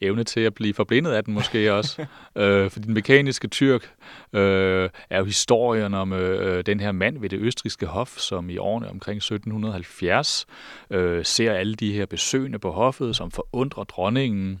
evne 0.00 0.24
til 0.24 0.40
at 0.40 0.54
blive 0.54 0.74
forblindet 0.74 1.12
af 1.12 1.24
den 1.24 1.34
måske 1.34 1.72
også. 1.74 2.06
øh, 2.36 2.70
for 2.70 2.80
den 2.80 2.94
mekaniske 2.94 3.48
tyrk 3.48 3.90
øh, 4.32 4.90
er 5.10 5.18
jo 5.18 5.24
historien 5.24 5.94
om 5.94 6.12
øh, 6.12 6.66
den 6.66 6.80
her 6.80 6.92
mand 6.92 7.18
ved 7.18 7.28
det 7.28 7.40
østriske 7.40 7.86
hof, 7.86 8.18
som 8.18 8.50
i 8.50 8.58
årene 8.58 8.90
omkring 8.90 9.16
1770 9.16 10.46
øh, 10.90 11.24
ser 11.24 11.52
alle 11.52 11.74
de 11.74 11.92
her 11.92 12.06
besøgende 12.06 12.58
på 12.58 12.70
hoffet, 12.70 13.16
som 13.16 13.30
forundrer 13.30 13.84
dronningen. 13.84 14.60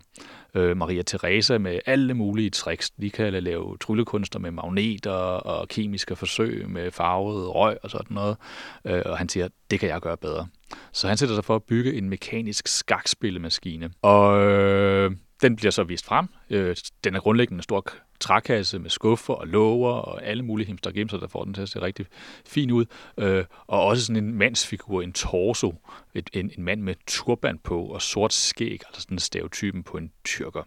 Øh, 0.54 0.76
Maria 0.76 1.02
Teresa 1.02 1.58
med 1.58 1.80
alle 1.86 2.14
mulige 2.14 2.50
tricks. 2.50 2.90
De 2.90 3.10
kan 3.10 3.32
lave 3.32 3.76
tryllekunster 3.80 4.38
med 4.38 4.50
magneter 4.50 5.12
og 5.12 5.68
kemiske 5.68 6.16
forsøg 6.16 6.68
med 6.68 6.90
farvet 6.90 7.54
røg 7.54 7.76
og 7.82 7.90
sådan 7.90 8.14
noget. 8.14 8.36
Øh, 8.84 9.02
og 9.06 9.18
han 9.18 9.28
siger, 9.28 9.48
det 9.70 9.80
kan 9.80 9.88
jeg 9.88 10.00
gøre 10.00 10.16
bedre. 10.16 10.46
Så 10.92 11.08
han 11.08 11.16
sætter 11.16 11.34
sig 11.34 11.44
for 11.44 11.56
at 11.56 11.62
bygge 11.62 11.94
en 11.94 12.08
mekanisk 12.08 12.68
skakspillemaskine. 12.68 13.90
Og 14.02 14.42
øh, 14.42 15.10
den 15.42 15.56
bliver 15.56 15.70
så 15.70 15.84
vist 15.84 16.06
frem. 16.06 16.28
Øh, 16.50 16.76
den 17.04 17.14
er 17.14 17.20
grundlæggende 17.20 17.58
en 17.58 17.62
stor 17.62 17.80
trækasse 18.24 18.78
med 18.78 18.90
skuffer 18.90 19.34
og 19.34 19.48
låger 19.48 19.92
og 19.92 20.24
alle 20.24 20.42
mulige 20.42 20.66
himster 20.66 20.90
og 20.90 20.94
gemser, 20.94 21.18
der 21.18 21.26
får 21.26 21.44
den 21.44 21.54
til 21.54 21.62
at 21.62 21.68
se 21.68 21.82
rigtig 21.82 22.06
fin 22.46 22.70
ud. 22.70 22.84
Øh, 23.18 23.44
og 23.66 23.84
også 23.84 24.06
sådan 24.06 24.24
en 24.24 24.34
mandsfigur, 24.34 25.02
en 25.02 25.12
torso, 25.12 25.74
et, 26.14 26.30
en, 26.32 26.50
en 26.58 26.64
mand 26.64 26.80
med 26.80 26.94
turban 27.06 27.58
på 27.58 27.86
og 27.86 28.02
sort 28.02 28.32
skæg, 28.32 28.80
altså 28.86 29.02
sådan 29.02 29.18
stereotypen 29.18 29.82
på 29.82 29.96
en 29.96 30.12
tyrker. 30.24 30.62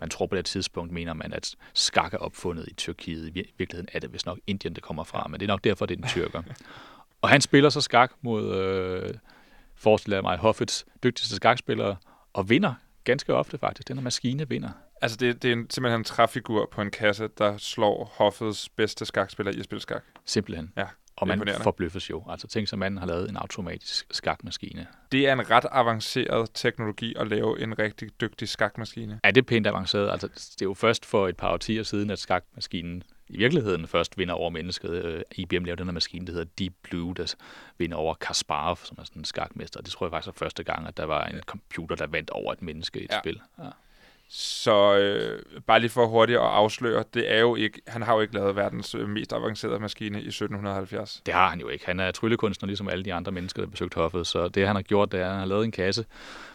Man 0.00 0.08
tror 0.08 0.26
på 0.26 0.36
det 0.36 0.44
tidspunkt, 0.44 0.92
mener 0.92 1.14
man, 1.14 1.32
at 1.32 1.54
skak 1.74 2.14
er 2.14 2.18
opfundet 2.18 2.68
i 2.68 2.74
Tyrkiet. 2.74 3.28
I 3.28 3.52
virkeligheden 3.58 3.88
er 3.92 4.00
det 4.00 4.12
vist 4.12 4.26
nok 4.26 4.38
Indien, 4.46 4.74
det 4.74 4.82
kommer 4.82 5.04
fra, 5.04 5.26
men 5.28 5.40
det 5.40 5.46
er 5.46 5.52
nok 5.52 5.64
derfor, 5.64 5.86
det 5.86 5.94
er 5.94 6.02
en 6.02 6.08
tyrker. 6.08 6.42
Og 7.22 7.28
han 7.28 7.40
spiller 7.40 7.70
så 7.70 7.80
skak 7.80 8.12
mod, 8.22 8.54
øh, 8.54 9.14
forestiller 9.74 10.22
mig, 10.22 10.38
Hoffets 10.38 10.86
dygtigste 11.02 11.36
skakspillere, 11.36 11.96
og 12.32 12.50
vinder 12.50 12.74
ganske 13.04 13.34
ofte 13.34 13.58
faktisk. 13.58 13.88
Den 13.88 13.96
her 13.96 14.04
maskine 14.04 14.48
vinder. 14.48 14.70
Altså, 15.00 15.16
det, 15.16 15.42
det 15.42 15.48
er 15.48 15.52
en, 15.52 15.70
simpelthen 15.70 16.00
en 16.00 16.04
træfigur 16.04 16.68
på 16.72 16.82
en 16.82 16.90
kasse, 16.90 17.28
der 17.38 17.56
slår 17.56 18.12
Hoffets 18.16 18.68
bedste 18.68 19.04
skakspiller 19.04 19.52
i 19.52 19.58
at 19.58 19.64
spille 19.64 19.82
skak. 19.82 20.02
Simpelthen. 20.24 20.72
Ja. 20.76 20.86
Og 21.16 21.28
man 21.28 21.48
forbløffes 21.62 22.10
jo. 22.10 22.24
Altså 22.28 22.46
tænk 22.46 22.68
sig, 22.68 22.78
manden 22.78 22.98
har 22.98 23.06
lavet 23.06 23.30
en 23.30 23.36
automatisk 23.36 24.06
skakmaskine. 24.10 24.86
Det 25.12 25.28
er 25.28 25.32
en 25.32 25.50
ret 25.50 25.66
avanceret 25.70 26.50
teknologi 26.54 27.14
at 27.18 27.28
lave 27.28 27.60
en 27.62 27.78
rigtig 27.78 28.20
dygtig 28.20 28.48
skakmaskine. 28.48 29.20
Ja, 29.24 29.30
det 29.30 29.40
er 29.40 29.46
pænt 29.46 29.66
avanceret. 29.66 30.10
Altså, 30.10 30.28
det 30.28 30.62
er 30.62 30.66
jo 30.66 30.74
først 30.74 31.06
for 31.06 31.28
et 31.28 31.36
par 31.36 31.52
årtier 31.52 31.82
siden, 31.82 32.10
at 32.10 32.18
skakmaskinen 32.18 33.02
i 33.28 33.38
virkeligheden 33.38 33.86
først 33.86 34.18
vinder 34.18 34.34
over 34.34 34.50
mennesket. 34.50 34.90
Øh, 35.04 35.22
IBM 35.36 35.64
lavede 35.64 35.78
den 35.78 35.86
her 35.86 35.92
maskine, 35.92 36.26
der 36.26 36.32
hedder 36.32 36.46
Deep 36.58 36.72
Blue, 36.82 37.14
der 37.14 37.34
vinder 37.78 37.96
over 37.96 38.14
Kasparov, 38.14 38.78
som 38.84 38.96
er 39.00 39.04
sådan 39.04 39.20
en 39.20 39.24
skakmester. 39.24 39.80
Det 39.80 39.90
tror 39.90 40.06
jeg 40.06 40.10
faktisk 40.10 40.26
var 40.26 40.46
første 40.46 40.64
gang, 40.64 40.86
at 40.86 40.96
der 40.96 41.04
var 41.04 41.24
en 41.24 41.40
computer, 41.46 41.96
der 41.96 42.06
vandt 42.06 42.30
over 42.30 42.52
et 42.52 42.62
menneske 42.62 43.00
i 43.00 43.04
et 43.04 43.10
ja. 43.10 43.18
spil. 43.18 43.40
Ja. 43.58 43.64
Så 44.30 44.96
øh, 44.96 45.42
bare 45.66 45.80
lige 45.80 45.90
for 45.90 46.06
hurtigt 46.06 46.38
at 46.38 46.44
afsløre, 46.44 47.04
det 47.14 47.32
er 47.34 47.40
jo 47.40 47.54
ikke, 47.54 47.80
han 47.86 48.02
har 48.02 48.14
jo 48.14 48.20
ikke 48.20 48.34
lavet 48.34 48.56
verdens 48.56 48.94
øh, 48.94 49.08
mest 49.08 49.32
avancerede 49.32 49.80
maskine 49.80 50.22
i 50.22 50.28
1770. 50.28 51.22
Det 51.26 51.34
har 51.34 51.48
han 51.48 51.60
jo 51.60 51.68
ikke. 51.68 51.86
Han 51.86 52.00
er 52.00 52.10
tryllekunstner, 52.10 52.66
ligesom 52.66 52.88
alle 52.88 53.04
de 53.04 53.14
andre 53.14 53.32
mennesker, 53.32 53.62
der 53.62 53.70
besøgte 53.70 53.94
hoffet. 53.94 54.26
Så 54.26 54.48
det, 54.48 54.66
han 54.66 54.76
har 54.76 54.82
gjort, 54.82 55.12
det 55.12 55.20
er, 55.20 55.24
at 55.24 55.30
han 55.30 55.38
har 55.38 55.46
lavet 55.46 55.64
en 55.64 55.70
kasse, 55.70 56.04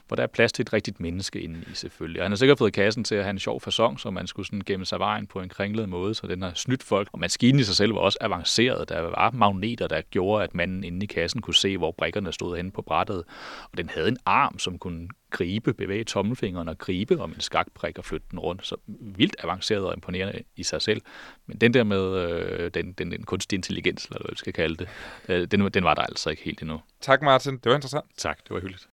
hvor 0.07 0.15
der 0.15 0.23
er 0.23 0.27
plads 0.27 0.53
til 0.53 0.63
et 0.63 0.73
rigtigt 0.73 0.99
menneske 0.99 1.41
inde 1.41 1.59
i 1.71 1.75
selvfølgelig. 1.75 2.21
Og 2.21 2.25
han 2.25 2.31
har 2.31 2.37
sikkert 2.37 2.57
fået 2.57 2.73
kassen 2.73 3.03
til 3.03 3.15
at 3.15 3.23
have 3.23 3.31
en 3.31 3.39
sjov 3.39 3.61
fasong, 3.61 3.99
så 3.99 4.11
man 4.11 4.27
skulle 4.27 4.45
sådan 4.45 4.61
gemme 4.65 4.85
sig 4.85 4.99
vejen 4.99 5.27
på 5.27 5.39
en 5.39 5.49
kringlet 5.49 5.89
måde, 5.89 6.15
så 6.15 6.27
den 6.27 6.41
har 6.41 6.51
snydt 6.55 6.83
folk. 6.83 7.09
Og 7.11 7.19
maskinen 7.19 7.59
i 7.59 7.63
sig 7.63 7.75
selv 7.75 7.93
var 7.93 7.99
også 7.99 8.17
avanceret. 8.21 8.89
Der 8.89 9.01
var 9.01 9.31
magneter, 9.31 9.87
der 9.87 10.01
gjorde, 10.01 10.43
at 10.43 10.55
manden 10.55 10.83
inde 10.83 11.03
i 11.03 11.07
kassen 11.07 11.41
kunne 11.41 11.55
se, 11.55 11.77
hvor 11.77 11.91
brikkerne 11.91 12.31
stod 12.31 12.55
henne 12.57 12.71
på 12.71 12.81
brættet. 12.81 13.23
Og 13.71 13.77
den 13.77 13.89
havde 13.89 14.07
en 14.07 14.17
arm, 14.25 14.59
som 14.59 14.79
kunne 14.79 15.07
gribe, 15.33 15.73
bevæge 15.73 16.03
tommelfingeren 16.03 16.69
og 16.69 16.77
gribe 16.77 17.19
om 17.19 17.31
en 17.31 17.39
skakbrik 17.39 17.97
og 17.97 18.05
flytte 18.05 18.27
den 18.31 18.39
rundt. 18.39 18.67
Så 18.67 18.75
vildt 18.87 19.35
avanceret 19.43 19.85
og 19.85 19.93
imponerende 19.93 20.43
i 20.55 20.63
sig 20.63 20.81
selv. 20.81 21.01
Men 21.47 21.57
den 21.57 21.73
der 21.73 21.83
med 21.83 22.17
øh, 22.17 22.71
den, 22.73 22.93
den, 22.93 23.11
den 23.11 23.23
kunstige 23.23 23.57
intelligens, 23.57 24.05
eller 24.05 24.21
hvad 24.21 24.31
vi 24.31 24.37
skal 24.37 24.53
kalde 24.53 24.75
det, 24.75 24.87
øh, 25.29 25.47
den, 25.47 25.71
den 25.73 25.83
var 25.83 25.93
der 25.93 26.01
altså 26.01 26.29
ikke 26.29 26.43
helt 26.43 26.61
endnu. 26.61 26.81
Tak 27.01 27.21
Martin, 27.21 27.53
det 27.53 27.65
var 27.65 27.75
interessant. 27.75 28.05
Tak, 28.17 28.37
det 28.43 28.49
var 28.49 28.59
hyggeligt. 28.59 28.87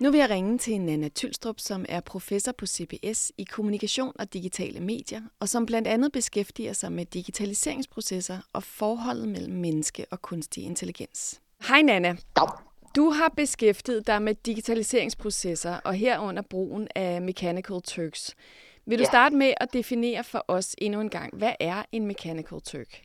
Nu 0.00 0.10
vil 0.10 0.18
jeg 0.18 0.30
ringe 0.30 0.58
til 0.58 0.80
Nana 0.80 1.08
Tylstrup, 1.08 1.60
som 1.60 1.84
er 1.88 2.00
professor 2.00 2.52
på 2.52 2.66
CBS 2.66 3.32
i 3.38 3.44
kommunikation 3.44 4.12
og 4.18 4.32
digitale 4.32 4.80
medier, 4.80 5.20
og 5.40 5.48
som 5.48 5.66
blandt 5.66 5.88
andet 5.88 6.12
beskæftiger 6.12 6.72
sig 6.72 6.92
med 6.92 7.04
digitaliseringsprocesser 7.04 8.38
og 8.52 8.62
forholdet 8.62 9.28
mellem 9.28 9.54
menneske 9.54 10.06
og 10.10 10.22
kunstig 10.22 10.64
intelligens. 10.64 11.40
Hej 11.68 11.82
Nana. 11.82 12.16
Du 12.96 13.10
har 13.10 13.32
beskæftiget 13.36 14.06
dig 14.06 14.22
med 14.22 14.34
digitaliseringsprocesser 14.34 15.76
og 15.84 15.94
herunder 15.94 16.42
brugen 16.50 16.88
af 16.94 17.22
Mechanical 17.22 17.80
Turks. 17.82 18.36
Vil 18.86 18.98
du 18.98 19.02
ja. 19.02 19.08
starte 19.08 19.36
med 19.36 19.54
at 19.56 19.72
definere 19.72 20.24
for 20.24 20.44
os 20.48 20.74
endnu 20.78 21.00
en 21.00 21.10
gang, 21.10 21.36
hvad 21.36 21.52
er 21.60 21.82
en 21.92 22.06
Mechanical 22.06 22.60
Turk? 22.60 23.02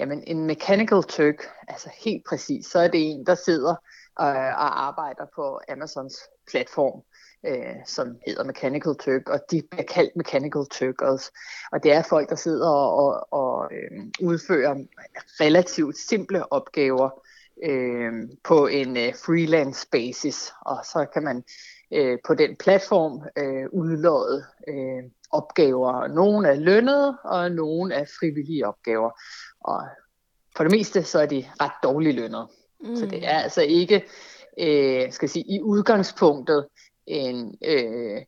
Jamen 0.00 0.24
en 0.26 0.46
Mechanical 0.46 1.02
Turk, 1.02 1.42
altså 1.68 1.90
helt 2.04 2.24
præcis, 2.28 2.66
så 2.66 2.78
er 2.78 2.88
det 2.88 3.10
en, 3.10 3.26
der 3.26 3.34
sidder 3.34 3.74
øh, 4.20 4.52
og 4.64 4.86
arbejder 4.86 5.26
på 5.34 5.60
Amazons 5.68 6.16
platform, 6.50 7.02
øh, 7.46 7.76
som 7.86 8.16
hedder 8.26 8.44
Mechanical 8.44 8.94
Turk, 8.94 9.28
og 9.28 9.40
de 9.50 9.62
bliver 9.70 9.84
kaldt 9.84 10.16
Mechanical 10.16 10.66
Turkers. 10.70 11.30
Og 11.72 11.82
det 11.82 11.92
er 11.92 12.02
folk, 12.02 12.28
der 12.28 12.36
sidder 12.36 12.70
og, 12.70 13.32
og 13.32 13.70
øh, 13.72 14.06
udfører 14.22 14.74
relativt 15.40 15.96
simple 15.96 16.52
opgaver 16.52 17.10
øh, 17.64 18.12
på 18.44 18.66
en 18.66 18.96
øh, 18.96 19.14
freelance 19.14 19.88
basis, 19.92 20.52
og 20.60 20.76
så 20.84 21.06
kan 21.12 21.22
man 21.22 21.44
øh, 21.92 22.18
på 22.26 22.34
den 22.34 22.56
platform 22.56 23.22
øh, 23.36 23.66
udlåde 23.72 24.44
øh, 24.68 25.02
opgaver. 25.30 26.06
Nogle 26.06 26.48
er 26.48 26.54
lønnede, 26.54 27.18
og 27.24 27.50
nogle 27.50 27.94
er 27.94 28.04
frivillige 28.20 28.66
opgaver. 28.66 29.10
Og 29.60 29.82
for 30.56 30.64
det 30.64 30.72
meste 30.72 31.04
så 31.04 31.18
er 31.20 31.26
de 31.26 31.44
ret 31.60 31.72
dårligt 31.82 32.16
lønnet. 32.16 32.48
Mm. 32.82 32.96
Så 32.96 33.06
det 33.06 33.24
er 33.24 33.38
altså 33.38 33.62
ikke, 33.62 33.94
øh, 34.58 35.12
skal 35.12 35.26
jeg 35.26 35.30
sige, 35.30 35.44
i 35.48 35.60
udgangspunktet 35.60 36.66
en 37.06 37.58
øh, 37.64 38.22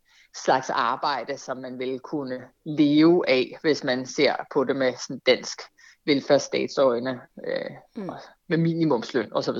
slags 0.45 0.71
arbejde, 0.71 1.39
som 1.39 1.57
man 1.57 1.79
vil 1.79 2.01
kunne 2.01 2.43
leve 2.65 3.29
af, 3.29 3.57
hvis 3.63 3.85
man 3.85 4.07
ser 4.07 4.35
på 4.55 4.65
det 4.65 4.77
med 4.77 4.93
sådan 5.09 5.21
dansk 5.27 5.63
velfærdsstatsøjne, 6.07 7.21
øh, 7.47 7.71
mm. 7.97 8.11
med 8.49 8.59
minimumsløn 8.59 9.33
osv. 9.33 9.57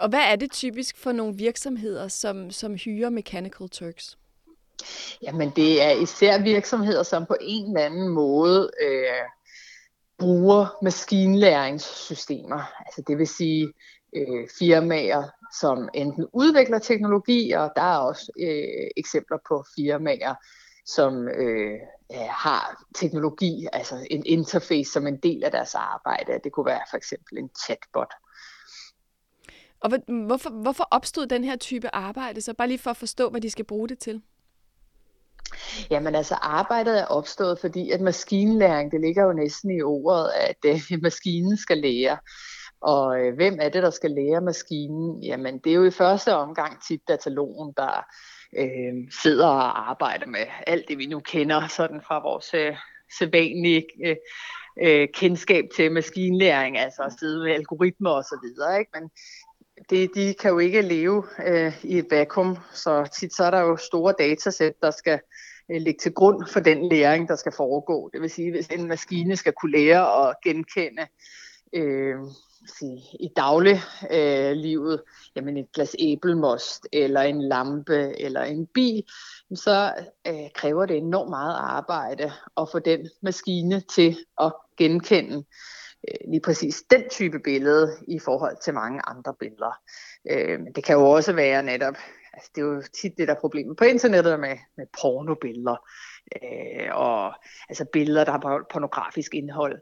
Og 0.00 0.08
hvad 0.08 0.22
er 0.32 0.36
det 0.36 0.52
typisk 0.52 0.96
for 0.98 1.12
nogle 1.12 1.36
virksomheder, 1.36 2.08
som, 2.08 2.50
som 2.50 2.74
hyrer 2.74 3.10
Mechanical 3.10 3.68
Turks? 3.68 4.18
Jamen 5.22 5.52
det 5.56 5.82
er 5.82 5.90
især 5.90 6.42
virksomheder, 6.42 7.02
som 7.02 7.26
på 7.26 7.36
en 7.40 7.66
eller 7.66 7.86
anden 7.86 8.08
måde 8.08 8.70
øh, 8.82 9.28
bruger 10.18 10.78
maskinlæringssystemer. 10.82 12.62
Altså 12.86 13.02
det 13.06 13.18
vil 13.18 13.28
sige 13.28 13.72
øh, 14.16 14.48
firmaer, 14.58 15.22
som 15.60 15.88
enten 15.94 16.26
udvikler 16.32 16.78
teknologi, 16.78 17.50
og 17.50 17.72
der 17.76 17.82
er 17.82 17.98
også 17.98 18.32
øh, 18.40 18.90
eksempler 18.96 19.38
på 19.48 19.64
firmaer, 19.76 20.34
som 20.86 21.28
øh, 21.28 21.78
har 22.28 22.84
teknologi, 22.94 23.66
altså 23.72 24.06
en 24.10 24.22
interface 24.26 24.92
som 24.92 25.06
en 25.06 25.16
del 25.16 25.44
af 25.44 25.50
deres 25.50 25.74
arbejde. 25.74 26.40
Det 26.44 26.52
kunne 26.52 26.66
være 26.66 26.82
for 26.90 26.96
eksempel 26.96 27.38
en 27.38 27.50
chatbot. 27.64 28.12
Og 29.80 29.90
hvorfor, 30.26 30.50
hvorfor 30.50 30.88
opstod 30.90 31.26
den 31.26 31.44
her 31.44 31.56
type 31.56 31.94
arbejde? 31.94 32.40
Så 32.40 32.54
bare 32.54 32.68
lige 32.68 32.78
for 32.78 32.90
at 32.90 32.96
forstå, 32.96 33.30
hvad 33.30 33.40
de 33.40 33.50
skal 33.50 33.64
bruge 33.64 33.88
det 33.88 33.98
til. 33.98 34.22
Jamen 35.90 36.14
altså 36.14 36.34
arbejdet 36.34 37.00
er 37.00 37.04
opstået, 37.04 37.58
fordi 37.58 37.90
at 37.90 38.00
maskinlæring, 38.00 38.92
det 38.92 39.00
ligger 39.00 39.24
jo 39.24 39.32
næsten 39.32 39.70
i 39.70 39.82
ordet, 39.82 40.30
at 40.36 40.56
øh, 40.64 40.80
maskinen 41.02 41.56
skal 41.56 41.78
lære. 41.78 42.18
Og 42.80 43.20
øh, 43.20 43.34
hvem 43.34 43.58
er 43.60 43.68
det, 43.68 43.82
der 43.82 43.90
skal 43.90 44.10
lære 44.10 44.40
maskinen? 44.40 45.22
Jamen 45.22 45.58
det 45.58 45.70
er 45.70 45.76
jo 45.76 45.84
i 45.84 45.90
første 45.90 46.34
omgang 46.34 46.82
tit 46.88 47.00
datalogen, 47.08 47.74
der 47.76 48.06
øh, 48.58 49.12
sidder 49.22 49.46
og 49.46 49.90
arbejder 49.90 50.26
med 50.26 50.46
alt 50.66 50.88
det, 50.88 50.98
vi 50.98 51.06
nu 51.06 51.20
kender 51.20 51.68
sådan 51.68 52.00
fra 52.06 52.22
vores 52.22 52.54
øh, 52.54 52.76
sædvanlige 53.18 53.86
øh, 54.06 54.16
øh, 54.82 55.08
kendskab 55.14 55.64
til 55.76 55.92
maskinlæring, 55.92 56.78
altså 56.78 57.02
at 57.02 57.12
sidde 57.18 57.44
med 57.44 57.52
algoritmer 57.52 58.10
og 58.10 58.24
så 58.24 58.38
videre. 58.42 58.78
Ikke? 58.78 58.90
Men 58.94 59.10
det, 59.90 60.10
de 60.14 60.34
kan 60.34 60.50
jo 60.50 60.58
ikke 60.58 60.82
leve 60.82 61.24
øh, 61.46 61.84
i 61.84 61.98
et 61.98 62.06
vakuum, 62.10 62.56
så 62.72 63.08
tit 63.18 63.34
så 63.34 63.44
er 63.44 63.50
der 63.50 63.60
jo 63.60 63.76
store 63.76 64.14
datasæt, 64.18 64.82
der 64.82 64.90
skal 64.90 65.20
øh, 65.70 65.80
ligge 65.80 65.98
til 66.02 66.14
grund 66.14 66.46
for 66.52 66.60
den 66.60 66.88
læring, 66.88 67.28
der 67.28 67.36
skal 67.36 67.52
foregå. 67.56 68.10
Det 68.12 68.20
vil 68.20 68.30
sige, 68.30 68.50
hvis 68.50 68.66
en 68.66 68.88
maskine 68.88 69.36
skal 69.36 69.52
kunne 69.52 69.72
lære 69.72 70.28
at 70.28 70.36
genkende 70.44 71.06
øh, 71.72 72.16
sige, 72.78 73.02
i 73.20 73.28
dagliglivet, 73.36 74.92
øh, 74.92 75.06
jamen 75.36 75.56
et 75.56 75.72
glas 75.72 75.96
æblemost, 75.98 76.88
eller 76.92 77.20
en 77.20 77.42
lampe, 77.42 78.20
eller 78.20 78.42
en 78.42 78.66
bil, 78.66 79.02
så 79.54 79.92
øh, 80.26 80.50
kræver 80.54 80.86
det 80.86 80.96
enormt 80.96 81.30
meget 81.30 81.56
arbejde 81.58 82.32
at 82.56 82.68
få 82.72 82.78
den 82.78 83.08
maskine 83.22 83.80
til 83.80 84.16
at 84.40 84.52
genkende 84.78 85.44
øh, 86.08 86.30
lige 86.30 86.40
præcis 86.40 86.82
den 86.90 87.08
type 87.10 87.38
billede 87.38 87.96
i 88.08 88.18
forhold 88.18 88.56
til 88.64 88.74
mange 88.74 89.00
andre 89.06 89.34
billeder. 89.40 89.80
Øh, 90.30 90.58
det 90.74 90.84
kan 90.84 90.96
jo 90.96 91.10
også 91.10 91.32
være 91.32 91.62
netop, 91.62 91.94
altså 92.32 92.50
det 92.54 92.60
er 92.60 92.66
jo 92.66 92.82
tit 93.02 93.18
det 93.18 93.28
der 93.28 93.34
problemet 93.34 93.76
på 93.76 93.84
internettet 93.84 94.40
med, 94.40 94.56
med 94.76 94.86
pornobilleder, 95.00 95.76
øh, 96.42 96.88
og 96.92 97.34
altså 97.68 97.84
billeder, 97.92 98.24
der 98.24 98.32
har 98.32 98.66
pornografisk 98.72 99.34
indhold, 99.34 99.80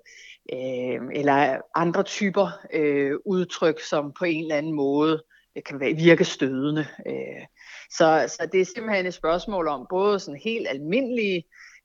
øh, 0.52 1.00
eller 1.12 1.60
andre 1.74 2.02
typer 2.02 2.48
øh, 2.72 3.12
udtryk, 3.24 3.80
som 3.80 4.12
på 4.18 4.24
en 4.24 4.42
eller 4.42 4.56
anden 4.56 4.72
måde 4.72 5.22
det 5.54 5.64
kan 5.64 5.80
virke 5.80 6.24
stødende. 6.24 6.86
Øh, 7.06 7.46
så, 7.90 8.24
så 8.28 8.48
det 8.52 8.60
er 8.60 8.64
simpelthen 8.64 9.06
et 9.06 9.14
spørgsmål 9.14 9.68
om 9.68 9.86
både 9.90 10.20
sådan 10.20 10.40
helt 10.44 10.68
almindelige 10.68 11.44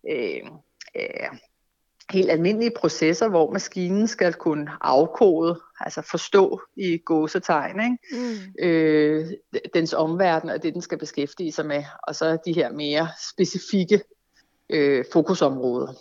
øh, 0.09 0.41
øh, 0.95 1.37
helt 2.11 2.31
almindelige 2.31 2.71
processer, 2.79 3.29
hvor 3.29 3.51
maskinen 3.51 4.07
skal 4.07 4.33
kunne 4.33 4.71
afkode, 4.81 5.61
altså 5.79 6.01
forstå 6.01 6.61
i 6.77 6.97
gåsetegn, 7.05 7.79
ikke? 7.79 7.97
Mm. 8.11 8.65
Øh, 8.65 9.27
dens 9.73 9.93
omverden 9.93 10.49
og 10.49 10.63
det, 10.63 10.73
den 10.73 10.81
skal 10.81 10.97
beskæftige 10.97 11.51
sig 11.51 11.65
med, 11.65 11.83
og 12.07 12.15
så 12.15 12.37
de 12.45 12.53
her 12.53 12.71
mere 12.71 13.07
specifikke 13.31 14.01
øh, 14.69 15.05
fokusområder. 15.13 15.93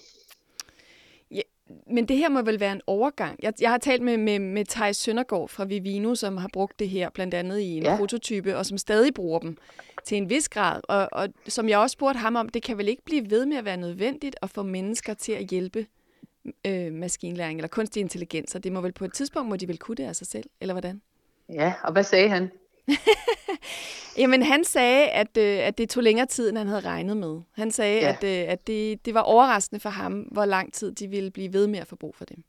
Men 1.87 2.09
det 2.09 2.17
her 2.17 2.29
må 2.29 2.43
vel 2.43 2.61
være 2.61 2.73
en 2.73 2.81
overgang. 2.87 3.39
Jeg, 3.43 3.53
jeg 3.61 3.71
har 3.71 3.79
talt 3.79 4.03
med, 4.03 4.17
med, 4.17 4.39
med 4.39 4.65
Thijs 4.65 4.97
Søndergaard 4.97 5.49
fra 5.49 5.65
Vivino, 5.65 6.15
som 6.15 6.37
har 6.37 6.49
brugt 6.53 6.79
det 6.79 6.89
her 6.89 7.11
blandt 7.11 7.35
andet 7.35 7.59
i 7.59 7.77
en 7.77 7.83
ja. 7.83 7.97
prototype, 7.97 8.57
og 8.57 8.67
som 8.67 8.79
stadig 8.79 9.15
bruger 9.15 9.39
dem 9.39 9.57
til 10.05 10.17
en 10.17 10.31
vis 10.31 10.49
grad. 10.49 10.81
Og, 10.89 11.09
og 11.13 11.29
som 11.49 11.69
jeg 11.69 11.79
også 11.79 11.95
spurgte 11.95 12.19
ham 12.19 12.37
om, 12.37 12.49
det 12.49 12.63
kan 12.63 12.79
vel 12.79 12.89
ikke 12.89 13.05
blive 13.05 13.31
ved 13.31 13.47
med 13.47 13.57
at 13.57 13.65
være 13.65 13.77
nødvendigt 13.77 14.37
at 14.43 14.51
få 14.51 14.63
mennesker 14.63 15.15
til 15.15 15.33
at 15.33 15.47
hjælpe 15.47 15.87
øh, 16.67 16.93
maskinlæring 16.93 17.59
eller 17.59 17.69
kunstig 17.69 18.01
intelligens, 18.01 18.55
og 18.55 18.65
det 18.65 18.73
må 18.73 18.81
vel 18.81 18.93
på 18.93 19.05
et 19.05 19.13
tidspunkt, 19.13 19.49
må 19.49 19.57
de 19.57 19.69
vel 19.69 19.79
kunne 19.79 19.95
det 19.95 20.05
af 20.05 20.17
sig 20.17 20.27
selv, 20.27 20.51
eller 20.61 20.75
hvordan? 20.75 21.03
Ja, 21.49 21.73
og 21.85 21.93
hvad 21.93 22.03
sagde 22.03 22.29
han? 22.29 22.51
Jamen, 24.19 24.43
han 24.43 24.65
sagde, 24.65 25.09
at, 25.09 25.37
øh, 25.37 25.59
at 25.59 25.79
det 25.79 25.91
tog 25.91 26.03
længere 26.03 26.27
tid, 26.27 26.49
end 26.49 26.59
han 26.59 26.67
havde 26.67 26.81
regnet 26.81 27.17
med. 27.17 27.41
Han 27.57 27.71
sagde, 27.71 28.01
ja. 28.01 28.09
at, 28.09 28.25
øh, 28.25 28.53
at 28.53 28.67
det, 28.67 29.05
det 29.07 29.15
var 29.15 29.21
overraskende 29.21 29.81
for 29.81 29.91
ham, 29.91 30.13
hvor 30.13 30.45
lang 30.45 30.73
tid 30.73 30.93
de 30.93 31.09
ville 31.09 31.31
blive 31.31 31.53
ved 31.53 31.67
med 31.67 31.79
at 31.79 31.87
få 31.87 31.97
brug 31.97 32.15
for 32.17 32.25
dem. 32.25 32.45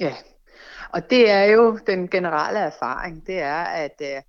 Ja, 0.00 0.14
og 0.90 1.10
det 1.10 1.30
er 1.30 1.44
jo 1.44 1.78
den 1.86 2.08
generelle 2.08 2.58
erfaring. 2.58 3.26
Det 3.26 3.38
er, 3.38 3.62
at 3.62 4.02
øh, 4.02 4.22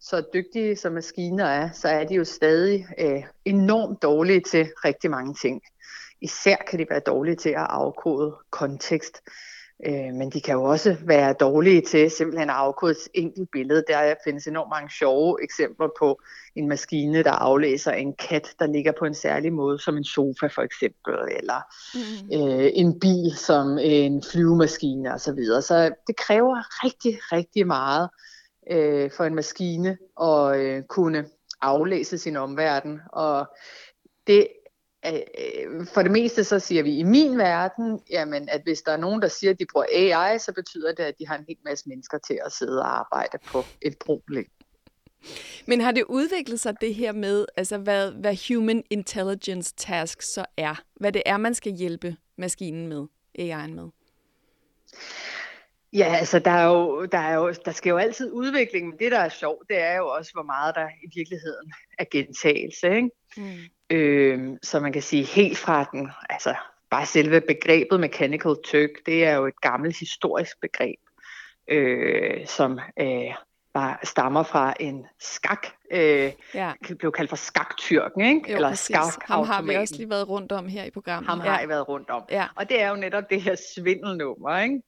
så 0.00 0.22
dygtige 0.34 0.76
som 0.76 0.92
maskiner 0.92 1.44
er, 1.44 1.70
så 1.72 1.88
er 1.88 2.04
de 2.04 2.14
jo 2.14 2.24
stadig 2.24 2.86
øh, 2.98 3.22
enormt 3.44 4.02
dårlige 4.02 4.40
til 4.40 4.68
rigtig 4.84 5.10
mange 5.10 5.34
ting. 5.34 5.62
Især 6.20 6.56
kan 6.56 6.78
de 6.78 6.86
være 6.90 7.00
dårlige 7.00 7.36
til 7.36 7.50
at 7.50 7.66
afkode 7.70 8.36
kontekst. 8.50 9.22
Øh, 9.84 10.14
men 10.14 10.30
de 10.30 10.40
kan 10.40 10.54
jo 10.54 10.62
også 10.62 10.96
være 11.02 11.32
dårlige 11.32 11.80
til 11.80 12.10
simpelthen 12.10 12.50
at 12.50 12.56
afkode 12.56 12.90
et 12.90 13.08
enkelt 13.14 13.50
billede. 13.52 13.84
Der 13.88 14.14
findes 14.24 14.46
enormt 14.46 14.70
mange 14.70 14.90
sjove 14.90 15.42
eksempler 15.42 15.88
på 15.98 16.20
en 16.54 16.68
maskine, 16.68 17.22
der 17.22 17.32
aflæser 17.32 17.92
en 17.92 18.14
kat, 18.14 18.54
der 18.58 18.66
ligger 18.66 18.92
på 18.98 19.04
en 19.04 19.14
særlig 19.14 19.52
måde, 19.52 19.78
som 19.78 19.96
en 19.96 20.04
sofa 20.04 20.46
for 20.46 20.62
eksempel, 20.62 21.14
eller 21.38 21.60
mm. 21.94 22.48
øh, 22.48 22.70
en 22.74 23.00
bil 23.00 23.36
som 23.36 23.78
en 23.78 24.22
flyvemaskine 24.32 25.14
osv. 25.14 25.18
Så, 25.18 25.32
videre. 25.32 25.62
så 25.62 25.94
det 26.06 26.16
kræver 26.16 26.84
rigtig, 26.84 27.18
rigtig 27.32 27.66
meget 27.66 28.08
øh, 28.70 29.10
for 29.16 29.24
en 29.24 29.34
maskine 29.34 29.98
at 30.22 30.56
øh, 30.60 30.82
kunne 30.82 31.24
aflæse 31.60 32.18
sin 32.18 32.36
omverden. 32.36 33.00
Og 33.12 33.46
det 34.26 34.48
Øh, 35.06 35.12
øh, 35.14 35.86
for 35.94 36.02
det 36.02 36.10
meste 36.10 36.44
så 36.44 36.58
siger 36.58 36.82
vi 36.82 36.98
i 36.98 37.02
min 37.02 37.38
verden, 37.38 38.00
jamen, 38.10 38.48
at 38.48 38.62
hvis 38.62 38.82
der 38.82 38.92
er 38.92 38.96
nogen, 38.96 39.22
der 39.22 39.28
siger, 39.28 39.50
at 39.50 39.58
de 39.58 39.66
bruger 39.72 39.86
AI, 39.92 40.38
så 40.38 40.52
betyder 40.52 40.92
det, 40.94 41.02
at 41.02 41.14
de 41.18 41.26
har 41.26 41.38
en 41.38 41.44
hel 41.48 41.56
masse 41.64 41.88
mennesker 41.88 42.18
til 42.18 42.38
at 42.46 42.52
sidde 42.52 42.80
og 42.80 42.98
arbejde 42.98 43.38
på 43.46 43.64
et 43.82 43.98
problem. 43.98 44.46
Men 45.66 45.80
har 45.80 45.92
det 45.92 46.04
udviklet 46.08 46.60
sig 46.60 46.80
det 46.80 46.94
her 46.94 47.12
med, 47.12 47.46
altså 47.56 47.78
hvad, 47.78 48.12
hvad 48.12 48.36
human 48.48 48.82
intelligence 48.90 49.74
task 49.76 50.22
så 50.22 50.44
er? 50.56 50.82
Hvad 50.94 51.12
det 51.12 51.22
er, 51.26 51.36
man 51.36 51.54
skal 51.54 51.72
hjælpe 51.72 52.16
maskinen 52.38 52.86
med, 52.88 53.06
AI'en 53.38 53.74
med? 53.74 53.88
Ja, 55.96 56.14
altså 56.14 56.38
der, 56.38 56.50
er 56.50 56.66
jo, 56.66 57.04
der, 57.04 57.18
er 57.18 57.34
jo, 57.34 57.54
der 57.64 57.72
skal 57.72 57.90
jo 57.90 57.96
altid 57.96 58.32
udvikling, 58.32 58.88
men 58.88 58.98
det 58.98 59.12
der 59.12 59.18
er 59.18 59.28
sjovt, 59.28 59.68
det 59.68 59.82
er 59.82 59.96
jo 59.96 60.08
også, 60.08 60.32
hvor 60.32 60.42
meget 60.42 60.74
der 60.74 60.88
i 61.02 61.08
virkeligheden 61.16 61.72
er 61.98 62.04
gentagelse. 62.10 62.96
Ikke? 62.96 63.10
Mm. 63.36 63.96
Øh, 63.96 64.58
så 64.62 64.80
man 64.80 64.92
kan 64.92 65.02
sige 65.02 65.24
helt 65.24 65.58
fra 65.58 65.84
den, 65.92 66.10
altså 66.30 66.54
bare 66.90 67.06
selve 67.06 67.40
begrebet 67.40 68.00
Mechanical 68.00 68.54
Turk, 68.64 68.90
det 69.06 69.24
er 69.24 69.34
jo 69.34 69.46
et 69.46 69.60
gammelt 69.60 69.98
historisk 69.98 70.60
begreb, 70.60 70.98
øh, 71.68 72.46
som 72.46 72.80
øh, 73.00 73.34
bare 73.74 73.96
stammer 74.02 74.42
fra 74.42 74.74
en 74.80 75.06
skak, 75.20 75.66
øh, 75.90 76.32
ja. 76.54 76.72
blev 76.98 77.12
kaldt 77.12 77.30
for 77.30 77.36
skaktyrken, 77.36 78.20
ikke? 78.20 78.50
Jo, 78.50 78.56
Eller 78.56 78.74
skak 78.74 79.22
Ham 79.22 79.46
har 79.46 79.62
vi 79.62 79.74
også 79.74 79.94
lige 79.96 80.10
været 80.10 80.28
rundt 80.28 80.52
om 80.52 80.68
her 80.68 80.84
i 80.84 80.90
programmet. 80.90 81.30
Ham 81.30 81.40
ja. 81.40 81.50
har 81.50 81.62
I 81.62 81.68
været 81.68 81.88
rundt 81.88 82.10
om. 82.10 82.22
Ja. 82.30 82.46
Og 82.54 82.68
det 82.68 82.82
er 82.82 82.88
jo 82.88 82.96
netop 82.96 83.30
det 83.30 83.42
her 83.42 83.56
svindelnummer, 83.74 84.58
ikke? 84.58 84.82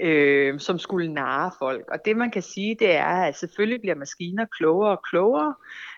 Øh, 0.00 0.60
som 0.60 0.78
skulle 0.78 1.14
narre 1.14 1.52
folk. 1.58 1.84
Og 1.88 1.98
det 2.04 2.16
man 2.16 2.30
kan 2.30 2.42
sige, 2.42 2.76
det 2.78 2.94
er, 2.94 3.22
at 3.22 3.36
selvfølgelig 3.36 3.80
bliver 3.80 3.94
maskiner 3.94 4.46
klogere 4.58 4.90
og 4.90 5.02
klogere, 5.10 5.54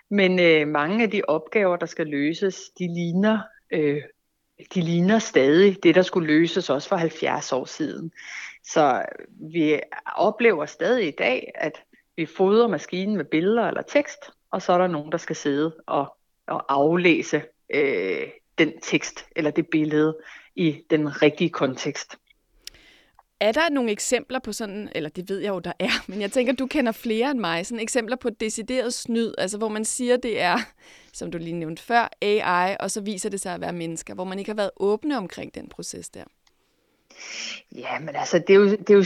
men 0.09 0.39
øh, 0.39 0.67
mange 0.67 1.03
af 1.03 1.11
de 1.11 1.21
opgaver, 1.27 1.75
der 1.75 1.85
skal 1.85 2.07
løses, 2.07 2.69
de 2.79 2.93
ligner 2.93 3.39
øh, 3.71 4.01
de 4.73 4.81
ligner 4.81 5.19
stadig 5.19 5.83
det, 5.83 5.95
der 5.95 6.01
skulle 6.01 6.27
løses 6.27 6.69
også 6.69 6.89
for 6.89 6.95
70 6.95 7.51
år 7.51 7.65
siden. 7.65 8.11
Så 8.63 9.05
øh, 9.19 9.25
vi 9.53 9.79
oplever 10.15 10.65
stadig 10.65 11.07
i 11.07 11.15
dag, 11.17 11.51
at 11.55 11.83
vi 12.15 12.25
fodrer 12.25 12.67
maskinen 12.67 13.17
med 13.17 13.25
billeder 13.25 13.67
eller 13.67 13.81
tekst, 13.81 14.19
og 14.51 14.61
så 14.61 14.73
er 14.73 14.77
der 14.77 14.87
nogen, 14.87 15.11
der 15.11 15.17
skal 15.17 15.35
sidde 15.35 15.75
og, 15.85 16.17
og 16.47 16.73
aflæse 16.73 17.41
øh, 17.73 18.27
den 18.57 18.73
tekst 18.81 19.25
eller 19.35 19.51
det 19.51 19.67
billede 19.69 20.17
i 20.55 20.83
den 20.89 21.21
rigtige 21.21 21.49
kontekst. 21.49 22.17
Er 23.41 23.51
der 23.51 23.69
nogle 23.69 23.91
eksempler 23.91 24.39
på 24.39 24.53
sådan, 24.53 24.89
eller 24.95 25.09
det 25.09 25.29
ved 25.29 25.39
jeg 25.39 25.49
jo, 25.49 25.59
der 25.59 25.73
er, 25.79 25.89
men 26.09 26.21
jeg 26.21 26.31
tænker, 26.31 26.53
du 26.53 26.67
kender 26.67 26.91
flere 26.91 27.31
end 27.31 27.39
mig, 27.39 27.65
sådan 27.65 27.79
eksempler 27.79 28.15
på 28.15 28.29
decideret 28.29 28.93
snyd, 28.93 29.33
altså 29.37 29.57
hvor 29.57 29.69
man 29.69 29.85
siger, 29.85 30.17
det 30.17 30.41
er, 30.41 30.57
som 31.13 31.31
du 31.31 31.37
lige 31.37 31.53
nævnte 31.53 31.83
før, 31.83 32.09
AI, 32.21 32.75
og 32.79 32.91
så 32.91 33.01
viser 33.01 33.29
det 33.29 33.41
sig 33.41 33.53
at 33.53 33.61
være 33.61 33.73
mennesker, 33.73 34.13
hvor 34.13 34.23
man 34.23 34.39
ikke 34.39 34.51
har 34.51 34.55
været 34.55 34.71
åbne 34.77 35.17
omkring 35.17 35.55
den 35.55 35.69
proces 35.69 36.09
der? 36.09 36.23
Ja, 37.75 37.99
men 37.99 38.15
altså, 38.15 38.39
det 38.39 38.49
er 38.49 38.59
jo, 38.59 38.65
det 38.65 38.89
er 38.89 38.93
jo, 38.93 39.05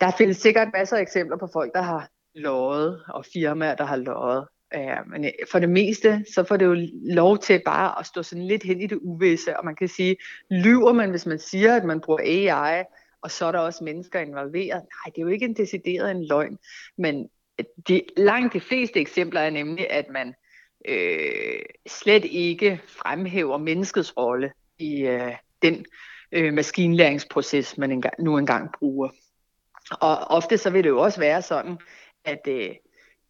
der 0.00 0.10
findes 0.18 0.36
sikkert 0.36 0.68
masser 0.72 0.96
af 0.96 1.00
eksempler 1.00 1.36
på 1.36 1.48
folk, 1.52 1.72
der 1.74 1.82
har 1.82 2.08
løjet, 2.34 3.02
og 3.08 3.24
firmaer, 3.32 3.74
der 3.74 3.84
har 3.84 3.96
løjet. 3.96 4.46
Ja, 4.74 4.96
men 5.10 5.24
øh, 5.24 5.30
for 5.52 5.58
det 5.58 5.68
meste, 5.68 6.24
så 6.34 6.44
får 6.44 6.56
det 6.56 6.66
jo 6.66 6.76
lov 7.14 7.38
til 7.38 7.62
bare 7.64 8.00
at 8.00 8.06
stå 8.06 8.22
sådan 8.22 8.46
lidt 8.46 8.62
hen 8.62 8.80
i 8.80 8.86
det 8.86 8.98
uvisse, 9.02 9.58
og 9.58 9.64
man 9.64 9.76
kan 9.76 9.88
sige, 9.88 10.16
lyver 10.50 10.92
man, 10.92 11.10
hvis 11.10 11.26
man 11.26 11.38
siger, 11.38 11.76
at 11.76 11.84
man 11.84 12.00
bruger 12.00 12.20
AI, 12.20 12.84
og 13.22 13.30
så 13.30 13.44
er 13.46 13.52
der 13.52 13.58
også 13.58 13.84
mennesker 13.84 14.20
involveret. 14.20 14.82
Nej, 14.82 15.12
det 15.14 15.18
er 15.18 15.22
jo 15.22 15.28
ikke 15.28 15.44
en 15.44 15.56
decideret 15.56 16.10
en 16.10 16.26
løgn, 16.26 16.58
men 16.98 17.28
øh, 17.58 17.64
de, 17.88 18.02
langt 18.16 18.52
de 18.52 18.60
fleste 18.60 19.00
eksempler 19.00 19.40
er 19.40 19.50
nemlig, 19.50 19.90
at 19.90 20.06
man 20.10 20.34
øh, 20.88 21.62
slet 21.88 22.24
ikke 22.24 22.80
fremhæver 22.86 23.58
menneskets 23.58 24.16
rolle 24.16 24.52
i 24.78 25.00
øh, 25.00 25.32
den 25.62 25.86
øh, 26.32 26.54
maskinlæringsproces, 26.54 27.78
man 27.78 27.92
engang, 27.92 28.14
nu 28.18 28.38
engang 28.38 28.72
bruger. 28.78 29.08
Og 29.90 30.18
ofte 30.18 30.58
så 30.58 30.70
vil 30.70 30.84
det 30.84 30.90
jo 30.90 31.00
også 31.00 31.20
være 31.20 31.42
sådan, 31.42 31.78
at 32.24 32.40
øh, 32.48 32.70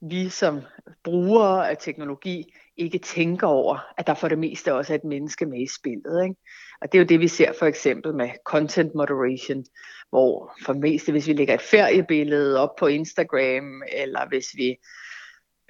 vi 0.00 0.28
som 0.28 0.60
brugere 1.04 1.70
af 1.70 1.76
teknologi 1.80 2.54
ikke 2.76 2.98
tænker 2.98 3.46
over, 3.46 3.78
at 3.98 4.06
der 4.06 4.14
for 4.14 4.28
det 4.28 4.38
meste 4.38 4.74
også 4.74 4.92
er 4.92 4.98
et 4.98 5.04
menneske 5.04 5.46
med 5.46 5.60
i 5.60 5.68
spillet. 5.78 6.24
Ikke? 6.24 6.36
Og 6.80 6.92
det 6.92 6.98
er 6.98 7.02
jo 7.02 7.06
det, 7.06 7.20
vi 7.20 7.28
ser 7.28 7.52
for 7.58 7.66
eksempel 7.66 8.14
med 8.14 8.30
content 8.44 8.94
moderation, 8.94 9.64
hvor 10.10 10.56
for 10.64 10.72
det 10.72 10.82
meste, 10.82 11.12
hvis 11.12 11.26
vi 11.26 11.32
lægger 11.32 11.54
et 11.54 11.60
feriebillede 11.60 12.58
op 12.58 12.76
på 12.76 12.86
Instagram, 12.86 13.82
eller 13.92 14.28
hvis 14.28 14.46
vi 14.54 14.76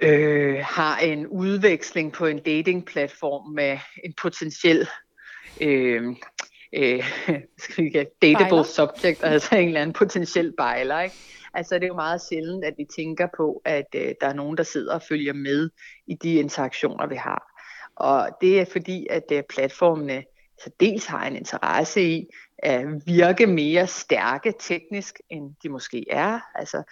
øh, 0.02 0.58
har 0.64 0.98
en 0.98 1.26
udveksling 1.26 2.12
på 2.12 2.26
en 2.26 2.42
datingplatform 2.42 3.54
med 3.54 3.78
en 4.04 4.14
potentiel 4.22 4.88
øh, 5.60 6.02
øh, 6.74 7.04
skal 7.58 7.84
vi 7.84 7.90
dateable 8.22 8.48
bejler. 8.48 8.62
subject, 8.62 9.24
altså 9.24 9.56
en 9.56 9.68
eller 9.68 9.80
anden 9.80 9.92
potentiel 9.92 10.52
bejler, 10.56 11.00
ikke? 11.00 11.16
Altså 11.54 11.74
det 11.74 11.82
er 11.82 11.88
jo 11.88 11.94
meget 11.94 12.20
sjældent, 12.22 12.64
at 12.64 12.74
vi 12.76 12.84
tænker 12.96 13.28
på, 13.36 13.62
at 13.64 13.86
øh, 13.94 14.14
der 14.20 14.26
er 14.26 14.34
nogen, 14.34 14.56
der 14.56 14.62
sidder 14.62 14.94
og 14.94 15.02
følger 15.02 15.32
med 15.32 15.70
i 16.06 16.14
de 16.14 16.34
interaktioner, 16.34 17.06
vi 17.06 17.16
har. 17.16 17.52
Og 17.96 18.30
det 18.40 18.60
er 18.60 18.64
fordi, 18.64 19.06
at 19.10 19.24
øh, 19.32 19.42
platformene 19.48 20.24
så 20.64 20.70
dels 20.80 21.06
har 21.06 21.26
en 21.26 21.36
interesse 21.36 22.02
i 22.02 22.26
at 22.58 22.86
virke 23.06 23.46
mere 23.46 23.86
stærke 23.86 24.52
teknisk, 24.60 25.20
end 25.30 25.54
de 25.62 25.68
måske 25.68 26.04
er. 26.10 26.40
Altså 26.54 26.82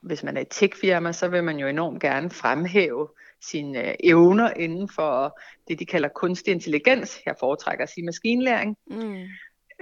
hvis 0.00 0.22
man 0.22 0.36
er 0.36 0.40
et 0.40 0.48
techfirma, 0.50 1.12
så 1.12 1.28
vil 1.28 1.44
man 1.44 1.58
jo 1.58 1.66
enormt 1.66 2.02
gerne 2.02 2.30
fremhæve 2.30 3.08
sine 3.40 3.88
øh, 3.88 3.94
evner 4.04 4.50
inden 4.56 4.88
for 4.88 5.40
det, 5.68 5.78
de 5.78 5.86
kalder 5.86 6.08
kunstig 6.08 6.52
intelligens. 6.52 7.20
Jeg 7.26 7.34
foretrækker 7.40 7.84
at 7.84 7.90
sige 7.90 8.04
maskinlæring. 8.04 8.76
Mm. 8.90 9.24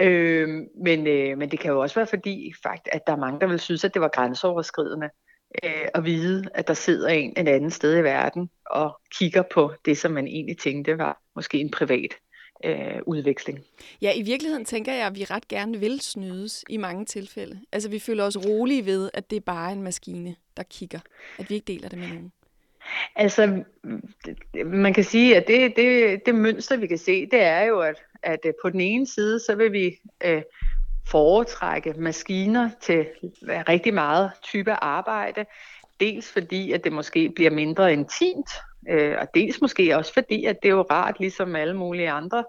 Øh, 0.00 0.48
men, 0.84 1.06
øh, 1.06 1.38
men 1.38 1.50
det 1.50 1.58
kan 1.60 1.70
jo 1.70 1.80
også 1.80 1.94
være 1.94 2.06
fordi, 2.06 2.52
fakt, 2.62 2.88
at 2.92 3.06
der 3.06 3.12
er 3.12 3.16
mange, 3.16 3.40
der 3.40 3.46
vil 3.46 3.60
synes, 3.60 3.84
at 3.84 3.94
det 3.94 4.02
var 4.02 4.08
grænseoverskridende 4.08 5.10
øh, 5.64 5.88
at 5.94 6.04
vide, 6.04 6.44
at 6.54 6.68
der 6.68 6.74
sidder 6.74 7.08
en 7.08 7.30
et 7.30 7.48
andet 7.48 7.72
sted 7.72 7.98
i 7.98 8.02
verden 8.02 8.50
og 8.66 9.00
kigger 9.18 9.42
på 9.52 9.72
det, 9.84 9.98
som 9.98 10.12
man 10.12 10.26
egentlig 10.26 10.58
tænkte 10.58 10.98
var 10.98 11.22
måske 11.36 11.58
en 11.58 11.70
privat 11.70 12.14
øh, 12.64 13.00
udveksling. 13.06 13.58
Ja, 14.02 14.12
i 14.16 14.22
virkeligheden 14.22 14.64
tænker 14.64 14.92
jeg, 14.92 15.06
at 15.06 15.16
vi 15.16 15.24
ret 15.24 15.48
gerne 15.48 15.80
vil 15.80 16.00
snydes 16.00 16.64
i 16.68 16.76
mange 16.76 17.04
tilfælde. 17.04 17.60
Altså 17.72 17.88
vi 17.88 17.98
føler 17.98 18.24
os 18.24 18.36
rolige 18.46 18.86
ved, 18.86 19.10
at 19.14 19.30
det 19.30 19.36
er 19.36 19.40
bare 19.40 19.72
en 19.72 19.82
maskine, 19.82 20.36
der 20.56 20.62
kigger. 20.62 21.00
At 21.38 21.50
vi 21.50 21.54
ikke 21.54 21.72
deler 21.72 21.88
det 21.88 21.98
med 21.98 22.08
nogen. 22.08 22.32
Altså, 23.16 23.62
man 24.64 24.94
kan 24.94 25.04
sige, 25.04 25.36
at 25.36 25.46
det, 25.46 25.76
det, 25.76 26.20
det 26.26 26.34
mønster, 26.34 26.76
vi 26.76 26.86
kan 26.86 26.98
se, 26.98 27.26
det 27.26 27.42
er 27.42 27.62
jo, 27.62 27.80
at, 27.80 27.96
at 28.22 28.40
øh, 28.44 28.52
på 28.62 28.70
den 28.70 28.80
ene 28.80 29.06
side, 29.06 29.40
så 29.40 29.54
vil 29.54 29.72
vi 29.72 29.98
øh, 30.24 30.42
foretrække 31.06 31.94
maskiner 31.96 32.70
til 32.80 33.06
øh, 33.42 33.60
rigtig 33.68 33.94
meget 33.94 34.30
type 34.42 34.72
arbejde. 34.72 35.44
Dels 36.00 36.32
fordi, 36.32 36.72
at 36.72 36.84
det 36.84 36.92
måske 36.92 37.32
bliver 37.34 37.50
mindre 37.50 37.92
intimt, 37.92 38.50
øh, 38.88 39.16
og 39.20 39.28
dels 39.34 39.60
måske 39.60 39.96
også 39.96 40.12
fordi, 40.12 40.44
at 40.44 40.62
det 40.62 40.68
er 40.68 40.72
jo 40.72 40.86
rart, 40.90 41.20
ligesom 41.20 41.56
alle 41.56 41.76
mulige 41.76 42.10
andre 42.10 42.44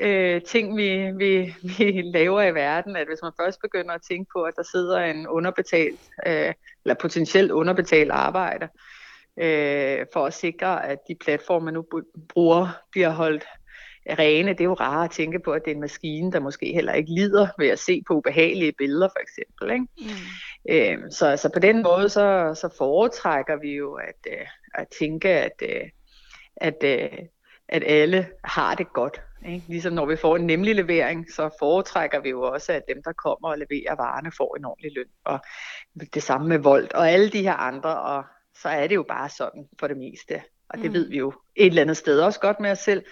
øh, 0.00 0.42
ting, 0.42 0.76
vi, 0.76 1.10
vi, 1.16 1.54
vi 1.78 2.02
laver 2.14 2.42
i 2.42 2.54
verden, 2.54 2.96
at 2.96 3.06
hvis 3.06 3.22
man 3.22 3.32
først 3.40 3.60
begynder 3.60 3.94
at 3.94 4.02
tænke 4.10 4.30
på, 4.32 4.42
at 4.42 4.54
der 4.56 4.62
sidder 4.62 4.98
en 4.98 5.28
underbetalt, 5.28 6.00
øh, 6.26 6.52
eller 6.84 6.94
potentielt 7.00 7.50
underbetalt 7.50 8.10
arbejder, 8.10 8.66
øh, 8.66 8.95
for 10.12 10.26
at 10.26 10.34
sikre, 10.34 10.86
at 10.86 10.98
de 11.08 11.14
platforme, 11.14 11.72
nu 11.72 11.84
bruger, 12.28 12.68
bliver 12.90 13.10
holdt 13.10 13.44
rene. 14.10 14.52
Det 14.52 14.60
er 14.60 14.64
jo 14.64 14.74
rart 14.74 15.04
at 15.04 15.10
tænke 15.10 15.38
på, 15.38 15.52
at 15.52 15.62
det 15.64 15.70
er 15.70 15.74
en 15.74 15.80
maskine, 15.80 16.32
der 16.32 16.40
måske 16.40 16.72
heller 16.72 16.92
ikke 16.92 17.14
lider 17.14 17.48
ved 17.58 17.68
at 17.68 17.78
se 17.78 18.02
på 18.06 18.14
ubehagelige 18.14 18.72
billeder, 18.78 19.08
for 19.08 19.18
eksempel. 19.18 19.70
Ikke? 19.70 19.86
Mm. 20.98 21.04
Øh, 21.04 21.10
så, 21.10 21.36
så 21.36 21.50
på 21.54 21.58
den 21.58 21.82
måde, 21.82 22.08
så, 22.08 22.54
så 22.60 22.74
foretrækker 22.78 23.56
vi 23.56 23.76
jo 23.76 23.94
at, 23.94 24.32
øh, 24.32 24.46
at 24.74 24.86
tænke, 24.98 25.28
at, 25.28 25.62
øh, 25.62 25.88
at, 26.56 26.76
øh, 26.84 27.18
at 27.68 27.82
alle 27.86 28.26
har 28.44 28.74
det 28.74 28.92
godt. 28.92 29.20
Ikke? 29.48 29.64
Ligesom 29.68 29.92
når 29.92 30.06
vi 30.06 30.16
får 30.16 30.36
en 30.36 30.46
nemlig 30.46 30.74
levering, 30.74 31.32
så 31.32 31.50
foretrækker 31.58 32.20
vi 32.20 32.30
jo 32.30 32.42
også, 32.42 32.72
at 32.72 32.82
dem, 32.88 33.02
der 33.04 33.12
kommer 33.12 33.48
og 33.48 33.58
leverer 33.58 33.96
varerne, 33.96 34.32
får 34.36 34.56
en 34.56 34.64
ordentlig 34.64 34.92
løn. 34.96 35.06
Og 35.24 35.38
det 36.14 36.22
samme 36.22 36.48
med 36.48 36.58
vold 36.58 36.94
og 36.94 37.10
alle 37.10 37.28
de 37.30 37.42
her 37.42 37.54
andre. 37.54 38.00
Og 38.00 38.24
så 38.62 38.68
er 38.68 38.86
det 38.86 38.94
jo 38.94 39.02
bare 39.02 39.28
sådan 39.28 39.68
for 39.80 39.86
det 39.86 39.96
meste. 39.96 40.42
Og 40.68 40.78
det 40.78 40.86
mm. 40.86 40.92
ved 40.92 41.08
vi 41.08 41.18
jo 41.18 41.32
et 41.56 41.66
eller 41.66 41.82
andet 41.82 41.96
sted 41.96 42.20
også 42.20 42.40
godt 42.40 42.60
med 42.60 42.70
os 42.70 42.78
selv. 42.78 43.04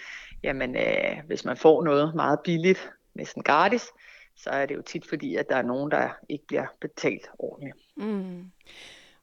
Jamen, 0.43 0.75
øh, 0.75 1.17
hvis 1.27 1.45
man 1.45 1.57
får 1.57 1.83
noget 1.83 2.15
meget 2.15 2.39
billigt, 2.43 2.91
næsten 3.15 3.43
gratis, 3.43 3.87
så 4.35 4.49
er 4.49 4.65
det 4.65 4.75
jo 4.75 4.81
tit 4.81 5.09
fordi, 5.09 5.35
at 5.35 5.49
der 5.49 5.55
er 5.55 5.61
nogen, 5.61 5.91
der 5.91 6.09
ikke 6.29 6.47
bliver 6.47 6.65
betalt 6.81 7.29
ordentligt. 7.39 7.77
Mm. 7.97 8.51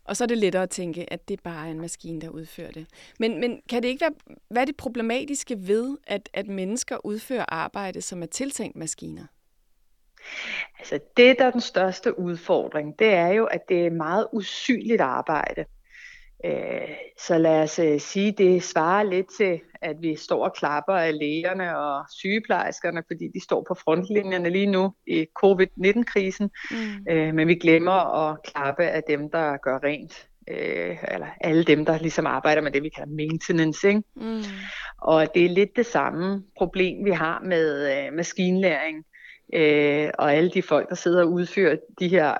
Og 0.04 0.16
så 0.16 0.24
er 0.24 0.28
det 0.28 0.38
lettere 0.38 0.62
at 0.62 0.70
tænke, 0.70 1.12
at 1.12 1.28
det 1.28 1.38
er 1.38 1.42
bare 1.44 1.70
en 1.70 1.80
maskine, 1.80 2.20
der 2.20 2.28
udfører 2.28 2.70
det. 2.70 2.86
Men, 3.18 3.40
men 3.40 3.62
kan 3.68 3.82
det 3.82 3.88
ikke 3.88 4.00
være, 4.00 4.36
hvad 4.48 4.62
er 4.62 4.66
det 4.66 4.76
problematiske 4.76 5.56
ved, 5.68 5.98
at, 6.06 6.28
at 6.32 6.46
mennesker 6.46 7.06
udfører 7.06 7.44
arbejde, 7.48 8.02
som 8.02 8.22
er 8.22 8.26
tiltænkt 8.26 8.76
maskiner? 8.76 9.26
Altså 10.78 10.98
det, 11.16 11.36
der 11.38 11.44
er 11.44 11.50
den 11.50 11.60
største 11.60 12.18
udfordring, 12.18 12.98
det 12.98 13.14
er 13.14 13.28
jo, 13.28 13.44
at 13.44 13.68
det 13.68 13.86
er 13.86 13.90
meget 13.90 14.28
usynligt 14.32 15.00
arbejde. 15.00 15.64
Øh, 16.44 16.88
så 17.18 17.38
lad 17.38 17.62
os 17.62 17.78
øh, 17.78 18.00
sige, 18.00 18.32
det 18.32 18.62
svarer 18.62 19.02
lidt 19.02 19.26
til, 19.36 19.60
at 19.82 19.96
vi 20.00 20.16
står 20.16 20.44
og 20.44 20.52
klapper 20.54 20.92
af 20.92 21.18
lægerne 21.18 21.78
og 21.78 22.04
sygeplejerskerne, 22.10 23.02
fordi 23.06 23.24
de 23.34 23.44
står 23.44 23.64
på 23.68 23.74
frontlinjerne 23.74 24.50
lige 24.50 24.66
nu 24.66 24.94
i 25.06 25.26
covid-19-krisen. 25.34 26.50
Mm. 26.70 27.06
Øh, 27.10 27.34
men 27.34 27.48
vi 27.48 27.54
glemmer 27.54 28.30
at 28.30 28.42
klappe 28.42 28.84
af 28.84 29.02
dem, 29.08 29.30
der 29.30 29.56
gør 29.56 29.78
rent. 29.84 30.28
eller 30.46 31.26
alle 31.40 31.64
dem, 31.64 31.84
der 31.84 31.98
ligesom 31.98 32.26
arbejder 32.26 32.62
med 32.62 32.70
det, 32.70 32.82
vi 32.82 32.88
kalder 32.88 33.14
maintenance. 33.14 33.88
Ikke? 33.88 34.02
Mm. 34.16 34.42
Og 35.02 35.34
det 35.34 35.44
er 35.44 35.48
lidt 35.48 35.76
det 35.76 35.86
samme 35.86 36.42
problem, 36.58 37.04
vi 37.04 37.10
har 37.10 37.40
med 37.44 38.10
maskinlæring. 38.10 39.04
og 40.18 40.34
alle 40.34 40.50
de 40.50 40.62
folk, 40.62 40.88
der 40.88 40.94
sidder 40.94 41.22
og 41.22 41.32
udfører 41.32 41.76
de 42.00 42.08
her 42.08 42.34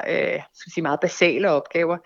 skal 0.55 0.73
sige, 0.73 0.83
meget 0.83 1.01
basale 1.01 1.51
opgaver, 1.51 1.99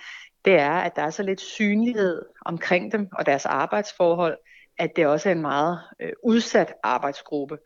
det 0.47 0.55
er, 0.55 0.73
at 0.73 0.97
der 0.97 1.03
er 1.03 1.11
så 1.11 1.23
lidt 1.23 1.41
synlighed 1.41 2.23
omkring 2.45 2.93
dem 2.93 3.09
og 3.13 3.27
deres 3.27 3.47
arbejdsforhold, 3.47 4.39
at 4.79 4.97
det 4.97 5.07
også 5.07 5.29
er 5.29 5.33
en 5.33 5.41
meget 5.41 5.81
øh, 6.01 6.13
udsat 6.23 6.75
arbejdsgruppe. 6.83 7.59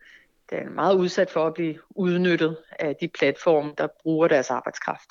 Det 0.49 0.59
er 0.59 0.69
meget 0.69 0.95
udsat 0.95 1.29
for 1.29 1.47
at 1.47 1.53
blive 1.53 1.79
udnyttet 1.89 2.57
af 2.79 2.95
de 2.95 3.07
platforme, 3.07 3.73
der 3.77 3.87
bruger 4.03 4.27
deres 4.27 4.49
arbejdskraft. 4.49 5.09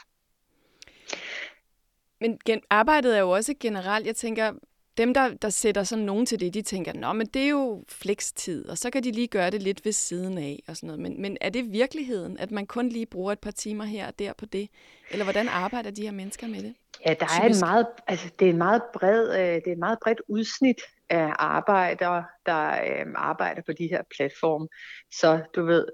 Men 2.21 2.39
gen- 2.47 2.63
arbejdet 2.71 3.17
er 3.17 3.21
jo 3.21 3.31
også 3.31 3.55
generelt, 3.61 4.07
jeg 4.07 4.17
tænker, 4.17 4.53
dem, 5.01 5.15
der, 5.15 5.35
der 5.43 5.49
sætter 5.49 5.83
sådan 5.83 6.05
nogen 6.05 6.27
til 6.27 6.41
det, 6.41 6.55
de 6.55 6.63
tænker, 6.63 6.93
nå, 6.93 7.13
men 7.13 7.27
det 7.27 7.43
er 7.43 7.49
jo 7.49 7.85
flekstid, 7.89 8.69
og 8.69 8.79
så 8.79 8.91
kan 8.91 9.05
de 9.05 9.13
lige 9.13 9.27
gøre 9.27 9.51
det 9.51 9.63
lidt 9.63 9.85
ved 9.85 9.93
siden 9.93 10.39
af 10.39 10.63
og 10.69 10.77
sådan 10.77 10.87
noget. 10.87 11.01
Men, 11.01 11.23
men 11.23 11.37
er 11.41 11.51
det 11.51 11.73
virkeligheden, 11.73 12.39
at 12.39 12.51
man 12.51 12.67
kun 12.67 12.89
lige 12.89 13.07
bruger 13.07 13.33
et 13.33 13.39
par 13.39 13.51
timer 13.51 13.85
her 13.85 14.07
og 14.07 14.19
der 14.19 14.33
på 14.33 14.47
det? 14.47 14.69
Eller 15.11 15.25
hvordan 15.25 15.49
arbejder 15.49 15.91
de 15.91 16.03
her 16.03 16.13
mennesker 16.13 16.47
med 16.47 16.63
det? 16.63 16.75
Ja, 17.07 17.15
der 17.15 17.27
er 17.43 17.47
en 17.47 17.61
meget, 17.61 17.87
altså, 18.07 18.31
det 18.39 18.47
er 18.47 18.51
en 18.51 18.59
meget 18.59 18.83
bred, 18.95 19.29
øh, 19.29 19.55
det 19.55 19.67
er 19.67 19.73
et 19.73 19.79
meget 19.79 19.99
bredt 20.03 20.21
udsnit 20.29 20.81
af 21.09 21.33
arbejdere, 21.39 22.25
der 22.47 22.71
øh, 22.71 23.07
arbejder 23.17 23.63
på 23.67 23.73
de 23.73 23.87
her 23.87 24.03
platforme. 24.17 24.69
Så 25.13 25.41
du 25.55 25.65
ved, 25.65 25.87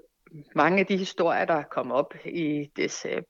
mange 0.55 0.79
af 0.79 0.85
de 0.85 0.97
historier, 0.97 1.45
der 1.45 1.63
kom 1.63 1.91
op 1.91 2.13
i 2.25 2.69
det 2.75 3.05
øh, 3.05 3.21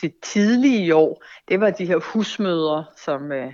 sit 0.00 0.14
tidlige 0.22 0.94
år, 0.94 1.24
det 1.48 1.60
var 1.60 1.70
de 1.70 1.86
her 1.86 1.96
husmøder, 2.12 2.84
som 3.04 3.32
øh, 3.32 3.52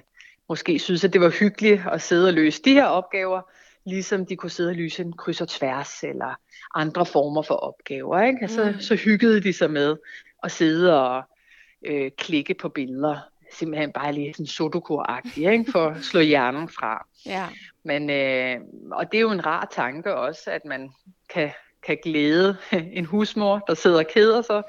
måske 0.48 0.78
synes, 0.78 1.04
at 1.04 1.12
det 1.12 1.20
var 1.20 1.30
hyggeligt 1.40 1.82
at 1.92 2.02
sidde 2.02 2.28
og 2.28 2.34
løse 2.34 2.62
de 2.62 2.72
her 2.72 2.86
opgaver, 2.86 3.42
ligesom 3.84 4.26
de 4.26 4.36
kunne 4.36 4.50
sidde 4.50 4.70
og 4.70 4.76
løse 4.76 5.02
en 5.02 5.12
kryds 5.12 5.40
og 5.40 5.48
tværs 5.48 6.04
eller 6.04 6.34
andre 6.74 7.06
former 7.06 7.42
for 7.42 7.54
opgaver. 7.54 8.22
Ikke? 8.22 8.38
Altså, 8.42 8.64
mm. 8.64 8.80
Så 8.80 8.94
hyggede 8.94 9.42
de 9.42 9.52
sig 9.52 9.70
med 9.70 9.96
at 10.42 10.52
sidde 10.52 11.00
og 11.02 11.22
øh, 11.86 12.10
klikke 12.18 12.54
på 12.54 12.68
billeder. 12.68 13.18
Simpelthen 13.52 13.92
bare 13.92 14.12
lige 14.12 14.34
sådan 14.34 14.46
sudoku 14.46 15.02
ikke? 15.36 15.72
for 15.72 15.86
at 15.86 16.04
slå 16.04 16.20
hjernen 16.20 16.68
fra. 16.68 17.06
Ja. 17.26 17.46
Men, 17.82 18.10
øh, 18.10 18.60
og 18.92 19.12
det 19.12 19.18
er 19.18 19.22
jo 19.22 19.30
en 19.30 19.46
rar 19.46 19.68
tanke 19.72 20.14
også, 20.14 20.50
at 20.50 20.64
man 20.64 20.90
kan 21.28 21.50
kan 21.86 21.98
glæde 22.02 22.56
en 22.98 23.04
husmor, 23.04 23.58
der 23.58 23.74
sidder 23.74 23.98
og 23.98 24.06
keder 24.14 24.42
sig 24.42 24.62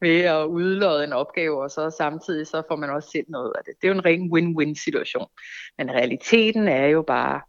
ved 0.00 0.20
at 0.20 0.44
udlåde 0.44 1.04
en 1.04 1.12
opgave, 1.12 1.62
og 1.62 1.70
så 1.70 1.94
samtidig 1.98 2.46
så 2.46 2.62
får 2.68 2.76
man 2.76 2.90
også 2.90 3.10
selv 3.10 3.26
noget 3.28 3.52
af 3.58 3.64
det. 3.64 3.74
Det 3.80 3.88
er 3.88 3.92
jo 3.92 3.98
en 3.98 4.04
ren 4.04 4.30
win-win 4.32 4.82
situation. 4.82 5.26
Men 5.78 5.90
realiteten 5.90 6.68
er 6.68 6.86
jo 6.86 7.02
bare, 7.02 7.40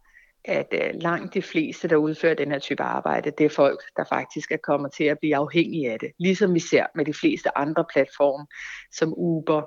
at 0.44 0.66
øh, 0.72 0.90
langt 0.94 1.34
de 1.34 1.42
fleste, 1.42 1.88
der 1.88 1.96
udfører 1.96 2.34
den 2.34 2.50
her 2.50 2.58
type 2.58 2.82
arbejde, 2.82 3.32
det 3.38 3.46
er 3.46 3.50
folk, 3.50 3.80
der 3.96 4.04
faktisk 4.08 4.52
er 4.52 4.56
kommet 4.56 4.92
til 4.92 5.04
at 5.04 5.18
blive 5.18 5.36
afhængige 5.36 5.92
af 5.92 5.98
det. 5.98 6.12
Ligesom 6.18 6.54
vi 6.54 6.60
ser 6.60 6.86
med 6.94 7.04
de 7.04 7.14
fleste 7.14 7.58
andre 7.58 7.84
platforme, 7.92 8.46
som 8.92 9.14
Uber, 9.16 9.62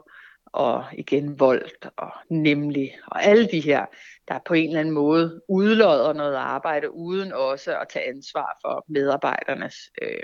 og 0.46 0.86
igen 0.93 1.39
Volt 1.39 1.88
og 1.98 2.12
Nemlig 2.30 2.98
og 3.08 3.24
alle 3.24 3.48
de 3.48 3.60
her, 3.60 3.86
der 4.28 4.39
på 4.46 4.54
en 4.54 4.68
eller 4.68 4.80
anden 4.80 4.93
måde 4.93 5.41
udlodder 5.50 6.14
noget 6.14 6.36
arbejde 6.36 6.91
uden 6.91 7.34
også 7.34 7.80
at 7.80 7.88
tage 7.89 8.10
ansvar 8.10 8.58
for 8.62 8.86
medarbejdernes 8.88 9.76
øh, 10.02 10.24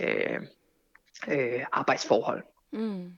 øh, 0.00 0.40
øh, 1.28 1.64
arbejdsforhold. 1.72 2.42
Mm. 2.72 3.12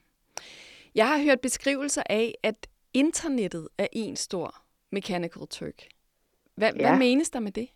Jeg 0.95 1.09
har 1.09 1.23
hørt 1.23 1.41
beskrivelser 1.41 2.03
af, 2.11 2.35
at 2.43 2.67
internettet 2.95 3.69
er 3.79 3.87
en 3.93 4.17
stor 4.17 4.55
Mechanical 4.93 5.47
Turk. 5.51 5.83
Hvad, 6.55 6.73
ja. 6.75 6.89
hvad 6.89 6.99
menes 6.99 7.31
der 7.31 7.41
med 7.41 7.53
det? 7.53 7.69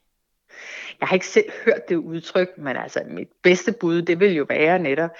Jeg 1.01 1.09
har 1.09 1.15
ikke 1.15 1.27
selv 1.27 1.51
hørt 1.65 1.89
det 1.89 1.97
udtryk, 1.97 2.59
men 2.59 2.77
altså 2.77 3.03
mit 3.07 3.29
bedste 3.43 3.73
bud, 3.81 4.03
det 4.03 4.21
vil 4.21 4.33
jo 4.35 4.47
være 4.49 4.79
netop 4.79 5.11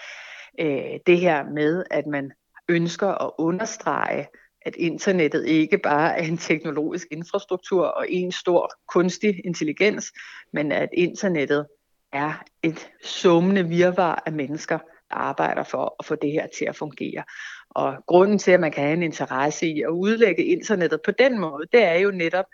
øh, 0.61 1.01
det 1.07 1.19
her 1.19 1.45
med, 1.45 1.85
at 1.91 2.07
man 2.07 2.33
ønsker 2.69 3.09
at 3.09 3.31
understrege, 3.39 4.27
at 4.63 4.77
internettet 4.77 5.47
ikke 5.47 5.79
bare 5.79 6.19
er 6.19 6.23
en 6.23 6.39
teknologisk 6.39 7.07
infrastruktur 7.11 7.87
og 7.87 8.07
en 8.11 8.33
stor 8.33 8.73
kunstig 8.89 9.41
intelligens, 9.45 10.13
men 10.53 10.73
at 10.73 10.89
internettet 10.93 11.67
er 12.13 12.45
et 12.63 12.91
summende 13.05 13.69
virvar 13.69 14.23
af 14.27 14.33
mennesker, 14.33 14.79
der 15.11 15.17
arbejder 15.17 15.63
for 15.63 15.97
at 15.99 16.07
få 16.07 16.15
det 16.15 16.33
her 16.33 16.47
til 16.47 16.65
at 16.65 16.77
fungere. 16.77 17.25
Og 17.71 17.97
grunden 18.07 18.39
til, 18.39 18.51
at 18.51 18.61
man 18.61 18.73
kan 18.73 18.85
have 18.85 18.97
en 18.97 19.03
interesse 19.03 19.67
i 19.67 19.83
at 19.83 19.89
udlægge 19.89 20.45
internettet 20.45 21.01
på 21.05 21.11
den 21.11 21.39
måde, 21.39 21.67
det 21.73 21.85
er 21.85 21.95
jo 21.95 22.11
netop 22.11 22.45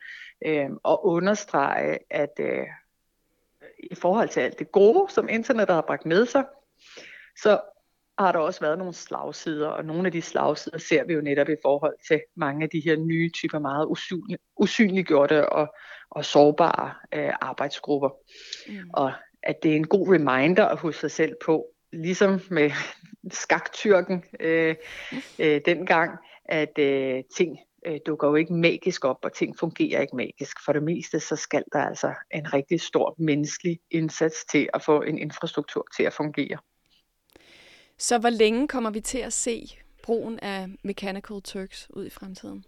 øh, 0.46 0.70
at 0.84 0.98
understrege, 1.02 1.98
at 2.10 2.32
øh, 2.40 2.66
i 3.90 3.94
forhold 3.94 4.28
til 4.28 4.40
alt 4.40 4.58
det 4.58 4.72
gode, 4.72 5.12
som 5.12 5.28
internettet 5.28 5.74
har 5.74 5.84
bragt 5.86 6.06
med 6.06 6.26
sig, 6.26 6.44
så 7.42 7.60
har 8.20 8.32
der 8.32 8.38
også 8.38 8.60
været 8.60 8.78
nogle 8.78 8.94
slagsider, 8.94 9.68
og 9.68 9.84
nogle 9.84 10.06
af 10.06 10.12
de 10.12 10.22
slagsider 10.22 10.78
ser 10.78 11.04
vi 11.04 11.14
jo 11.14 11.20
netop 11.20 11.48
i 11.48 11.56
forhold 11.62 11.94
til 12.08 12.20
mange 12.36 12.62
af 12.62 12.70
de 12.70 12.80
her 12.80 12.96
nye 12.96 13.30
typer 13.30 13.58
meget 13.58 13.86
usynlig, 13.86 14.38
usynliggjorte 14.56 15.48
og, 15.48 15.74
og 16.10 16.24
sårbare 16.24 16.94
øh, 17.14 17.32
arbejdsgrupper. 17.40 18.08
Mm. 18.68 18.90
Og 18.92 19.12
at 19.42 19.62
det 19.62 19.72
er 19.72 19.76
en 19.76 19.86
god 19.86 20.14
reminder 20.14 20.64
at 20.64 20.78
huske 20.78 21.00
sig 21.00 21.10
selv 21.10 21.34
på, 21.44 21.66
ligesom 21.92 22.40
med 22.50 22.70
skaktyrken 23.30 24.24
øh, 24.40 24.74
øh, 25.38 25.60
dengang, 25.64 26.18
at 26.44 26.78
øh, 26.78 27.22
ting 27.36 27.58
øh, 27.86 27.98
dukker 28.06 28.28
jo 28.28 28.34
ikke 28.34 28.52
magisk 28.52 29.04
op, 29.04 29.18
og 29.22 29.32
ting 29.32 29.58
fungerer 29.58 30.00
ikke 30.00 30.16
magisk. 30.16 30.56
For 30.64 30.72
det 30.72 30.82
meste, 30.82 31.20
så 31.20 31.36
skal 31.36 31.64
der 31.72 31.78
altså 31.78 32.14
en 32.34 32.52
rigtig 32.52 32.80
stor 32.80 33.14
menneskelig 33.18 33.78
indsats 33.90 34.44
til 34.44 34.68
at 34.74 34.82
få 34.82 35.02
en 35.02 35.18
infrastruktur 35.18 35.86
til 35.96 36.02
at 36.02 36.12
fungere. 36.12 36.58
Så 38.00 38.18
hvor 38.18 38.30
længe 38.30 38.68
kommer 38.68 38.90
vi 38.90 39.00
til 39.00 39.18
at 39.18 39.32
se 39.32 39.66
brugen 40.02 40.40
af 40.40 40.66
Mechanical 40.84 41.42
Turks 41.42 41.90
ud 41.90 42.06
i 42.06 42.10
fremtiden? 42.10 42.64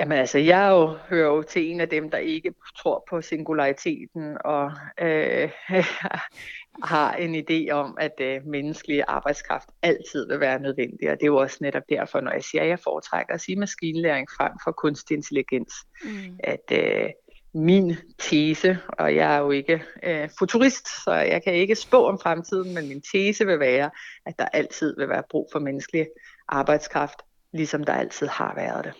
Jamen 0.00 0.18
altså, 0.18 0.38
jeg 0.38 0.68
jo, 0.70 0.96
hører 1.08 1.34
jo 1.34 1.42
til 1.42 1.70
en 1.70 1.80
af 1.80 1.88
dem, 1.88 2.10
der 2.10 2.18
ikke 2.18 2.54
tror 2.78 3.04
på 3.10 3.22
singulariteten 3.22 4.36
og 4.44 4.72
øh, 5.00 5.50
har 6.94 7.14
en 7.14 7.34
idé 7.34 7.70
om, 7.70 7.96
at 8.00 8.20
øh, 8.20 8.46
menneskelig 8.46 9.04
arbejdskraft 9.08 9.68
altid 9.82 10.26
vil 10.28 10.40
være 10.40 10.60
nødvendig. 10.60 11.10
Og 11.10 11.16
det 11.16 11.22
er 11.22 11.26
jo 11.26 11.36
også 11.36 11.58
netop 11.60 11.82
derfor, 11.88 12.20
når 12.20 12.32
jeg 12.32 12.44
siger, 12.44 12.62
at 12.62 12.68
jeg 12.68 12.78
foretrækker 12.78 13.34
at 13.34 13.40
sige 13.40 13.56
maskinlæring 13.56 14.28
frem 14.36 14.52
for 14.64 14.72
kunstig 14.72 15.14
intelligens, 15.16 15.72
mm. 16.04 16.38
at 16.44 16.72
øh, 16.72 17.10
min 17.54 17.96
tese, 18.18 18.78
og 18.98 19.16
jeg 19.16 19.34
er 19.34 19.38
jo 19.38 19.50
ikke 19.50 19.82
øh, 20.02 20.28
futurist, 20.38 21.04
så 21.04 21.12
jeg 21.12 21.42
kan 21.44 21.54
ikke 21.54 21.74
spå 21.74 22.06
om 22.06 22.18
fremtiden, 22.18 22.74
men 22.74 22.88
min 22.88 23.02
tese 23.12 23.46
vil 23.46 23.60
være, 23.60 23.90
at 24.26 24.38
der 24.38 24.44
altid 24.44 24.96
vil 24.98 25.08
være 25.08 25.22
brug 25.30 25.48
for 25.52 25.58
menneskelig 25.58 26.06
arbejdskraft, 26.48 27.16
ligesom 27.52 27.84
der 27.84 27.92
altid 27.92 28.26
har 28.26 28.54
været 28.54 28.84
det. 28.84 28.92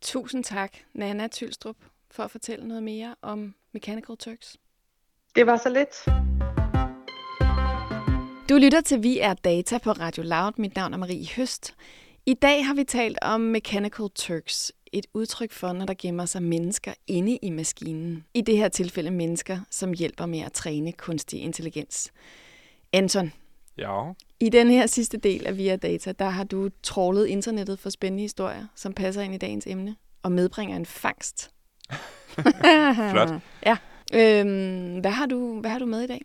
Tusind 0.00 0.44
tak, 0.44 0.72
Nana 0.94 1.26
Tylstrup, 1.26 1.76
for 2.10 2.22
at 2.22 2.30
fortælle 2.30 2.68
noget 2.68 2.82
mere 2.82 3.14
om 3.22 3.54
Mechanical 3.72 4.16
Turks. 4.16 4.56
Det 5.36 5.46
var 5.46 5.56
så 5.56 5.68
lidt. 5.68 6.04
Du 8.48 8.54
lytter 8.54 8.80
til 8.80 9.02
Vi 9.02 9.18
er 9.18 9.34
Data 9.34 9.78
på 9.78 9.92
Radio 9.92 10.22
Loud. 10.22 10.52
Mit 10.56 10.76
navn 10.76 10.94
er 10.94 10.98
Marie 10.98 11.28
Høst. 11.36 11.74
I 12.26 12.34
dag 12.34 12.66
har 12.66 12.74
vi 12.74 12.84
talt 12.84 13.18
om 13.22 13.40
Mechanical 13.40 14.06
Turks, 14.14 14.72
et 14.92 15.06
udtryk 15.14 15.52
for, 15.52 15.72
når 15.72 15.86
der 15.86 15.94
gemmer 15.98 16.24
sig 16.24 16.42
mennesker 16.42 16.94
inde 17.06 17.38
i 17.42 17.50
maskinen. 17.50 18.24
I 18.34 18.40
det 18.40 18.56
her 18.56 18.68
tilfælde 18.68 19.10
mennesker, 19.10 19.58
som 19.70 19.92
hjælper 19.92 20.26
med 20.26 20.40
at 20.40 20.52
træne 20.52 20.92
kunstig 20.92 21.40
intelligens. 21.40 22.12
Anton, 22.92 23.32
ja. 23.78 24.12
i 24.40 24.48
den 24.48 24.70
her 24.70 24.86
sidste 24.86 25.16
del 25.16 25.46
af 25.46 25.56
Via 25.56 25.76
Data, 25.76 26.12
der 26.12 26.28
har 26.28 26.44
du 26.44 26.68
trålet 26.82 27.26
internettet 27.26 27.78
for 27.78 27.90
spændende 27.90 28.22
historier, 28.22 28.66
som 28.74 28.92
passer 28.92 29.22
ind 29.22 29.34
i 29.34 29.38
dagens 29.38 29.66
emne, 29.66 29.96
og 30.22 30.32
medbringer 30.32 30.76
en 30.76 30.86
fangst. 30.86 31.50
Flot. 33.10 33.28
Ja. 33.66 33.76
Øhm, 34.14 35.00
hvad, 35.00 35.10
har 35.10 35.26
du, 35.26 35.60
hvad 35.60 35.70
har 35.70 35.78
du 35.78 35.86
med 35.86 36.02
i 36.02 36.06
dag? 36.06 36.22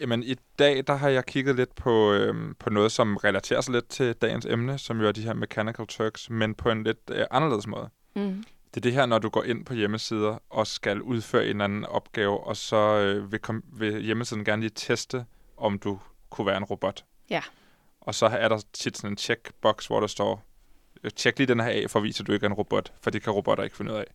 Jamen, 0.00 0.22
i 0.22 0.34
dag 0.58 0.84
der 0.86 0.94
har 0.94 1.08
jeg 1.08 1.26
kigget 1.26 1.56
lidt 1.56 1.74
på, 1.74 2.12
øhm, 2.12 2.54
på 2.58 2.70
noget, 2.70 2.92
som 2.92 3.16
relaterer 3.16 3.60
sig 3.60 3.74
lidt 3.74 3.88
til 3.88 4.14
dagens 4.14 4.46
emne, 4.46 4.78
som 4.78 5.00
jo 5.00 5.08
er 5.08 5.12
de 5.12 5.22
her 5.22 5.34
Mechanical 5.34 5.86
Turks, 5.86 6.30
men 6.30 6.54
på 6.54 6.70
en 6.70 6.84
lidt 6.84 7.10
øh, 7.10 7.24
anderledes 7.30 7.66
måde. 7.66 7.88
Mm. 8.16 8.44
Det 8.74 8.76
er 8.76 8.80
det 8.80 8.92
her, 8.92 9.06
når 9.06 9.18
du 9.18 9.28
går 9.28 9.42
ind 9.42 9.64
på 9.64 9.74
hjemmesider 9.74 10.38
og 10.50 10.66
skal 10.66 11.02
udføre 11.02 11.44
en 11.44 11.48
eller 11.48 11.64
anden 11.64 11.84
opgave, 11.84 12.44
og 12.44 12.56
så 12.56 12.76
øh, 12.76 13.32
vil, 13.32 13.40
kom, 13.40 13.64
vil 13.72 14.02
hjemmesiden 14.02 14.44
gerne 14.44 14.62
lige 14.62 14.72
teste, 14.74 15.24
om 15.56 15.78
du 15.78 15.98
kunne 16.30 16.46
være 16.46 16.56
en 16.56 16.64
robot. 16.64 17.04
Ja. 17.30 17.42
Og 18.00 18.14
så 18.14 18.26
er 18.26 18.48
der 18.48 18.60
tit 18.72 18.96
sådan 18.96 19.10
en 19.10 19.16
checkbox, 19.16 19.86
hvor 19.86 20.00
der 20.00 20.06
står, 20.06 20.42
øh, 21.04 21.10
tjek 21.10 21.38
lige 21.38 21.46
den 21.46 21.60
her 21.60 21.68
af, 21.68 21.90
for 21.90 21.98
at 21.98 22.02
vise, 22.02 22.22
at 22.22 22.26
du 22.26 22.32
ikke 22.32 22.44
er 22.44 22.50
en 22.50 22.54
robot, 22.54 22.92
for 23.00 23.10
det 23.10 23.22
kan 23.22 23.32
robotter 23.32 23.64
ikke 23.64 23.76
finde 23.76 23.92
ud 23.92 23.96
af. 23.96 24.06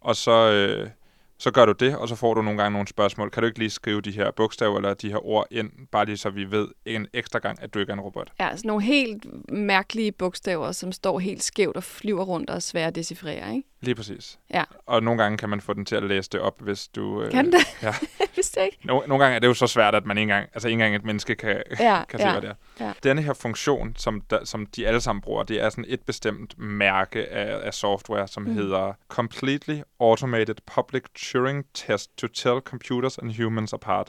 Og 0.00 0.16
så, 0.16 0.50
øh, 0.50 0.90
så 1.38 1.50
gør 1.50 1.66
du 1.66 1.72
det, 1.72 1.96
og 1.96 2.08
så 2.08 2.16
får 2.16 2.34
du 2.34 2.42
nogle 2.42 2.62
gange 2.62 2.72
nogle 2.72 2.88
spørgsmål. 2.88 3.30
Kan 3.30 3.42
du 3.42 3.46
ikke 3.46 3.58
lige 3.58 3.70
skrive 3.70 4.00
de 4.00 4.10
her 4.10 4.30
bogstaver 4.30 4.76
eller 4.76 4.94
de 4.94 5.10
her 5.10 5.26
ord 5.26 5.46
ind, 5.50 5.70
bare 5.92 6.06
lige 6.06 6.16
så 6.16 6.30
vi 6.30 6.50
ved 6.50 6.68
en 6.84 7.06
ekstra 7.12 7.38
gang, 7.38 7.62
at 7.62 7.74
du 7.74 7.78
ikke 7.78 7.90
er 7.90 7.94
en 7.94 8.00
robot? 8.00 8.32
Ja, 8.40 8.48
altså 8.48 8.66
nogle 8.66 8.82
helt 8.82 9.26
mærkelige 9.52 10.12
bogstaver, 10.12 10.72
som 10.72 10.92
står 10.92 11.18
helt 11.18 11.42
skævt 11.42 11.76
og 11.76 11.84
flyver 11.84 12.24
rundt 12.24 12.50
og 12.50 12.56
er 12.56 12.60
svære 12.60 12.86
at 12.86 12.94
decifrere, 12.94 13.54
ikke? 13.54 13.68
Lige 13.80 13.94
præcis. 13.94 14.38
Ja. 14.54 14.64
Og 14.86 15.02
nogle 15.02 15.22
gange 15.22 15.38
kan 15.38 15.48
man 15.48 15.60
få 15.60 15.72
den 15.72 15.84
til 15.84 15.96
at 15.96 16.02
læse 16.02 16.30
det 16.30 16.40
op, 16.40 16.62
hvis 16.62 16.88
du... 16.88 17.22
Øh, 17.22 17.30
kan 17.30 17.52
det? 17.52 17.82
Ja. 17.82 17.94
Vidste 18.36 18.64
ikke. 18.64 18.78
No, 18.84 19.00
nogle 19.06 19.24
gange 19.24 19.36
er 19.36 19.38
det 19.38 19.46
jo 19.46 19.54
så 19.54 19.66
svært, 19.66 19.94
at 19.94 20.06
man 20.06 20.18
ikke 20.18 20.22
engang, 20.22 20.48
altså 20.54 20.68
ikke 20.68 20.74
engang 20.74 20.96
et 20.96 21.04
menneske 21.04 21.34
kan, 21.34 21.62
ja, 21.80 22.04
kan 22.08 22.18
se, 22.18 22.26
ja, 22.26 22.32
hvad 22.32 22.42
det 22.42 22.50
er. 22.50 22.84
Ja. 22.86 22.92
Denne 23.02 23.22
her 23.22 23.32
funktion, 23.32 23.92
som, 23.96 24.20
der, 24.20 24.44
som 24.44 24.66
de 24.66 24.86
alle 24.86 25.00
sammen 25.00 25.20
bruger, 25.20 25.42
det 25.42 25.62
er 25.62 25.70
sådan 25.70 25.84
et 25.88 26.00
bestemt 26.02 26.58
mærke 26.58 27.26
af, 27.26 27.66
af 27.66 27.74
software, 27.74 28.28
som 28.28 28.42
mm. 28.42 28.54
hedder 28.54 28.92
Completely 29.08 29.78
Automated 30.00 30.54
Public 30.74 31.02
Turing 31.32 31.64
Test 31.74 32.16
to 32.16 32.26
Tell 32.26 32.60
Computers 32.60 33.18
and 33.18 33.36
Humans 33.36 33.72
Apart. 33.72 34.08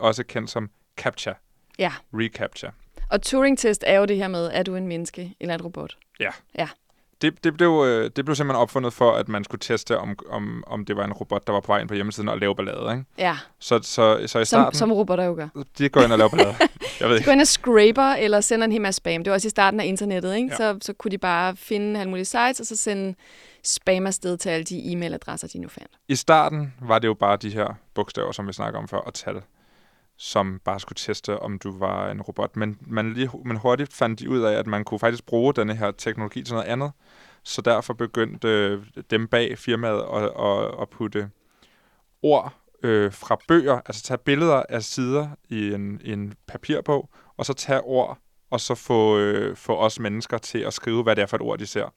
Også 0.00 0.24
kendt 0.24 0.50
som 0.50 0.70
CAPTCHA. 0.96 1.32
Ja. 1.78 1.92
ReCAPTCHA. 2.14 2.68
Og 3.10 3.22
Turing-test 3.22 3.84
er 3.86 3.98
jo 3.98 4.04
det 4.04 4.16
her 4.16 4.28
med, 4.28 4.50
er 4.52 4.62
du 4.62 4.76
en 4.76 4.86
menneske 4.88 5.34
eller 5.40 5.54
en 5.54 5.62
robot? 5.62 5.96
Ja. 6.20 6.30
Ja. 6.58 6.68
Det, 7.22 7.44
det, 7.44 7.56
blev, 7.56 7.84
øh, 7.86 8.10
det 8.16 8.24
blev 8.24 8.34
simpelthen 8.36 8.60
opfundet 8.62 8.92
for, 8.92 9.12
at 9.12 9.28
man 9.28 9.44
skulle 9.44 9.58
teste, 9.60 9.98
om, 9.98 10.18
om, 10.28 10.64
om 10.66 10.84
det 10.84 10.96
var 10.96 11.04
en 11.04 11.12
robot, 11.12 11.46
der 11.46 11.52
var 11.52 11.60
på 11.60 11.66
vej 11.72 11.80
ind 11.80 11.88
på 11.88 11.94
hjemmesiden 11.94 12.28
og 12.28 12.38
lave 12.38 12.56
ballade. 12.56 12.92
Ikke? 12.92 13.04
Ja, 13.18 13.36
Så, 13.58 13.78
så, 13.82 13.82
så 13.82 14.18
i 14.22 14.26
som, 14.28 14.44
starten, 14.44 14.78
som 14.78 14.92
robotter 14.92 15.24
jo 15.24 15.34
gør. 15.34 15.48
de 15.78 15.88
går 15.88 16.00
ind 16.02 16.12
og 16.12 16.18
laver 16.18 16.30
ballade. 16.30 16.54
Jeg 17.00 17.08
ved 17.08 17.18
De 17.18 17.24
går 17.24 17.32
ind 17.32 17.40
og 17.40 17.46
scraper 17.46 18.02
eller 18.18 18.40
sender 18.40 18.64
en 18.64 18.72
hel 18.72 18.80
masse 18.80 18.96
spam. 18.96 19.24
Det 19.24 19.30
var 19.30 19.34
også 19.34 19.48
i 19.48 19.50
starten 19.50 19.80
af 19.80 19.86
internettet, 19.86 20.36
ikke? 20.36 20.48
Ja. 20.50 20.56
Så, 20.56 20.78
så 20.82 20.92
kunne 20.92 21.10
de 21.10 21.18
bare 21.18 21.56
finde 21.56 22.00
alle 22.00 22.10
mulige 22.10 22.24
sites, 22.24 22.60
og 22.60 22.66
så 22.66 22.76
sende 22.76 23.14
spam 23.66 24.06
afsted 24.06 24.36
til 24.36 24.48
alle 24.48 24.64
de 24.64 24.92
e-mailadresser, 24.92 25.48
de 25.48 25.58
nu 25.58 25.68
fandt. 25.68 25.90
I 26.08 26.16
starten 26.16 26.74
var 26.80 26.98
det 26.98 27.08
jo 27.08 27.14
bare 27.14 27.36
de 27.36 27.50
her 27.50 27.74
bogstaver, 27.94 28.32
som 28.32 28.46
vi 28.46 28.52
snakker 28.52 28.80
om 28.80 28.88
før, 28.88 28.98
og 28.98 29.14
tal, 29.14 29.42
som 30.16 30.60
bare 30.64 30.80
skulle 30.80 30.96
teste, 30.96 31.38
om 31.38 31.58
du 31.58 31.78
var 31.78 32.10
en 32.10 32.22
robot. 32.22 32.56
Men, 32.56 32.78
man 32.80 33.12
lige, 33.12 33.30
men 33.44 33.56
hurtigt 33.56 33.92
fandt 33.92 34.20
de 34.20 34.30
ud 34.30 34.40
af, 34.40 34.52
at 34.52 34.66
man 34.66 34.84
kunne 34.84 35.00
faktisk 35.00 35.26
bruge 35.26 35.54
denne 35.54 35.74
her 35.74 35.90
teknologi 35.90 36.42
til 36.42 36.54
noget 36.54 36.66
andet. 36.66 36.92
Så 37.42 37.62
derfor 37.62 37.94
begyndte 37.94 38.48
øh, 38.48 38.86
dem 39.10 39.28
bag 39.28 39.58
firmaet 39.58 40.02
at, 40.14 40.22
at, 40.22 40.82
at 40.82 40.88
putte 40.88 41.30
ord 42.22 42.54
øh, 42.82 43.12
fra 43.12 43.38
bøger, 43.48 43.80
altså 43.86 44.02
tage 44.02 44.18
billeder 44.18 44.62
af 44.68 44.82
sider 44.82 45.28
i 45.48 45.72
en, 45.72 46.00
i 46.04 46.12
en 46.12 46.34
papirbog, 46.46 47.10
og 47.36 47.46
så 47.46 47.52
tage 47.52 47.80
ord, 47.80 48.18
og 48.50 48.60
så 48.60 48.74
få, 48.74 49.18
øh, 49.18 49.56
få 49.56 49.76
os 49.76 50.00
mennesker 50.00 50.38
til 50.38 50.58
at 50.58 50.74
skrive, 50.74 51.02
hvad 51.02 51.16
det 51.16 51.22
er 51.22 51.26
for 51.26 51.36
et 51.36 51.42
ord, 51.42 51.58
de 51.58 51.66
ser. 51.66 51.94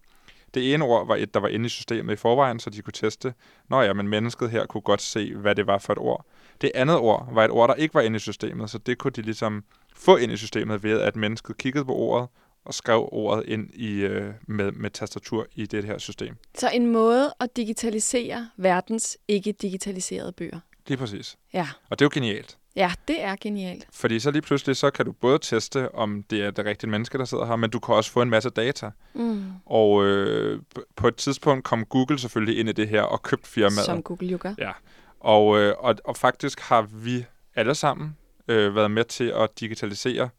Det 0.54 0.74
ene 0.74 0.86
ord 0.86 1.08
var 1.08 1.16
et, 1.16 1.34
der 1.34 1.39
var 1.39 1.47
inde 1.47 1.66
i 1.66 1.70
systemet 1.70 2.14
i 2.14 2.16
forvejen, 2.16 2.60
så 2.60 2.70
de 2.70 2.82
kunne 2.82 2.93
teste, 2.93 3.34
Nå 3.70 3.82
ja, 3.82 3.93
men 3.93 4.08
mennesket 4.08 4.50
her 4.52 4.66
kunne 4.66 4.82
godt 4.82 5.02
se, 5.02 5.36
hvad 5.36 5.56
det 5.56 5.68
var 5.68 5.78
for 5.78 5.93
et 5.93 6.00
ord. 6.00 6.26
Det 6.62 6.72
andet 6.76 6.97
ord 6.97 7.34
var 7.34 7.45
et 7.45 7.52
ord, 7.52 7.70
der 7.70 7.76
ikke 7.76 7.93
var 7.93 8.02
inde 8.02 8.16
i 8.16 8.20
systemet, 8.20 8.70
så 8.70 8.78
det 8.78 8.97
kunne 8.97 9.12
de 9.12 9.22
ligesom 9.22 9.64
få 9.95 10.16
ind 10.18 10.32
i 10.32 10.38
systemet 10.38 10.84
ved, 10.84 11.02
at 11.02 11.16
mennesket 11.16 11.58
kiggede 11.58 11.86
på 11.86 11.93
ordet 11.95 12.28
og 12.66 12.74
skrev 12.74 13.10
ordet 13.12 13.45
ind 13.47 13.70
i, 13.74 13.91
øh, 14.00 14.34
med, 14.47 14.72
med 14.72 14.89
tastatur 14.89 15.47
i 15.56 15.66
det 15.66 15.84
her 15.86 15.97
system. 15.97 16.36
Så 16.56 16.70
en 16.74 16.86
måde 16.91 17.34
at 17.39 17.58
digitalisere 17.58 18.50
verdens 18.58 19.18
ikke 19.28 19.52
digitaliserede 19.52 20.32
bøger. 20.32 20.60
Lige 20.88 20.97
præcis. 20.97 21.38
Ja, 21.54 21.68
Og 21.89 22.00
det 22.00 22.06
er 22.06 22.08
jo 22.08 22.12
genialt. 22.14 22.58
Ja 22.76 22.92
det 23.08 23.24
er 23.24 23.36
genialt. 23.42 23.88
Fordi 23.92 24.20
så 24.20 24.32
lige 24.32 24.42
pludselig, 24.42 24.76
så 24.76 24.90
kan 24.90 25.06
du 25.06 25.12
både 25.12 25.40
teste, 25.42 25.96
om 25.96 26.24
det 26.24 26.44
er 26.44 26.52
det 26.52 26.66
rigtige 26.66 26.90
menneske, 26.90 27.18
der 27.18 27.26
sidder 27.26 27.46
her, 27.46 27.56
men 27.56 27.70
du 27.70 27.80
kan 27.80 27.96
også 27.96 28.12
få 28.12 28.22
en 28.22 28.30
masse 28.30 28.50
data. 28.50 28.92
Mm. 29.14 29.44
Og 29.66 30.06
øh, 30.06 30.62
på 30.96 31.08
et 31.08 31.16
tidspunkt 31.16 31.64
kom 31.64 31.86
Google 31.86 32.20
selvfølgelig 32.20 32.60
ind 32.60 32.70
i 32.70 32.72
det 32.72 32.88
her 32.88 33.02
og 33.02 33.24
købte 33.24 33.50
firmaet. 33.50 33.86
Som 33.86 34.04
Google 34.04 34.28
jo 34.28 34.38
gør. 34.42 34.54
Ja, 34.58 34.72
og, 35.20 35.60
øh, 35.60 35.76
og, 35.80 35.96
og 36.04 36.18
faktisk 36.18 36.60
har 36.60 36.82
vi 36.82 37.26
alle 37.56 37.76
sammen 37.76 38.18
øh, 38.48 38.76
været 38.76 38.92
med 38.92 39.04
til 39.04 39.34
at 39.36 39.60
digitalisere 39.60 40.30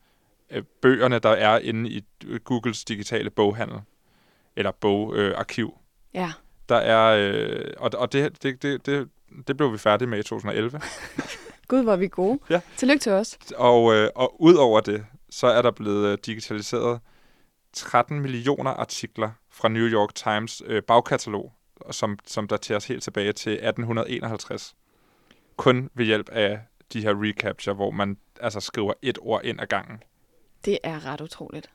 øh, 0.51 0.63
bøgerne, 0.83 1.19
der 1.19 1.31
er 1.31 1.59
inde 1.59 1.91
i 1.91 2.05
øh, 2.27 2.41
Googles 2.41 2.85
digitale 2.85 3.31
boghandel, 3.31 3.81
eller 4.57 4.71
bogarkiv. 4.71 5.75
Ja. 6.15 6.33
Der 6.69 6.77
er, 6.77 7.33
øh, 7.33 7.65
og, 7.79 7.91
og 7.95 8.13
det, 8.13 8.43
det, 8.43 8.63
det, 8.63 8.87
det, 8.87 9.09
det 9.47 9.57
blev 9.57 9.73
vi 9.73 9.79
færdige 9.79 10.09
med 10.09 10.19
i 10.19 10.23
2011. 10.23 10.81
Gud, 11.71 11.83
hvor 11.83 11.93
er 11.93 11.97
vi 11.97 12.09
gode. 12.09 12.39
Ja. 12.51 12.61
Tillykke 12.77 13.03
til 13.03 13.13
os. 13.13 13.39
Og, 13.57 13.95
øh, 13.95 14.11
og 14.15 14.43
ud 14.43 14.55
over 14.55 14.81
det, 14.81 15.07
så 15.31 15.47
er 15.47 15.63
der 15.63 15.71
blevet 15.71 16.07
øh, 16.07 16.19
digitaliseret 16.27 17.01
13 17.73 18.21
millioner 18.21 18.71
artikler 18.71 19.31
fra 19.51 19.69
New 19.69 19.87
York 19.87 20.15
Times 20.15 20.63
øh, 20.67 20.83
bagkatalog, 20.83 21.53
som, 21.91 22.19
som 22.27 22.49
dateres 22.49 22.87
helt 22.87 23.03
tilbage 23.03 23.33
til 23.33 23.53
1851. 23.53 24.75
Kun 25.57 25.91
ved 25.95 26.05
hjælp 26.05 26.29
af 26.29 26.61
de 26.93 27.03
her 27.03 27.15
recapture, 27.23 27.75
hvor 27.75 27.91
man 27.91 28.17
altså 28.41 28.61
skriver 28.61 28.93
et 29.03 29.19
ord 29.21 29.45
ind 29.45 29.61
ad 29.61 29.67
gangen. 29.67 30.03
Det 30.65 30.79
er 30.83 31.07
ret 31.07 31.21
utroligt. 31.21 31.71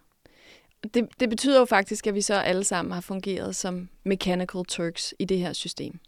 Det, 0.94 1.10
det 1.20 1.30
betyder 1.30 1.60
jo 1.60 1.66
faktisk, 1.66 2.08
at 2.08 2.14
vi 2.14 2.22
så 2.22 2.34
alle 2.34 2.64
sammen 2.64 2.92
har 2.92 3.02
fungeret 3.02 3.56
som 3.56 3.90
mechanical 4.04 4.66
turks 4.68 5.14
i 5.20 5.26
det 5.26 5.40
her 5.40 5.54
system. 5.54 6.00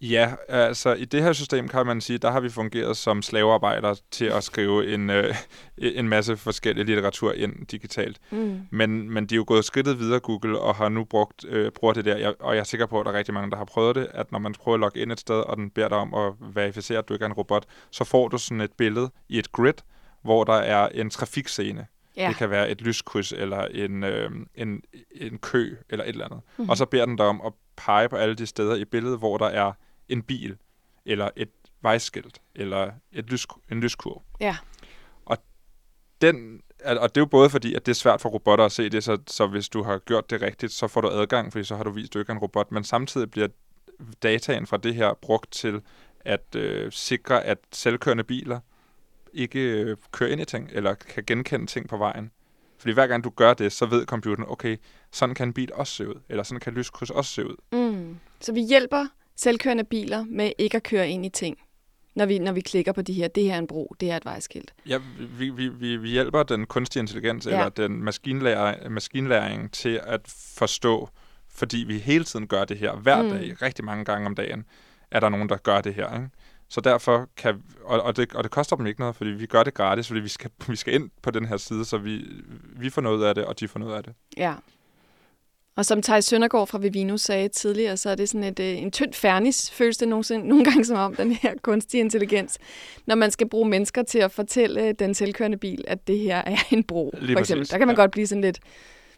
Ja, 0.00 0.34
altså 0.48 0.94
i 0.94 1.04
det 1.04 1.22
her 1.22 1.32
system 1.32 1.68
kan 1.68 1.86
man 1.86 2.00
sige, 2.00 2.18
der 2.18 2.30
har 2.30 2.40
vi 2.40 2.48
fungeret 2.48 2.96
som 2.96 3.22
slavearbejdere 3.22 3.96
til 4.10 4.24
at 4.24 4.44
skrive 4.44 4.94
en, 4.94 5.10
øh, 5.10 5.34
en 5.78 6.08
masse 6.08 6.36
forskellige 6.36 6.84
litteratur 6.84 7.32
ind 7.32 7.66
digitalt. 7.66 8.18
Mm. 8.30 8.60
Men, 8.70 9.10
men 9.10 9.26
de 9.26 9.34
er 9.34 9.36
jo 9.36 9.44
gået 9.46 9.64
skridtet 9.64 9.98
videre, 9.98 10.20
Google, 10.20 10.58
og 10.58 10.74
har 10.74 10.88
nu 10.88 11.04
brugt, 11.04 11.44
øh, 11.48 11.70
bruger 11.72 11.94
det 11.94 12.04
der. 12.04 12.16
Jeg, 12.16 12.34
og 12.40 12.54
jeg 12.54 12.60
er 12.60 12.64
sikker 12.64 12.86
på, 12.86 13.00
at 13.00 13.06
der 13.06 13.12
er 13.12 13.18
rigtig 13.18 13.34
mange, 13.34 13.50
der 13.50 13.56
har 13.56 13.64
prøvet 13.64 13.96
det, 13.96 14.08
at 14.14 14.32
når 14.32 14.38
man 14.38 14.52
prøver 14.52 14.74
at 14.74 14.80
logge 14.80 15.00
ind 15.00 15.12
et 15.12 15.20
sted, 15.20 15.36
og 15.36 15.56
den 15.56 15.70
beder 15.70 15.88
dig 15.88 15.98
om 15.98 16.14
at 16.14 16.32
verificere, 16.54 16.98
at 16.98 17.08
du 17.08 17.14
ikke 17.14 17.22
er 17.22 17.28
en 17.28 17.32
robot, 17.32 17.66
så 17.90 18.04
får 18.04 18.28
du 18.28 18.38
sådan 18.38 18.60
et 18.60 18.72
billede 18.72 19.10
i 19.28 19.38
et 19.38 19.52
grid, 19.52 19.74
hvor 20.22 20.44
der 20.44 20.52
er 20.52 20.88
en 20.88 21.10
trafikscene. 21.10 21.86
Ja. 22.16 22.28
Det 22.28 22.36
kan 22.36 22.50
være 22.50 22.70
et 22.70 22.80
lyskryds, 22.80 23.32
eller 23.32 23.64
en, 23.64 24.04
øh, 24.04 24.30
en, 24.54 24.82
en 25.10 25.38
kø, 25.38 25.76
eller 25.90 26.04
et 26.04 26.08
eller 26.08 26.24
andet. 26.24 26.40
Mm-hmm. 26.56 26.70
Og 26.70 26.76
så 26.76 26.86
beder 26.86 27.06
den 27.06 27.16
dig 27.16 27.26
om 27.26 27.40
at 27.46 27.52
pege 27.76 28.08
på 28.08 28.16
alle 28.16 28.34
de 28.34 28.46
steder 28.46 28.74
i 28.74 28.84
billedet, 28.84 29.18
hvor 29.18 29.36
der 29.36 29.46
er 29.46 29.72
en 30.08 30.22
bil, 30.22 30.56
eller 31.04 31.30
et 31.36 31.50
vejskilt, 31.82 32.40
eller 32.54 32.90
et 33.12 33.30
lys, 33.30 33.46
en 33.70 33.80
lyskurv. 33.80 34.22
Ja. 34.40 34.56
Den, 36.20 36.62
al- 36.80 36.98
og 36.98 37.14
det 37.14 37.20
er 37.20 37.22
jo 37.22 37.26
både 37.26 37.50
fordi, 37.50 37.74
at 37.74 37.86
det 37.86 37.92
er 37.92 37.94
svært 37.94 38.20
for 38.20 38.28
robotter 38.28 38.64
at 38.64 38.72
se 38.72 38.88
det, 38.88 39.04
så, 39.04 39.18
så 39.26 39.46
hvis 39.46 39.68
du 39.68 39.82
har 39.82 39.98
gjort 39.98 40.30
det 40.30 40.42
rigtigt, 40.42 40.72
så 40.72 40.88
får 40.88 41.00
du 41.00 41.08
adgang, 41.08 41.52
fordi 41.52 41.64
så 41.64 41.76
har 41.76 41.84
du 41.84 41.90
vist, 41.90 42.10
at 42.10 42.14
du 42.14 42.18
ikke 42.18 42.30
er 42.30 42.34
en 42.34 42.40
robot. 42.40 42.72
Men 42.72 42.84
samtidig 42.84 43.30
bliver 43.30 43.48
dataen 44.22 44.66
fra 44.66 44.76
det 44.76 44.94
her 44.94 45.14
brugt 45.14 45.52
til 45.52 45.80
at 46.20 46.54
øh, 46.56 46.92
sikre, 46.92 47.44
at 47.44 47.58
selvkørende 47.72 48.24
biler 48.24 48.60
ikke 49.32 49.60
øh, 49.60 49.96
kører 50.12 50.30
ind 50.30 50.40
i 50.40 50.44
ting, 50.44 50.70
eller 50.72 50.94
kan 50.94 51.24
genkende 51.26 51.66
ting 51.66 51.88
på 51.88 51.96
vejen. 51.96 52.30
Fordi 52.78 52.92
hver 52.92 53.06
gang 53.06 53.24
du 53.24 53.30
gør 53.30 53.54
det, 53.54 53.72
så 53.72 53.86
ved 53.86 54.06
computeren, 54.06 54.44
okay, 54.48 54.76
sådan 55.12 55.34
kan 55.34 55.48
en 55.48 55.54
bil 55.54 55.72
også 55.74 55.92
se 55.92 56.08
ud, 56.08 56.20
eller 56.28 56.42
sådan 56.42 56.60
kan 56.60 56.72
lyskryds 56.72 57.10
også 57.10 57.30
se 57.30 57.46
ud. 57.46 57.56
Mm. 57.72 58.18
Så 58.40 58.52
vi 58.52 58.60
hjælper 58.60 59.06
selvkørende 59.36 59.84
biler 59.84 60.24
med 60.24 60.52
ikke 60.58 60.76
at 60.76 60.82
køre 60.82 61.08
ind 61.08 61.26
i 61.26 61.28
ting, 61.28 61.58
når 62.14 62.26
vi, 62.26 62.38
når 62.38 62.52
vi 62.52 62.60
klikker 62.60 62.92
på 62.92 63.02
de 63.02 63.12
her, 63.12 63.28
det 63.28 63.42
her 63.44 63.54
er 63.54 63.58
en 63.58 63.66
bro, 63.66 63.94
det 64.00 64.06
her 64.06 64.12
er 64.12 64.16
et 64.16 64.24
vejskilt. 64.24 64.74
Ja, 64.88 64.98
vi, 65.38 65.50
vi, 65.50 65.68
vi, 65.68 65.96
vi 65.96 66.08
hjælper 66.08 66.42
den 66.42 66.66
kunstige 66.66 67.00
intelligens, 67.00 67.46
Ja. 67.46 67.50
eller 67.50 67.68
den 67.68 68.02
maskinlæring, 68.04 68.92
maskinlæring 68.92 69.72
til 69.72 70.00
at 70.04 70.20
forstå, 70.56 71.08
fordi 71.48 71.76
vi 71.76 71.98
hele 71.98 72.24
tiden 72.24 72.46
gør 72.46 72.64
det 72.64 72.78
her 72.78 72.96
hver 72.96 73.22
mm. 73.22 73.30
dag, 73.30 73.62
rigtig 73.62 73.84
mange 73.84 74.04
gange 74.04 74.26
om 74.26 74.34
dagen, 74.34 74.64
er 75.10 75.20
der 75.20 75.28
nogen, 75.28 75.48
der 75.48 75.56
gør 75.56 75.80
det 75.80 75.94
her. 75.94 76.14
Ikke? 76.14 76.28
Så 76.68 76.80
derfor 76.80 77.28
kan, 77.36 77.62
og, 77.84 78.02
og, 78.02 78.16
det, 78.16 78.34
og 78.34 78.44
det 78.44 78.50
koster 78.50 78.76
dem 78.76 78.86
ikke 78.86 79.00
noget, 79.00 79.16
fordi 79.16 79.30
vi 79.30 79.46
gør 79.46 79.62
det 79.62 79.74
gratis, 79.74 80.08
fordi 80.08 80.20
vi 80.20 80.28
skal, 80.28 80.50
vi 80.68 80.76
skal 80.76 80.94
ind 80.94 81.10
på 81.22 81.30
den 81.30 81.46
her 81.46 81.56
side, 81.56 81.84
så 81.84 81.98
vi, 81.98 82.24
vi 82.76 82.90
får 82.90 83.02
noget 83.02 83.24
af 83.24 83.34
det, 83.34 83.44
og 83.44 83.60
de 83.60 83.68
får 83.68 83.78
noget 83.80 83.94
af 83.96 84.02
det. 84.04 84.12
Ja. 84.36 84.54
Og 85.76 85.86
som 85.86 86.02
Thijs 86.02 86.24
Søndergaard 86.24 86.66
fra 86.66 86.78
Vivino 86.78 87.16
sagde 87.16 87.48
tidligere, 87.48 87.96
så 87.96 88.10
er 88.10 88.14
det 88.14 88.28
sådan 88.28 88.44
et, 88.44 88.60
øh, 88.60 88.82
en 88.82 88.90
tynd 88.90 89.12
fernis, 89.12 89.70
føles 89.70 89.96
det 89.96 90.08
nogensinde, 90.08 90.48
nogle 90.52 90.64
gange 90.64 90.84
som 90.84 90.96
om, 90.96 91.14
den 91.14 91.32
her 91.32 91.54
kunstige 91.62 92.00
intelligens, 92.00 92.58
når 93.06 93.14
man 93.14 93.30
skal 93.30 93.48
bruge 93.48 93.68
mennesker 93.68 94.02
til 94.02 94.18
at 94.18 94.32
fortælle 94.32 94.92
den 94.92 95.14
selvkørende 95.14 95.56
bil, 95.56 95.84
at 95.86 96.06
det 96.06 96.18
her 96.18 96.36
er 96.36 96.56
en 96.70 96.84
bro, 96.84 97.14
Lige 97.20 97.34
for 97.34 97.40
eksempel. 97.40 97.60
præcis, 97.60 97.70
Der 97.70 97.78
kan 97.78 97.86
man 97.86 97.96
ja. 97.96 98.02
godt 98.02 98.10
blive 98.10 98.26
sådan 98.26 98.42
lidt, 98.42 98.60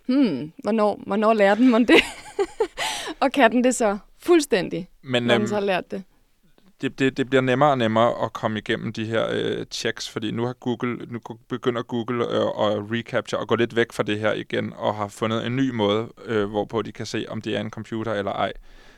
hmm, 0.07 0.53
hvornår, 0.63 1.03
hvornår 1.07 1.33
lærer 1.35 1.55
den 1.55 1.71
man 1.71 1.85
det? 1.85 2.03
og 3.21 3.33
kan 3.33 3.53
den 3.53 3.65
det 3.65 3.75
så 3.75 3.99
fuldstændig, 4.19 4.89
Men 5.03 5.23
når 5.23 5.35
øhm, 5.35 5.41
den 5.41 5.49
så 5.49 5.55
har 5.55 5.61
lært 5.63 5.91
det? 5.91 6.03
Det, 6.81 6.99
det, 6.99 7.17
det 7.17 7.31
bliver 7.31 7.43
nemmere 7.43 7.71
og 7.71 7.79
nemmere 7.79 8.25
at 8.25 8.33
komme 8.33 8.59
igennem 8.59 8.93
de 8.93 9.05
her 9.05 9.27
øh, 9.31 9.67
checks, 9.71 10.09
fordi 10.11 10.31
nu 10.31 10.45
har 10.47 10.53
Google, 10.53 11.07
nu 11.11 11.21
begynder 11.49 11.83
Google 11.83 12.25
øh, 12.25 12.43
at 12.43 12.83
recapture 12.93 13.41
og 13.41 13.49
gå 13.49 13.55
lidt 13.57 13.77
væk 13.77 13.93
fra 13.93 14.03
det 14.03 14.21
her 14.21 14.33
igen, 14.33 14.73
og 14.77 14.95
har 14.95 15.09
fundet 15.09 15.47
en 15.47 15.57
ny 15.57 15.71
måde, 15.71 16.09
øh, 16.25 16.45
hvorpå 16.51 16.83
de 16.83 16.93
kan 16.93 17.07
se, 17.07 17.25
om 17.29 17.41
det 17.43 17.57
er 17.57 17.61
en 17.61 17.71
computer 17.71 18.13
eller 18.15 18.33
ej. 18.33 18.53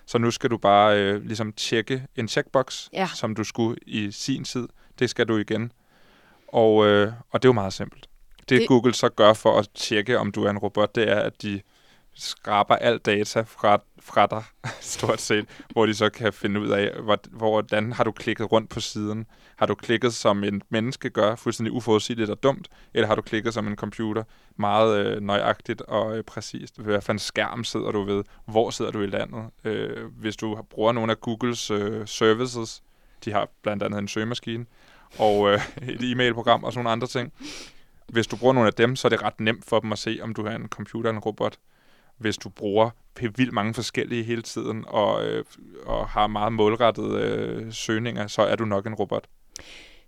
Så 0.07 0.19
nu 0.19 0.31
skal 0.31 0.51
du 0.51 0.57
bare 0.57 0.99
øh, 1.03 1.25
ligesom 1.27 1.53
tjekke 1.53 2.07
en 2.17 2.29
checkbox, 2.29 2.89
Ja. 2.93 3.09
som 3.15 3.35
du 3.35 3.45
skulle 3.45 3.77
i 3.87 4.11
sin 4.11 4.45
tid. 4.45 4.69
Det 4.99 5.11
skal 5.11 5.29
du 5.29 5.37
igen. 5.37 5.73
Og, 6.49 6.87
øh, 6.87 7.13
og 7.31 7.43
det 7.43 7.49
er 7.49 7.49
jo 7.49 7.53
meget 7.53 7.73
simpelt. 7.73 8.07
Det, 8.41 8.49
Det- 8.49 8.59
det 8.61 8.69
Google 8.69 8.95
så 8.95 9.09
gør 9.09 9.33
for 9.33 9.59
at 9.59 9.69
tjekke, 9.75 10.19
om 10.19 10.33
du 10.33 10.45
er 10.45 10.51
en 10.51 10.59
robot, 10.59 10.95
det 10.95 11.09
er, 11.11 11.17
at 11.21 11.43
de 11.43 11.61
skraber 12.21 12.77
al 12.77 12.99
data 12.99 13.41
fra, 13.41 13.79
fra 14.01 14.27
dig, 14.27 14.43
stort 14.81 15.21
set, 15.21 15.47
hvor 15.71 15.87
de 15.87 15.95
så 15.95 16.09
kan 16.11 16.33
finde 16.33 16.61
ud 16.61 16.69
af, 16.69 16.91
hvordan 17.31 17.93
har 17.93 18.05
du 18.05 18.13
klikket 18.13 18.53
rundt 18.53 18.71
på 18.71 18.81
siden. 18.81 19.27
Har 19.57 19.67
du 19.67 19.75
klikket, 19.75 20.15
som 20.15 20.45
en 20.45 20.63
menneske 20.69 21.11
gør, 21.11 21.37
fuldstændig 21.37 21.73
uforudsigeligt 21.73 22.31
og 22.31 22.43
dumt, 22.43 22.69
eller 22.95 23.07
har 23.07 23.15
du 23.15 23.23
klikket 23.23 23.55
som 23.55 23.67
en 23.67 23.77
computer, 23.77 24.23
meget 24.57 25.07
øh, 25.07 25.21
nøjagtigt 25.21 25.81
og 25.81 26.19
øh, 26.19 26.25
præcist. 26.25 26.79
Hvad 26.79 27.01
for 27.01 27.13
en 27.13 27.19
skærm 27.19 27.65
sidder 27.65 27.91
du 27.91 28.03
ved? 28.03 28.25
Hvor 28.47 28.71
sidder 28.71 28.91
du 28.91 29.01
i 29.01 29.07
landet? 29.07 29.51
Øh, 29.65 30.07
hvis 30.07 30.37
du 30.37 30.63
bruger 30.71 30.93
nogle 30.93 31.13
af 31.13 31.21
Googles 31.21 31.71
øh, 31.71 32.07
services, 32.07 32.83
de 33.25 33.33
har 33.33 33.49
blandt 33.63 33.83
andet 33.83 33.99
en 33.99 34.09
søgemaskine, 34.09 34.67
og 35.19 35.51
øh, 35.51 35.61
et 35.93 36.01
e-mailprogram 36.01 36.65
og 36.65 36.73
sådan 36.73 36.85
nogle 36.85 36.93
andre 36.93 37.07
ting. 37.07 37.33
Hvis 38.09 38.27
du 38.27 38.37
bruger 38.37 38.55
nogle 38.55 38.67
af 38.67 38.75
dem, 38.75 38.97
så 38.97 39.09
er 39.09 39.11
det 39.11 39.23
ret 39.23 39.41
nemt 39.41 39.65
for 39.65 39.81
dem 39.81 39.93
at 39.93 39.99
se, 39.99 40.19
om 40.23 40.35
du 40.35 40.43
er 40.43 40.51
en 40.51 40.69
computer 40.69 41.11
eller 41.11 41.19
en 41.19 41.25
robot 41.25 41.59
hvis 42.21 42.37
du 42.37 42.49
bruger 42.49 42.91
vildt 43.21 43.53
mange 43.53 43.75
forskellige 43.75 44.23
hele 44.23 44.43
tiden, 44.43 44.85
og, 44.89 45.27
øh, 45.27 45.45
og 45.87 46.09
har 46.09 46.27
meget 46.27 46.53
målrettede 46.53 47.23
øh, 47.23 47.73
søgninger, 47.73 48.27
så 48.27 48.43
er 48.43 48.57
du 48.57 48.65
nok 48.65 48.87
en 48.87 48.95
robot. 48.95 49.27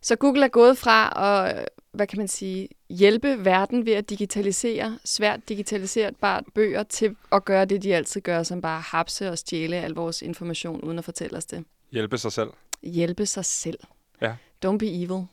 Så 0.02 0.16
Google 0.16 0.44
er 0.44 0.48
gået 0.48 0.78
fra 0.78 1.12
at, 1.48 1.68
hvad 1.92 2.06
kan 2.06 2.18
man 2.18 2.28
sige, 2.28 2.68
hjælpe 2.90 3.44
verden 3.44 3.86
ved 3.86 3.92
at 3.92 4.10
digitalisere 4.10 4.98
svært 5.04 5.48
digitaliserbart 5.48 6.44
bøger 6.54 6.82
til 6.82 7.16
at 7.32 7.44
gøre 7.44 7.64
det, 7.64 7.82
de 7.82 7.94
altid 7.94 8.20
gør, 8.20 8.42
som 8.42 8.60
bare 8.60 8.80
hapse 8.80 9.30
og 9.30 9.38
stjæle 9.38 9.76
al 9.76 9.92
vores 9.92 10.22
information, 10.22 10.80
uden 10.80 10.98
at 10.98 11.04
fortælle 11.04 11.36
os 11.36 11.46
det. 11.46 11.64
Hjælpe 11.92 12.18
sig 12.18 12.32
selv. 12.32 12.50
Hjælpe 12.82 13.26
sig 13.26 13.44
selv. 13.44 13.78
Ja. 14.20 14.34
Don't 14.66 14.78
be 14.78 15.02
evil. 15.02 15.26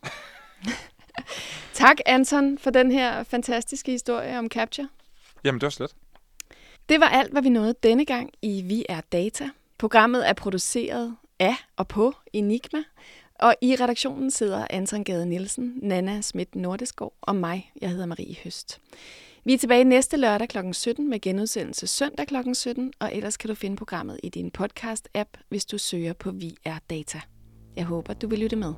tak, 1.73 1.97
Anton, 2.05 2.57
for 2.57 2.69
den 2.69 2.91
her 2.91 3.23
fantastiske 3.23 3.91
historie 3.91 4.39
om 4.39 4.47
Capture. 4.47 4.89
Jamen, 5.43 5.61
det 5.61 5.65
var 5.65 5.69
slet. 5.69 5.95
Det 6.89 6.99
var 6.99 7.07
alt, 7.07 7.31
hvad 7.31 7.41
vi 7.41 7.49
nåede 7.49 7.73
denne 7.83 8.05
gang 8.05 8.31
i 8.41 8.61
Vi 8.61 8.85
er 8.89 9.01
Data. 9.11 9.49
Programmet 9.77 10.29
er 10.29 10.33
produceret 10.33 11.15
af 11.39 11.55
og 11.77 11.87
på 11.87 12.13
Enigma, 12.33 12.83
og 13.39 13.55
i 13.61 13.75
redaktionen 13.75 14.31
sidder 14.31 14.67
Anton 14.69 15.03
Gade 15.03 15.25
Nielsen, 15.25 15.79
Nana 15.81 16.21
Schmidt 16.21 16.55
Nordeskov 16.55 17.13
og 17.21 17.35
mig. 17.35 17.71
Jeg 17.81 17.89
hedder 17.89 18.05
Marie 18.05 18.35
Høst. 18.43 18.81
Vi 19.45 19.53
er 19.53 19.57
tilbage 19.57 19.83
næste 19.83 20.17
lørdag 20.17 20.49
kl. 20.49 20.57
17 20.71 21.09
med 21.09 21.21
genudsendelse 21.21 21.87
søndag 21.87 22.27
kl. 22.27 22.35
17, 22.53 22.93
og 22.99 23.15
ellers 23.15 23.37
kan 23.37 23.47
du 23.47 23.55
finde 23.55 23.75
programmet 23.75 24.19
i 24.23 24.29
din 24.29 24.51
podcast-app, 24.57 25.45
hvis 25.49 25.65
du 25.65 25.77
søger 25.77 26.13
på 26.13 26.31
Vi 26.31 26.55
er 26.65 26.75
Data. 26.89 27.21
Jeg 27.75 27.85
håber, 27.85 28.13
du 28.13 28.27
vil 28.27 28.39
lytte 28.39 28.55
med. 28.55 28.73